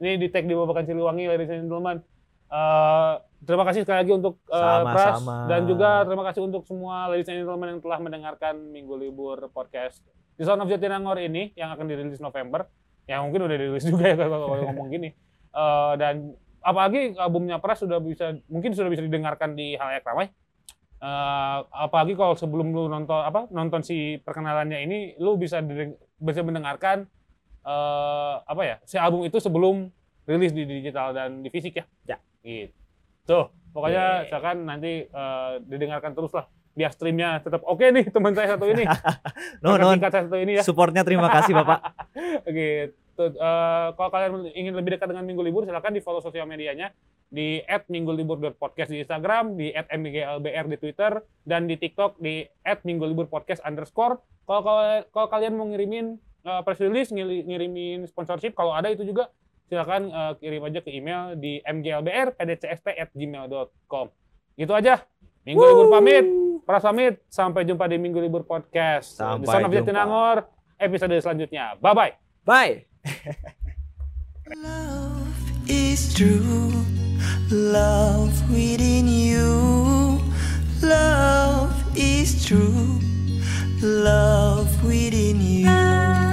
ini 0.01 0.19
di 0.19 0.27
tag 0.27 0.43
di 0.49 0.57
Babakan 0.57 0.83
Siliwangi 0.83 1.29
ladies 1.29 1.53
and 1.53 1.69
gentlemen. 1.69 2.01
Eh, 2.45 3.13
terima 3.41 3.65
kasih 3.65 3.81
sekali 3.81 4.05
lagi 4.05 4.13
untuk 4.13 4.37
Sama-sama. 4.45 4.93
Pras 4.93 5.17
dan 5.49 5.61
juga 5.65 5.89
terima 6.05 6.23
kasih 6.29 6.41
untuk 6.45 6.61
semua 6.69 7.09
ladies 7.09 7.29
and 7.29 7.41
gentlemen 7.41 7.77
yang 7.77 7.81
telah 7.81 7.97
mendengarkan 7.97 8.53
Minggu 8.69 8.93
Libur 8.97 9.49
podcast 9.49 10.01
di 10.37 10.45
Sound 10.45 10.61
of 10.61 10.69
Jatinangor 10.69 11.17
ini 11.17 11.57
yang 11.57 11.73
akan 11.73 11.89
dirilis 11.89 12.21
November. 12.21 12.69
Yang 13.09 13.21
mungkin 13.25 13.41
udah 13.49 13.57
dirilis 13.57 13.85
juga 13.89 14.13
ya 14.13 14.15
kalau 14.17 14.61
ngomong 14.61 14.87
gini. 14.93 15.09
Eh, 15.51 15.93
dan 15.97 16.37
apalagi 16.61 17.17
albumnya 17.17 17.57
Pras 17.57 17.81
sudah 17.81 17.97
bisa 17.97 18.37
mungkin 18.45 18.77
sudah 18.77 18.93
bisa 18.93 19.01
didengarkan 19.01 19.57
di 19.57 19.73
halayak 19.73 20.05
ramai. 20.05 20.29
Eh, 21.01 21.57
apalagi 21.73 22.13
kalau 22.13 22.37
sebelum 22.37 22.77
lu 22.77 22.85
nonton 22.93 23.25
apa 23.25 23.49
nonton 23.49 23.81
si 23.81 24.21
perkenalannya 24.21 24.85
ini 24.85 24.97
lu 25.17 25.33
bisa 25.35 25.65
bisa 26.21 26.41
mendengarkan 26.45 27.09
eh 27.65 28.35
apa 28.45 28.61
ya 28.61 28.77
si 28.85 29.01
album 29.01 29.25
itu 29.25 29.41
sebelum 29.41 29.89
rilis 30.29 30.53
di 30.53 30.65
digital 30.65 31.13
dan 31.13 31.41
di 31.41 31.49
fisik 31.49 31.81
ya. 31.81 31.85
Ya. 32.05 32.17
Gitu. 32.45 33.39
Pokoknya 33.73 34.23
Yeay. 34.23 34.27
silakan 34.29 34.57
nanti 34.69 34.91
eh, 35.09 35.51
didengarkan 35.65 36.13
terus 36.13 36.31
lah 36.31 36.45
biar 36.75 36.91
streamnya 36.91 37.39
tetap 37.39 37.63
oke 37.63 37.81
nih 37.81 38.05
teman 38.11 38.35
saya 38.35 38.55
satu 38.55 38.67
ini. 38.69 38.83
Kakak 39.63 39.63
nuhun. 39.63 39.95
tingkat 39.97 40.11
saya 40.13 40.23
satu 40.29 40.37
ini 40.37 40.51
ya. 40.59 40.63
Supportnya 40.63 41.03
terima 41.03 41.27
kasih 41.33 41.57
Bapak. 41.57 41.79
gitu. 42.55 43.23
Eh, 43.35 43.87
kalau 43.97 44.09
kalian 44.13 44.51
ingin 44.53 44.75
lebih 44.77 44.95
dekat 44.95 45.07
dengan 45.09 45.25
Minggu 45.25 45.41
Libur, 45.41 45.63
silakan 45.65 45.95
di 45.95 46.03
follow 46.03 46.21
sosial 46.21 46.45
medianya 46.45 46.93
di 47.31 47.59
@minggulibur.podcast 47.65 48.93
di 48.93 49.01
Instagram, 49.01 49.57
di 49.57 49.73
@mglbr 49.73 50.65
di 50.71 50.77
Twitter, 50.77 51.19
dan 51.43 51.65
di 51.65 51.75
TikTok 51.75 52.21
di 52.21 52.45
@minggulibur_podcast 52.63 53.65
underscore. 53.65 54.21
Kalau 54.45 54.61
kalau 54.61 54.83
kalau 55.09 55.27
kalian 55.31 55.57
mau 55.57 55.65
ngirimin 55.67 56.15
eh, 56.45 56.61
press 56.61 56.83
release, 56.83 57.09
ngirimin 57.11 58.05
sponsorship, 58.05 58.53
kalau 58.53 58.75
ada 58.75 58.91
itu 58.91 59.07
juga 59.07 59.31
silakan 59.65 60.13
uh, 60.13 60.37
kirim 60.37 60.63
aja 60.65 60.81
ke 60.81 60.91
email 60.93 61.35
di 61.37 61.61
mglbrpdcsp@gmail.com. 61.65 64.09
Gitu 64.55 64.71
aja. 64.71 65.03
Minggu 65.45 65.61
Woo. 65.61 65.69
libur 65.69 65.87
pamit. 65.93 66.25
Para 66.65 66.81
pamit. 66.81 67.21
Sampai 67.29 67.61
jumpa 67.65 67.85
di 67.85 67.97
Minggu 68.01 68.17
libur 68.17 68.41
podcast. 68.45 69.13
Sampai 69.13 69.61
di 69.69 69.77
jumpa. 69.77 69.85
Tinangor, 69.85 70.49
episode 70.81 71.21
selanjutnya. 71.21 71.77
Bye 71.77 71.93
bye. 71.93 72.13
Bye. 72.45 72.85
Love 74.53 75.33
is 75.69 76.13
true. 76.13 76.85
Love 77.49 78.33
within 78.49 79.09
you. 79.09 80.21
Love 80.81 81.73
is 81.97 82.45
true. 82.45 83.01
Love 83.81 84.69
within 84.85 85.41
you. 85.41 86.24